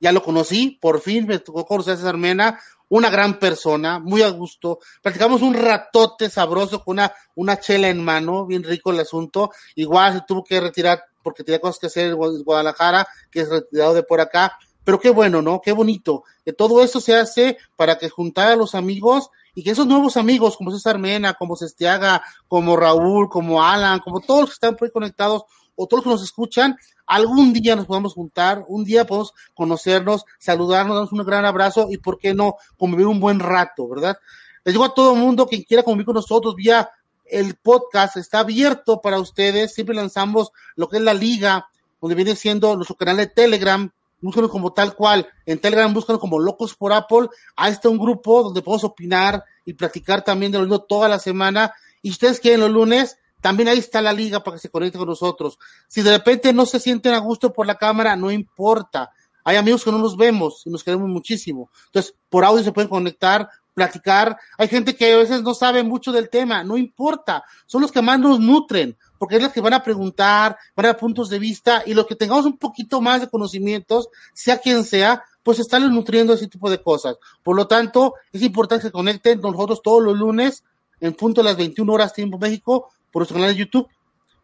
Ya 0.00 0.10
lo 0.12 0.22
conocí, 0.22 0.78
por 0.80 1.00
fin 1.00 1.26
me 1.26 1.38
tocó 1.38 1.64
conocer 1.64 1.94
a 1.94 1.96
César 1.96 2.16
Mena, 2.16 2.58
una 2.88 3.08
gran 3.08 3.38
persona, 3.38 4.00
muy 4.00 4.22
a 4.22 4.30
gusto. 4.30 4.80
Platicamos 5.00 5.42
un 5.42 5.54
ratote 5.54 6.28
sabroso 6.28 6.82
con 6.84 6.94
una, 6.94 7.12
una 7.36 7.58
chela 7.58 7.88
en 7.88 8.04
mano, 8.04 8.44
bien 8.44 8.64
rico 8.64 8.90
el 8.90 9.00
asunto. 9.00 9.50
Igual 9.76 10.12
se 10.14 10.20
tuvo 10.26 10.44
que 10.44 10.60
retirar 10.60 11.04
porque 11.22 11.44
tenía 11.44 11.60
cosas 11.60 11.78
que 11.78 11.86
hacer 11.86 12.10
en 12.10 12.42
Guadalajara, 12.42 13.06
que 13.30 13.40
es 13.40 13.48
retirado 13.48 13.94
de 13.94 14.02
por 14.02 14.20
acá. 14.20 14.58
Pero 14.84 14.98
qué 14.98 15.10
bueno, 15.10 15.40
¿no? 15.40 15.60
Qué 15.60 15.72
bonito. 15.72 16.24
Que 16.44 16.52
todo 16.52 16.82
eso 16.82 17.00
se 17.00 17.16
hace 17.16 17.56
para 17.76 17.96
que 17.96 18.10
juntar 18.10 18.48
a 18.48 18.56
los 18.56 18.74
amigos 18.74 19.30
y 19.54 19.62
que 19.62 19.70
esos 19.70 19.86
nuevos 19.86 20.16
amigos, 20.16 20.56
como 20.56 20.70
César 20.70 20.98
Mena, 20.98 21.34
como 21.34 21.56
Sestiaga, 21.56 22.22
como 22.48 22.76
Raúl, 22.76 23.28
como 23.28 23.62
Alan, 23.62 24.00
como 24.00 24.20
todos 24.20 24.40
los 24.40 24.50
que 24.50 24.66
están 24.66 24.76
conectados, 24.92 25.44
o 25.76 25.86
todos 25.86 25.98
los 25.98 26.04
que 26.04 26.16
nos 26.16 26.22
escuchan, 26.22 26.76
algún 27.06 27.52
día 27.52 27.76
nos 27.76 27.86
podamos 27.86 28.14
juntar, 28.14 28.64
un 28.68 28.84
día 28.84 29.06
podemos 29.06 29.32
conocernos, 29.54 30.24
saludarnos, 30.38 30.96
darnos 30.96 31.12
un 31.12 31.24
gran 31.24 31.44
abrazo 31.44 31.88
y, 31.90 31.98
¿por 31.98 32.18
qué 32.18 32.34
no?, 32.34 32.56
convivir 32.78 33.06
un 33.06 33.20
buen 33.20 33.40
rato, 33.40 33.88
¿verdad? 33.88 34.16
Les 34.64 34.74
digo 34.74 34.84
a 34.84 34.94
todo 34.94 35.14
el 35.14 35.20
mundo, 35.20 35.46
quien 35.46 35.62
quiera 35.62 35.82
convivir 35.82 36.06
con 36.06 36.14
nosotros 36.14 36.54
vía 36.54 36.90
el 37.24 37.54
podcast, 37.56 38.16
está 38.16 38.40
abierto 38.40 39.00
para 39.00 39.18
ustedes, 39.18 39.74
siempre 39.74 39.96
lanzamos 39.96 40.52
lo 40.76 40.88
que 40.88 40.98
es 40.98 41.02
la 41.02 41.14
liga, 41.14 41.68
donde 42.00 42.14
viene 42.14 42.36
siendo 42.36 42.76
nuestro 42.76 42.96
canal 42.96 43.16
de 43.16 43.26
Telegram, 43.26 43.90
búscanos 44.20 44.50
como 44.50 44.72
tal 44.72 44.94
cual, 44.94 45.26
en 45.46 45.58
Telegram 45.58 45.92
búscanos 45.92 46.20
como 46.20 46.38
Locos 46.38 46.74
por 46.74 46.92
Apple, 46.92 47.28
ahí 47.56 47.72
está 47.72 47.88
un 47.88 47.98
grupo 47.98 48.42
donde 48.42 48.62
podemos 48.62 48.84
opinar 48.84 49.44
y 49.64 49.72
platicar 49.72 50.22
también 50.22 50.52
de 50.52 50.58
lo 50.58 50.64
mismo 50.64 50.82
toda 50.82 51.08
la 51.08 51.18
semana, 51.18 51.74
y 52.02 52.10
ustedes 52.10 52.38
quieren 52.38 52.60
los 52.60 52.70
lunes, 52.70 53.18
también 53.42 53.68
ahí 53.68 53.78
está 53.78 54.00
la 54.00 54.12
liga 54.12 54.42
para 54.42 54.56
que 54.56 54.62
se 54.62 54.70
conecten 54.70 55.00
con 55.00 55.08
nosotros. 55.08 55.58
Si 55.88 56.00
de 56.00 56.12
repente 56.12 56.52
no 56.52 56.64
se 56.64 56.80
sienten 56.80 57.12
a 57.12 57.18
gusto 57.18 57.52
por 57.52 57.66
la 57.66 57.74
cámara, 57.74 58.16
no 58.16 58.30
importa. 58.30 59.10
Hay 59.44 59.56
amigos 59.56 59.82
que 59.82 59.90
no 59.90 59.98
nos 59.98 60.16
vemos 60.16 60.62
y 60.64 60.70
nos 60.70 60.84
queremos 60.84 61.08
muchísimo. 61.08 61.68
Entonces, 61.86 62.14
por 62.30 62.44
audio 62.44 62.62
se 62.62 62.70
pueden 62.70 62.88
conectar, 62.88 63.50
platicar. 63.74 64.38
Hay 64.56 64.68
gente 64.68 64.94
que 64.94 65.12
a 65.12 65.16
veces 65.16 65.42
no 65.42 65.54
sabe 65.54 65.82
mucho 65.82 66.12
del 66.12 66.30
tema, 66.30 66.62
no 66.62 66.76
importa. 66.76 67.42
Son 67.66 67.82
los 67.82 67.90
que 67.90 68.00
más 68.00 68.20
nos 68.20 68.38
nutren, 68.38 68.96
porque 69.18 69.36
es 69.36 69.42
los 69.42 69.52
que 69.52 69.60
van 69.60 69.74
a 69.74 69.82
preguntar, 69.82 70.56
van 70.76 70.86
a 70.86 70.88
dar 70.90 70.98
puntos 70.98 71.28
de 71.28 71.40
vista 71.40 71.82
y 71.84 71.94
los 71.94 72.06
que 72.06 72.14
tengamos 72.14 72.46
un 72.46 72.58
poquito 72.58 73.00
más 73.00 73.22
de 73.22 73.28
conocimientos, 73.28 74.08
sea 74.32 74.58
quien 74.58 74.84
sea, 74.84 75.24
pues 75.42 75.58
estarles 75.58 75.90
nutriendo 75.90 76.34
ese 76.34 76.46
tipo 76.46 76.70
de 76.70 76.80
cosas. 76.80 77.16
Por 77.42 77.56
lo 77.56 77.66
tanto, 77.66 78.14
es 78.30 78.42
importante 78.42 78.82
que 78.82 78.88
se 78.88 78.92
conecten 78.92 79.40
nosotros 79.40 79.82
todos 79.82 80.00
los 80.00 80.16
lunes 80.16 80.62
en 81.00 81.14
punto 81.14 81.40
a 81.40 81.44
las 81.44 81.56
21 81.56 81.92
horas 81.92 82.12
tiempo 82.12 82.38
México 82.38 82.92
por 83.12 83.20
nuestro 83.20 83.36
canal 83.36 83.52
de 83.52 83.60
YouTube. 83.60 83.88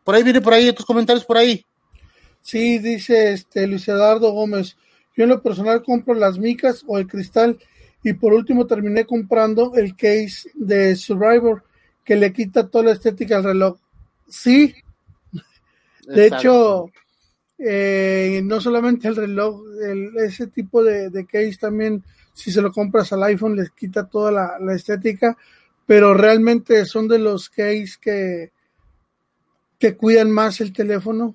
Por 0.05 0.15
ahí 0.15 0.23
viene 0.23 0.41
por 0.41 0.53
ahí 0.53 0.69
otros 0.69 0.87
comentarios 0.87 1.25
por 1.25 1.39
ahí. 1.39 1.65
Sí, 2.41 2.79
dice 2.79 3.33
este 3.33 3.67
Luis 3.67 3.89
Eduardo 3.89 4.31
Gómez. 4.33 4.77
Yo 5.17 5.25
en 5.25 5.31
lo 5.31 5.43
personal 5.43 5.83
compro 5.83 6.15
las 6.15 6.39
micas 6.39 6.85
o 6.87 6.99
el 6.99 7.07
cristal 7.07 7.59
y 8.05 8.13
por 8.13 8.33
último 8.33 8.67
terminé 8.67 9.05
comprando 9.05 9.73
el 9.75 9.97
case 9.97 10.51
de 10.55 10.95
Survivor 10.95 11.65
que 12.05 12.17
le 12.17 12.33
quita 12.33 12.69
toda 12.69 12.85
la 12.85 12.93
estética 12.93 13.39
al 13.39 13.45
reloj. 13.45 13.79
Sí, 14.29 14.75
de 16.07 16.27
hecho, 16.27 16.91
eh, 17.59 18.41
no 18.45 18.61
solamente 18.61 19.09
el 19.09 19.17
reloj, 19.17 19.63
ese 20.17 20.47
tipo 20.47 20.83
de, 20.83 21.27
case 21.27 21.57
también, 21.61 22.03
si 22.33 22.53
se 22.53 22.63
lo 22.63 22.73
compras 22.73 23.13
al 23.13 23.25
iPhone, 23.25 23.57
les 23.57 23.71
quita 23.71 24.07
toda 24.07 24.59
la 24.59 24.75
estética, 24.75 25.37
pero 25.85 26.15
realmente 26.15 26.85
son 26.85 27.09
de 27.09 27.19
los 27.19 27.49
case 27.49 27.95
que, 28.01 28.53
que 29.79 29.97
cuidan 29.97 30.31
más 30.31 30.61
el 30.61 30.73
teléfono, 30.73 31.35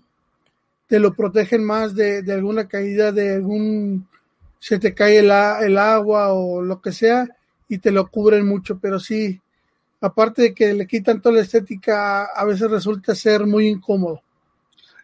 te 0.88 1.00
lo 1.00 1.14
protegen 1.14 1.64
más 1.64 1.96
de, 1.96 2.24
alguna 2.32 2.68
caída, 2.68 3.12
de 3.12 3.36
algún, 3.36 4.08
se 4.60 4.80
te 4.80 4.94
cae 4.94 5.20
el, 5.20 5.32
el, 5.32 5.78
agua 5.78 6.34
o 6.34 6.62
lo 6.62 6.82
que 6.82 6.92
sea, 6.92 7.28
y 7.68 7.78
te 7.78 7.92
lo 7.92 8.08
cubren 8.10 8.46
mucho, 8.46 8.78
pero 8.80 9.00
sí, 9.00 9.40
aparte 10.02 10.42
de 10.42 10.54
que 10.54 10.74
le 10.74 10.86
quitan 10.86 11.22
toda 11.22 11.36
la 11.36 11.42
estética, 11.42 12.26
a 12.26 12.46
veces 12.46 12.70
resulta 12.70 13.16
ser 13.16 13.46
muy 13.46 13.68
incómodo. 13.68 14.22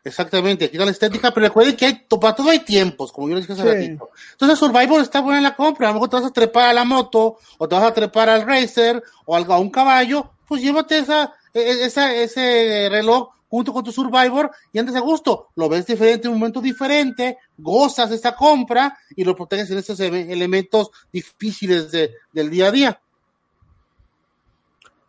Exactamente, 0.03 0.69
quitan 0.69 0.85
la 0.85 0.91
estética, 0.91 1.31
pero 1.31 1.47
recuerden 1.47 1.75
que 1.75 1.85
hay, 1.85 2.05
para 2.07 2.35
todo 2.35 2.49
hay 2.49 2.59
tiempos, 2.59 3.11
como 3.11 3.27
yo 3.27 3.35
les 3.35 3.47
dije 3.47 3.53
hace 3.59 3.73
ratito. 3.73 4.09
Entonces 4.31 4.57
Survivor 4.57 5.01
está 5.01 5.21
buena 5.21 5.37
en 5.37 5.43
la 5.43 5.55
compra, 5.55 5.87
a 5.87 5.91
lo 5.91 5.95
mejor 5.95 6.09
te 6.09 6.15
vas 6.15 6.25
a 6.25 6.33
trepar 6.33 6.69
a 6.69 6.73
la 6.73 6.85
moto, 6.85 7.37
o 7.57 7.67
te 7.67 7.75
vas 7.75 7.83
a 7.83 7.93
trepar 7.93 8.29
al 8.29 8.43
racer, 8.43 9.03
o 9.25 9.35
a 9.35 9.59
un 9.59 9.69
caballo, 9.69 10.31
pues 10.47 10.61
llévate 10.61 10.97
esa, 10.97 11.33
e, 11.53 11.59
e, 11.59 11.85
esa, 11.85 12.13
ese 12.13 12.87
reloj 12.89 13.29
junto 13.49 13.73
con 13.73 13.83
tu 13.83 13.91
Survivor 13.91 14.51
y 14.71 14.79
antes 14.79 14.95
a 14.95 14.99
gusto. 14.99 15.49
Lo 15.55 15.67
ves 15.67 15.85
diferente, 15.85 16.27
en 16.27 16.33
un 16.33 16.39
momento 16.39 16.61
diferente, 16.61 17.37
gozas 17.57 18.11
esta 18.11 18.35
compra 18.35 18.97
y 19.15 19.23
lo 19.23 19.35
proteges 19.35 19.71
en 19.71 19.79
esos 19.79 19.99
elementos 19.99 20.91
difíciles 21.11 21.91
de, 21.91 22.13
del 22.31 22.49
día 22.49 22.67
a 22.67 22.71
día. 22.71 23.01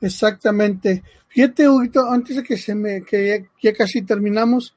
Exactamente. 0.01 1.03
Fíjate, 1.29 1.69
Huguito, 1.69 2.11
antes 2.11 2.37
de 2.37 2.43
que 2.43 2.57
se 2.57 2.75
me, 2.75 3.05
que 3.05 3.47
ya, 3.63 3.73
casi 3.73 4.03
terminamos, 4.03 4.75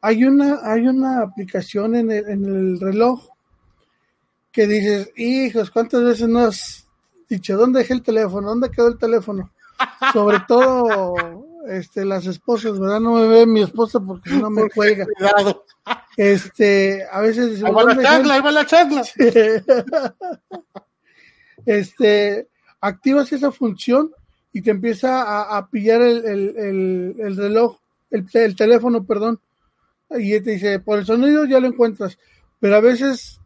hay 0.00 0.24
una, 0.24 0.60
hay 0.62 0.86
una 0.86 1.22
aplicación 1.22 1.96
en 1.96 2.10
el, 2.10 2.28
en 2.28 2.44
el 2.44 2.80
reloj 2.80 3.28
que 4.52 4.66
dices, 4.66 5.10
hijos, 5.16 5.70
¿cuántas 5.70 6.02
veces 6.02 6.28
no 6.28 6.40
has 6.40 6.86
dicho, 7.28 7.56
¿dónde 7.56 7.80
dejé 7.80 7.94
el 7.94 8.02
teléfono? 8.02 8.48
¿Dónde 8.48 8.70
quedó 8.70 8.88
el 8.88 8.98
teléfono? 8.98 9.50
Sobre 10.12 10.40
todo 10.46 11.14
este, 11.68 12.04
las 12.04 12.26
esposas, 12.26 12.78
¿verdad? 12.78 13.00
No 13.00 13.14
me 13.14 13.26
ve 13.26 13.46
mi 13.46 13.62
esposa 13.62 14.00
porque 14.00 14.30
si 14.30 14.36
no 14.36 14.50
me 14.50 14.68
cuelga. 14.70 15.06
Este, 16.16 17.04
a 17.10 17.20
veces 17.20 17.62
Ahí 17.62 17.72
va 17.72 17.84
la 17.84 18.02
chacla, 18.02 18.34
ahí 18.34 18.40
va 18.40 18.52
la 18.52 18.66
chacla. 18.66 19.02
Este, 21.66 22.48
activas 22.80 23.32
esa 23.32 23.50
función 23.50 24.12
y 24.52 24.62
te 24.62 24.70
empieza 24.70 25.56
a, 25.56 25.68
pillar 25.68 26.00
el, 26.00 26.24
el, 26.24 27.16
el, 27.18 27.36
reloj, 27.36 27.78
el, 28.10 28.56
teléfono, 28.56 29.04
perdón, 29.04 29.38
y 30.10 30.40
te 30.40 30.52
dice, 30.52 30.80
por 30.80 30.98
el 30.98 31.04
sonido 31.04 31.44
ya 31.44 31.60
lo 31.60 31.66
encuentras, 31.66 32.18
pero 32.58 32.76
a 32.76 32.80
veces, 32.80 33.38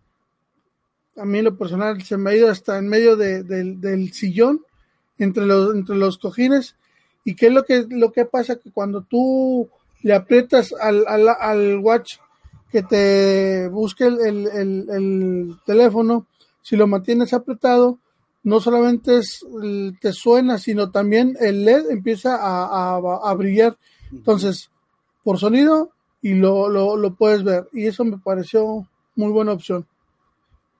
a 1.16 1.24
mí 1.24 1.38
en 1.38 1.46
lo 1.46 1.56
personal, 1.56 2.00
se 2.02 2.16
me 2.16 2.30
ha 2.30 2.36
ido 2.36 2.48
hasta 2.48 2.78
en 2.78 2.88
medio 2.88 3.16
del 3.16 4.12
sillón, 4.12 4.60
entre 5.24 5.46
los, 5.46 5.74
entre 5.74 5.96
los 5.96 6.18
cojines, 6.18 6.76
¿Y 7.24 7.34
qué 7.34 7.46
es 7.46 7.52
lo 7.52 7.64
que, 7.64 7.86
lo 7.88 8.12
que 8.12 8.24
pasa? 8.24 8.56
Que 8.56 8.70
cuando 8.70 9.02
tú 9.02 9.68
le 10.02 10.14
aprietas 10.14 10.74
al, 10.80 11.04
al, 11.06 11.28
al 11.28 11.78
watch 11.78 12.16
que 12.70 12.82
te 12.82 13.68
busque 13.68 14.04
el, 14.04 14.20
el, 14.20 14.86
el, 14.90 15.56
teléfono, 15.66 16.26
si 16.62 16.76
lo 16.76 16.86
mantienes 16.86 17.32
apretado, 17.32 17.98
no 18.42 18.60
solamente 18.60 19.18
es, 19.18 19.44
te 20.00 20.12
suena, 20.12 20.56
sino 20.56 20.90
también 20.90 21.36
el 21.40 21.64
LED 21.64 21.90
empieza 21.90 22.36
a, 22.36 22.96
a, 22.96 23.34
brillar. 23.34 23.76
Entonces, 24.12 24.70
por 25.24 25.38
sonido 25.38 25.90
y 26.22 26.34
lo, 26.34 26.68
lo, 26.68 26.96
lo, 26.96 27.14
puedes 27.14 27.42
ver. 27.42 27.68
Y 27.72 27.86
eso 27.86 28.04
me 28.04 28.18
pareció 28.18 28.86
muy 29.16 29.30
buena 29.30 29.52
opción. 29.52 29.86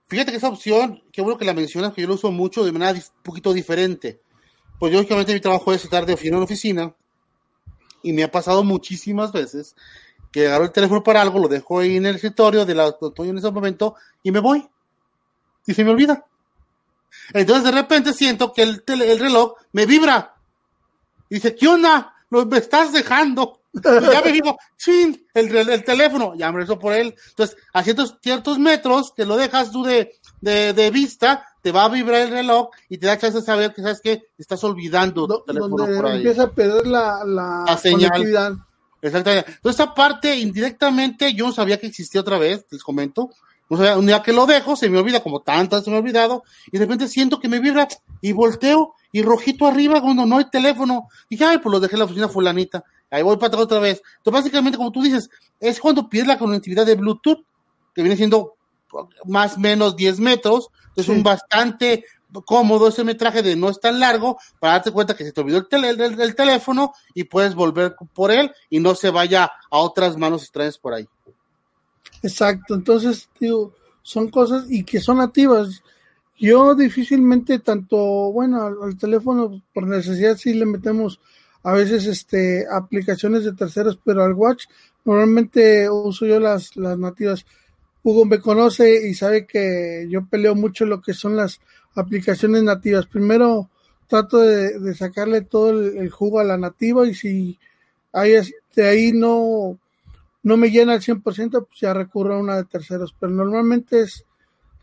Fíjate 0.07 0.31
que 0.31 0.37
esa 0.37 0.49
opción, 0.49 1.03
qué 1.11 1.21
bueno 1.21 1.37
que 1.37 1.45
la 1.45 1.53
mencionas, 1.53 1.93
que 1.93 2.01
yo 2.01 2.07
lo 2.07 2.15
uso 2.15 2.31
mucho 2.31 2.63
de 2.63 2.71
manera 2.71 2.93
un 2.93 3.01
poquito 3.23 3.53
diferente 3.53 4.19
pues 4.81 4.91
lógicamente 4.91 5.31
mi 5.31 5.39
trabajo 5.39 5.71
es 5.73 5.83
estar 5.83 6.07
de 6.07 6.15
oficina 6.15 6.37
en 6.37 6.43
oficina 6.43 6.95
y 8.01 8.13
me 8.13 8.23
ha 8.23 8.31
pasado 8.31 8.63
muchísimas 8.63 9.31
veces 9.31 9.75
que 10.31 10.47
agarro 10.47 10.63
el 10.63 10.71
teléfono 10.71 11.03
para 11.03 11.21
algo, 11.21 11.37
lo 11.37 11.47
dejo 11.47 11.81
ahí 11.81 11.97
en 11.97 12.07
el 12.07 12.15
escritorio 12.15 12.65
de 12.65 12.73
la 12.73 12.87
en 13.17 13.37
ese 13.37 13.51
momento 13.51 13.93
y 14.23 14.31
me 14.31 14.39
voy. 14.39 14.67
Y 15.67 15.75
se 15.75 15.83
me 15.83 15.91
olvida. 15.91 16.25
Entonces 17.31 17.63
de 17.63 17.71
repente 17.71 18.11
siento 18.11 18.53
que 18.53 18.63
el, 18.63 18.83
el 18.87 19.19
reloj 19.19 19.53
me 19.71 19.85
vibra. 19.85 20.33
Y 21.29 21.35
dice, 21.35 21.53
¿qué 21.55 21.67
onda? 21.67 22.15
Lo, 22.31 22.47
me 22.47 22.57
estás 22.57 22.91
dejando. 22.91 23.61
Y 23.73 23.81
ya 23.83 24.23
me 24.25 24.31
digo, 24.31 24.57
chin, 24.77 25.27
el, 25.35 25.55
el, 25.57 25.83
teléfono, 25.83 26.33
ya 26.35 26.51
me 26.51 26.61
rezo 26.61 26.79
por 26.79 26.93
él. 26.93 27.13
Entonces, 27.29 27.55
a 27.71 27.83
ciertos, 27.83 28.17
ciertos 28.19 28.57
metros 28.57 29.13
que 29.15 29.25
lo 29.25 29.37
dejas 29.37 29.71
tú 29.71 29.83
de, 29.83 30.17
de 30.41 30.89
vista, 30.89 31.50
te 31.61 31.71
va 31.71 31.85
a 31.85 31.89
vibrar 31.89 32.21
el 32.21 32.31
reloj 32.31 32.69
y 32.89 32.97
te 32.97 33.07
da 33.07 33.17
chance 33.17 33.39
de 33.39 33.45
saber 33.45 33.73
que 33.73 33.81
sabes 33.81 34.01
que 34.01 34.23
estás 34.37 34.63
olvidando 34.63 35.27
tu 35.27 35.43
teléfono 35.45 35.75
por 35.77 36.05
ahí. 36.07 36.17
empieza 36.17 36.43
a 36.43 36.51
perder 36.51 36.87
la, 36.87 37.23
la, 37.23 37.65
Exactamente. 39.01 39.51
Entonces, 39.51 39.79
esta 39.79 39.93
parte, 39.93 40.37
indirectamente, 40.37 41.33
yo 41.33 41.47
no 41.47 41.51
sabía 41.51 41.79
que 41.79 41.87
existía 41.87 42.21
otra 42.21 42.37
vez, 42.37 42.65
les 42.69 42.83
comento. 42.83 43.31
un 43.69 44.05
día 44.05 44.21
que 44.21 44.33
lo 44.33 44.45
dejo, 44.45 44.75
se 44.75 44.89
me 44.89 44.99
olvida, 44.99 45.21
como 45.21 45.41
tantas 45.41 45.83
se 45.83 45.89
me 45.89 45.97
ha 45.97 45.99
olvidado, 45.99 46.43
y 46.67 46.77
de 46.77 46.85
repente 46.85 47.07
siento 47.07 47.39
que 47.39 47.49
me 47.49 47.59
vibra 47.59 47.87
y 48.21 48.31
volteo 48.31 48.93
y 49.11 49.23
rojito 49.23 49.65
arriba 49.65 50.01
cuando 50.01 50.25
no 50.25 50.37
hay 50.37 50.45
teléfono. 50.49 51.07
Y 51.29 51.35
dije, 51.35 51.45
ay, 51.45 51.57
pues 51.57 51.71
lo 51.71 51.79
dejé 51.79 51.95
en 51.95 51.99
la 51.99 52.05
oficina 52.05 52.29
fulanita. 52.29 52.83
Ahí 53.09 53.23
voy 53.23 53.35
para 53.37 53.47
atrás 53.47 53.63
otra 53.63 53.79
vez. 53.79 54.01
Entonces, 54.17 54.43
básicamente, 54.43 54.77
como 54.77 54.91
tú 54.91 55.01
dices, 55.01 55.29
es 55.59 55.79
cuando 55.79 56.07
pierdes 56.07 56.29
la 56.29 56.37
conectividad 56.37 56.85
de 56.85 56.95
Bluetooth, 56.95 57.43
que 57.93 58.03
viene 58.03 58.15
siendo 58.15 58.55
más 59.25 59.57
o 59.57 59.59
menos 59.59 59.95
10 59.95 60.19
metros. 60.19 60.69
Es 60.95 61.07
un 61.07 61.23
bastante 61.23 62.05
cómodo 62.45 62.87
ese 62.87 63.03
metraje 63.03 63.43
de 63.43 63.55
no 63.55 63.69
es 63.69 63.79
tan 63.79 63.99
largo 63.99 64.37
para 64.59 64.73
darte 64.73 64.91
cuenta 64.91 65.15
que 65.15 65.25
se 65.25 65.33
te 65.33 65.41
olvidó 65.41 65.67
el, 65.69 66.35
teléfono 66.35 66.93
y 67.13 67.25
puedes 67.25 67.55
volver 67.55 67.95
por 68.13 68.31
él 68.31 68.51
y 68.69 68.79
no 68.79 68.95
se 68.95 69.09
vaya 69.09 69.51
a 69.69 69.77
otras 69.77 70.17
manos 70.17 70.43
extrañas 70.43 70.77
por 70.77 70.93
ahí. 70.93 71.07
Exacto, 72.23 72.75
entonces, 72.75 73.29
digo, 73.39 73.73
son 74.01 74.29
cosas 74.29 74.65
y 74.69 74.83
que 74.83 74.99
son 74.99 75.17
nativas. 75.17 75.83
Yo 76.39 76.73
difícilmente 76.75 77.59
tanto, 77.59 77.97
bueno, 78.31 78.63
al, 78.63 78.97
teléfono 78.97 79.61
por 79.73 79.87
necesidad 79.87 80.37
sí 80.37 80.53
le 80.53 80.65
metemos 80.65 81.19
a 81.63 81.73
veces 81.73 82.05
este 82.05 82.65
aplicaciones 82.71 83.43
de 83.43 83.53
terceros, 83.53 83.99
pero 84.03 84.23
al 84.23 84.33
watch 84.33 84.65
normalmente 85.03 85.89
uso 85.89 86.25
yo 86.25 86.39
las, 86.39 86.75
las 86.75 86.97
nativas. 86.97 87.45
Hugo 88.03 88.25
me 88.25 88.39
conoce 88.39 89.07
y 89.07 89.13
sabe 89.13 89.45
que 89.45 90.07
yo 90.09 90.25
peleo 90.25 90.55
mucho 90.55 90.85
lo 90.85 91.01
que 91.01 91.13
son 91.13 91.35
las 91.35 91.61
aplicaciones 91.95 92.63
nativas. 92.63 93.05
Primero 93.05 93.69
trato 94.07 94.39
de, 94.39 94.93
sacarle 94.95 95.41
todo 95.41 95.69
el, 95.69 96.09
jugo 96.09 96.39
a 96.39 96.43
la 96.43 96.57
nativa 96.57 97.07
y 97.07 97.13
si 97.13 97.59
hay, 98.11 98.33
de 98.75 98.87
ahí 98.87 99.11
no, 99.13 99.77
no 100.43 100.57
me 100.57 100.69
llena 100.69 100.93
al 100.93 101.01
100%, 101.01 101.23
pues 101.23 101.79
ya 101.79 101.93
recurro 101.93 102.35
a 102.35 102.39
una 102.39 102.57
de 102.57 102.65
terceros, 102.65 103.15
pero 103.17 103.31
normalmente 103.31 104.01
es 104.01 104.25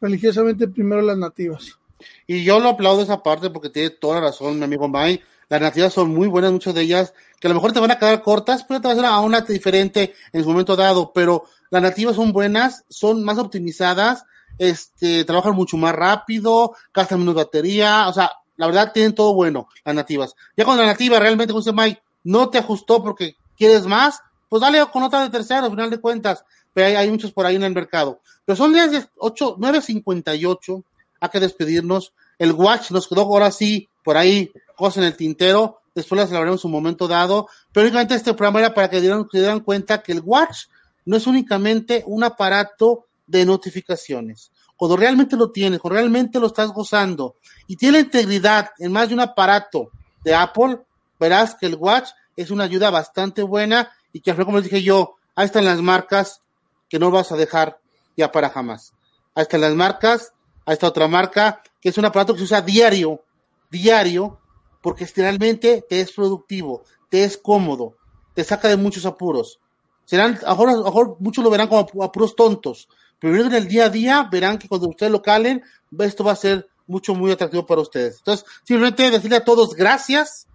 religiosamente 0.01 0.69
primero 0.69 1.03
las 1.03 1.19
nativas. 1.19 1.79
Y 2.27 2.45
yo 2.45 2.61
lo 2.61 2.71
aplaudo 2.71 3.03
esa 3.03 3.23
parte 3.23 3.51
porque 3.51 3.71
tiene 3.71 3.91
toda 3.91 4.17
la 4.21 4.29
razón 4.29 4.59
mi 4.59 4.65
amigo 4.65 4.89
Mike. 4.89 5.23
Las 5.49 5.61
nativas 5.61 5.93
son 5.93 6.11
muy 6.11 6.29
buenas, 6.29 6.53
muchas 6.53 6.75
de 6.75 6.83
ellas, 6.83 7.15
que 7.41 7.47
a 7.47 7.51
lo 7.51 7.55
mejor 7.55 7.73
te 7.73 7.81
van 7.81 7.91
a 7.91 7.99
quedar 7.99 8.23
cortas, 8.23 8.65
pero 8.65 8.81
te 8.81 8.89
van 8.89 8.99
a 8.99 9.01
hacer 9.01 9.13
a 9.13 9.21
una 9.21 9.41
diferente 9.41 10.15
en 10.33 10.43
su 10.43 10.51
momento 10.51 10.77
dado, 10.77 11.13
pero 11.13 11.45
las 11.71 11.83
nativas 11.83 12.17
son 12.17 12.33
buenas, 12.33 12.85
son 12.89 13.25
más 13.25 13.39
optimizadas, 13.39 14.25
este, 14.59 15.25
trabajan 15.25 15.55
mucho 15.55 15.77
más 15.77 15.95
rápido, 15.95 16.75
gastan 16.93 17.21
menos 17.21 17.35
batería, 17.35 18.09
o 18.09 18.13
sea, 18.13 18.33
la 18.57 18.67
verdad 18.67 18.93
tienen 18.93 19.15
todo 19.15 19.35
bueno, 19.35 19.69
las 19.85 19.95
nativas. 19.95 20.35
Ya 20.57 20.65
con 20.65 20.77
la 20.77 20.87
nativa 20.87 21.19
realmente, 21.19 21.55
dice 21.55 21.73
Mike, 21.73 22.03
no 22.25 22.51
te 22.51 22.59
ajustó 22.59 23.03
porque 23.03 23.37
quieres 23.57 23.87
más, 23.87 24.21
pues 24.49 24.61
dale 24.61 24.85
con 24.93 25.03
otra 25.03 25.23
de 25.23 25.31
tercero, 25.31 25.65
al 25.65 25.71
final 25.71 25.91
de 25.91 26.01
cuentas, 26.01 26.45
pero 26.75 26.99
hay, 26.99 27.11
muchos 27.11 27.33
por 27.33 27.47
ahí 27.47 27.57
en 27.57 27.65
el 27.65 27.75
mercado. 27.75 28.21
Pero 28.45 28.57
son 28.57 28.75
8, 29.17 29.57
9.58, 29.59 30.85
hay 31.21 31.29
que 31.29 31.41
despedirnos. 31.41 32.13
El 32.39 32.53
Watch 32.53 32.91
nos 32.91 33.09
quedó 33.09 33.23
ahora 33.23 33.51
sí, 33.51 33.89
por 34.05 34.17
ahí, 34.17 34.51
cosa 34.79 35.01
en 35.01 35.07
el 35.07 35.17
tintero, 35.17 35.81
después 35.93 36.21
las 36.21 36.31
hablaremos 36.31 36.65
un 36.65 36.71
momento 36.71 37.09
dado, 37.09 37.49
pero 37.73 37.85
únicamente 37.85 38.15
este 38.15 38.33
programa 38.33 38.61
era 38.61 38.73
para 38.73 38.89
que 38.89 39.01
dieran, 39.01 39.27
se 39.31 39.39
dieran 39.39 39.61
cuenta 39.61 40.03
que 40.03 40.13
el 40.13 40.23
Watch 40.25 40.67
no 41.05 41.17
es 41.17 41.27
únicamente 41.27 42.05
un 42.07 42.23
aparato 42.23 43.07
de 43.27 43.45
notificaciones. 43.45 44.53
Cuando 44.77 44.97
realmente 44.97 45.37
lo 45.37 45.51
tienes, 45.51 45.81
cuando 45.81 45.97
realmente 45.97 46.39
lo 46.39 46.47
estás 46.47 46.71
gozando 46.71 47.35
y 47.67 47.77
tiene 47.77 47.99
integridad 47.99 48.71
en 48.79 48.93
más 48.93 49.09
de 49.09 49.15
un 49.15 49.21
aparato 49.21 49.91
de 50.23 50.35
Apple, 50.35 50.79
verás 51.19 51.57
que 51.57 51.67
el 51.67 51.75
Watch 51.75 52.11
es 52.37 52.53
una 52.53 52.65
ayuda 52.65 52.91
bastante 52.91 53.43
buena 53.43 53.91
y 54.13 54.21
que, 54.21 54.35
como 54.37 54.59
les 54.59 54.71
dije 54.71 54.85
yo, 54.85 55.17
ahí 55.35 55.47
están 55.47 55.65
las 55.65 55.83
marcas 55.83 56.41
que 56.89 57.01
no 57.01 57.11
vas 57.11 57.33
a 57.33 57.37
dejar 57.37 57.81
ya 58.17 58.31
para 58.31 58.49
jamás. 58.49 58.93
Ahí 59.35 59.43
están 59.43 59.61
las 59.61 59.75
marcas, 59.75 60.33
ahí 60.65 60.75
está 60.75 60.87
otra 60.87 61.09
marca, 61.09 61.63
que 61.81 61.89
es 61.89 61.99
un 61.99 62.05
aparato 62.05 62.35
que 62.35 62.39
se 62.39 62.45
usa 62.45 62.63
diario, 62.63 63.25
diario, 63.71 64.39
porque 64.81 65.07
realmente 65.17 65.85
te 65.89 66.01
es 66.01 66.13
productivo, 66.13 66.83
te 67.09 67.25
es 67.25 67.37
cómodo, 67.37 67.97
te 68.35 68.45
saca 68.45 68.69
de 68.69 68.77
muchos 68.77 69.07
apuros. 69.07 69.61
Serán, 70.05 70.39
a 70.47 70.55
lo 70.55 70.85
mejor, 70.85 71.17
muchos 71.21 71.45
lo 71.45 71.51
verán 71.51 71.69
como 71.69 72.03
apuros 72.03 72.35
tontos, 72.35 72.89
pero 73.19 73.45
en 73.45 73.53
el 73.53 73.69
día 73.69 73.87
a 73.87 73.91
día 73.91 74.29
verán 74.31 74.59
que 74.59 74.69
cuando 74.69 74.89
ustedes 74.89 75.13
lo 75.13 75.23
calen, 75.23 75.63
esto 75.99 76.25
va 76.25 76.33
a 76.33 76.37
ser 76.37 76.69
mucho, 76.87 77.15
muy 77.15 77.31
atractivo 77.31 77.67
para 77.67 77.83
ustedes. 77.83 78.19
Entonces, 78.19 78.47
simplemente 78.65 79.11
decirle 79.11 79.37
a 79.37 79.45
todos 79.45 79.75
gracias, 79.75 80.47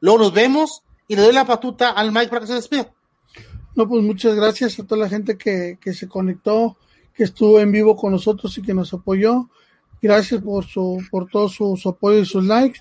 luego 0.00 0.18
nos 0.18 0.32
vemos 0.32 0.82
y 1.08 1.16
le 1.16 1.22
doy 1.22 1.32
la 1.32 1.46
patuta 1.46 1.90
al 1.90 2.12
Mike 2.12 2.28
para 2.28 2.40
que 2.42 2.46
se 2.48 2.54
despida. 2.54 2.92
No, 3.74 3.88
pues 3.88 4.02
muchas 4.02 4.34
gracias 4.34 4.78
a 4.78 4.86
toda 4.86 5.02
la 5.02 5.08
gente 5.08 5.36
que, 5.38 5.78
que 5.80 5.94
se 5.94 6.06
conectó, 6.06 6.76
que 7.14 7.24
estuvo 7.24 7.58
en 7.58 7.72
vivo 7.72 7.96
con 7.96 8.12
nosotros 8.12 8.56
y 8.58 8.62
que 8.62 8.74
nos 8.74 8.92
apoyó. 8.92 9.48
Gracias 10.00 10.42
por 10.42 10.64
su, 10.64 11.02
por 11.10 11.28
todo 11.28 11.48
su, 11.48 11.78
apoyo 11.88 12.18
y 12.18 12.26
sus 12.26 12.44
likes. 12.44 12.80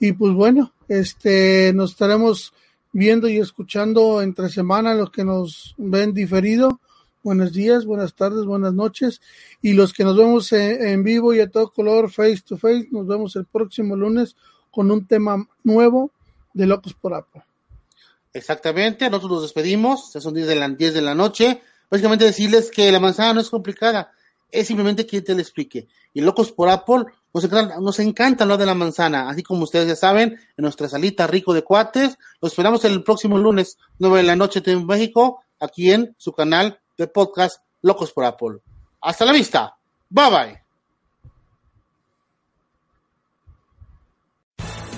Y 0.00 0.12
pues 0.12 0.32
bueno, 0.32 0.72
este, 0.88 1.72
nos 1.74 1.92
estaremos 1.92 2.52
viendo 2.92 3.28
y 3.28 3.38
escuchando 3.38 4.22
entre 4.22 4.48
semana 4.48 4.94
los 4.94 5.10
que 5.10 5.24
nos 5.24 5.74
ven 5.78 6.12
diferido 6.12 6.80
buenos 7.22 7.52
días, 7.52 7.84
buenas 7.84 8.14
tardes, 8.14 8.44
buenas 8.44 8.72
noches. 8.72 9.20
Y 9.60 9.74
los 9.74 9.92
que 9.92 10.04
nos 10.04 10.16
vemos 10.16 10.52
en, 10.52 11.02
vivo 11.02 11.34
y 11.34 11.40
a 11.40 11.50
todo 11.50 11.70
color, 11.70 12.10
face 12.10 12.42
to 12.46 12.56
face, 12.56 12.88
nos 12.90 13.06
vemos 13.06 13.36
el 13.36 13.46
próximo 13.46 13.96
lunes 13.96 14.36
con 14.70 14.90
un 14.90 15.06
tema 15.06 15.46
nuevo 15.64 16.10
de 16.52 16.66
Locos 16.66 16.94
por 16.94 17.14
Apple. 17.14 17.42
Exactamente, 18.32 19.10
nosotros 19.10 19.32
nos 19.32 19.42
despedimos, 19.42 20.12
ya 20.12 20.20
son 20.20 20.34
10 20.34 20.46
de 20.46 20.56
la, 20.56 20.68
10 20.68 20.94
de 20.94 21.02
la 21.02 21.14
noche. 21.14 21.60
Básicamente 21.90 22.24
decirles 22.24 22.70
que 22.70 22.92
la 22.92 23.00
manzana 23.00 23.34
no 23.34 23.40
es 23.40 23.50
complicada, 23.50 24.12
es 24.52 24.66
simplemente 24.66 25.06
que 25.06 25.22
te 25.22 25.34
le 25.34 25.42
explique. 25.42 25.88
Y 26.12 26.20
Locos 26.20 26.52
por 26.52 26.68
Apple, 26.68 27.04
nos 27.32 27.98
encanta, 28.00 28.44
nos 28.44 28.48
lo 28.48 28.58
de 28.58 28.66
la 28.66 28.74
manzana, 28.74 29.28
así 29.28 29.42
como 29.42 29.64
ustedes 29.64 29.88
ya 29.88 29.96
saben, 29.96 30.32
en 30.32 30.62
nuestra 30.62 30.88
salita 30.88 31.26
rico 31.26 31.54
de 31.54 31.62
cuates. 31.62 32.18
Los 32.40 32.52
esperamos 32.52 32.84
el 32.84 33.02
próximo 33.02 33.38
lunes, 33.38 33.78
9 33.98 34.18
de 34.18 34.22
la 34.24 34.36
noche 34.36 34.62
en 34.66 34.86
México, 34.86 35.42
aquí 35.60 35.92
en 35.92 36.14
su 36.18 36.32
canal 36.32 36.80
de 36.98 37.06
podcast 37.06 37.62
Locos 37.82 38.12
por 38.12 38.24
Apple. 38.24 38.58
Hasta 39.00 39.24
la 39.24 39.32
vista. 39.32 39.76
Bye 40.08 40.30
bye. 40.30 40.59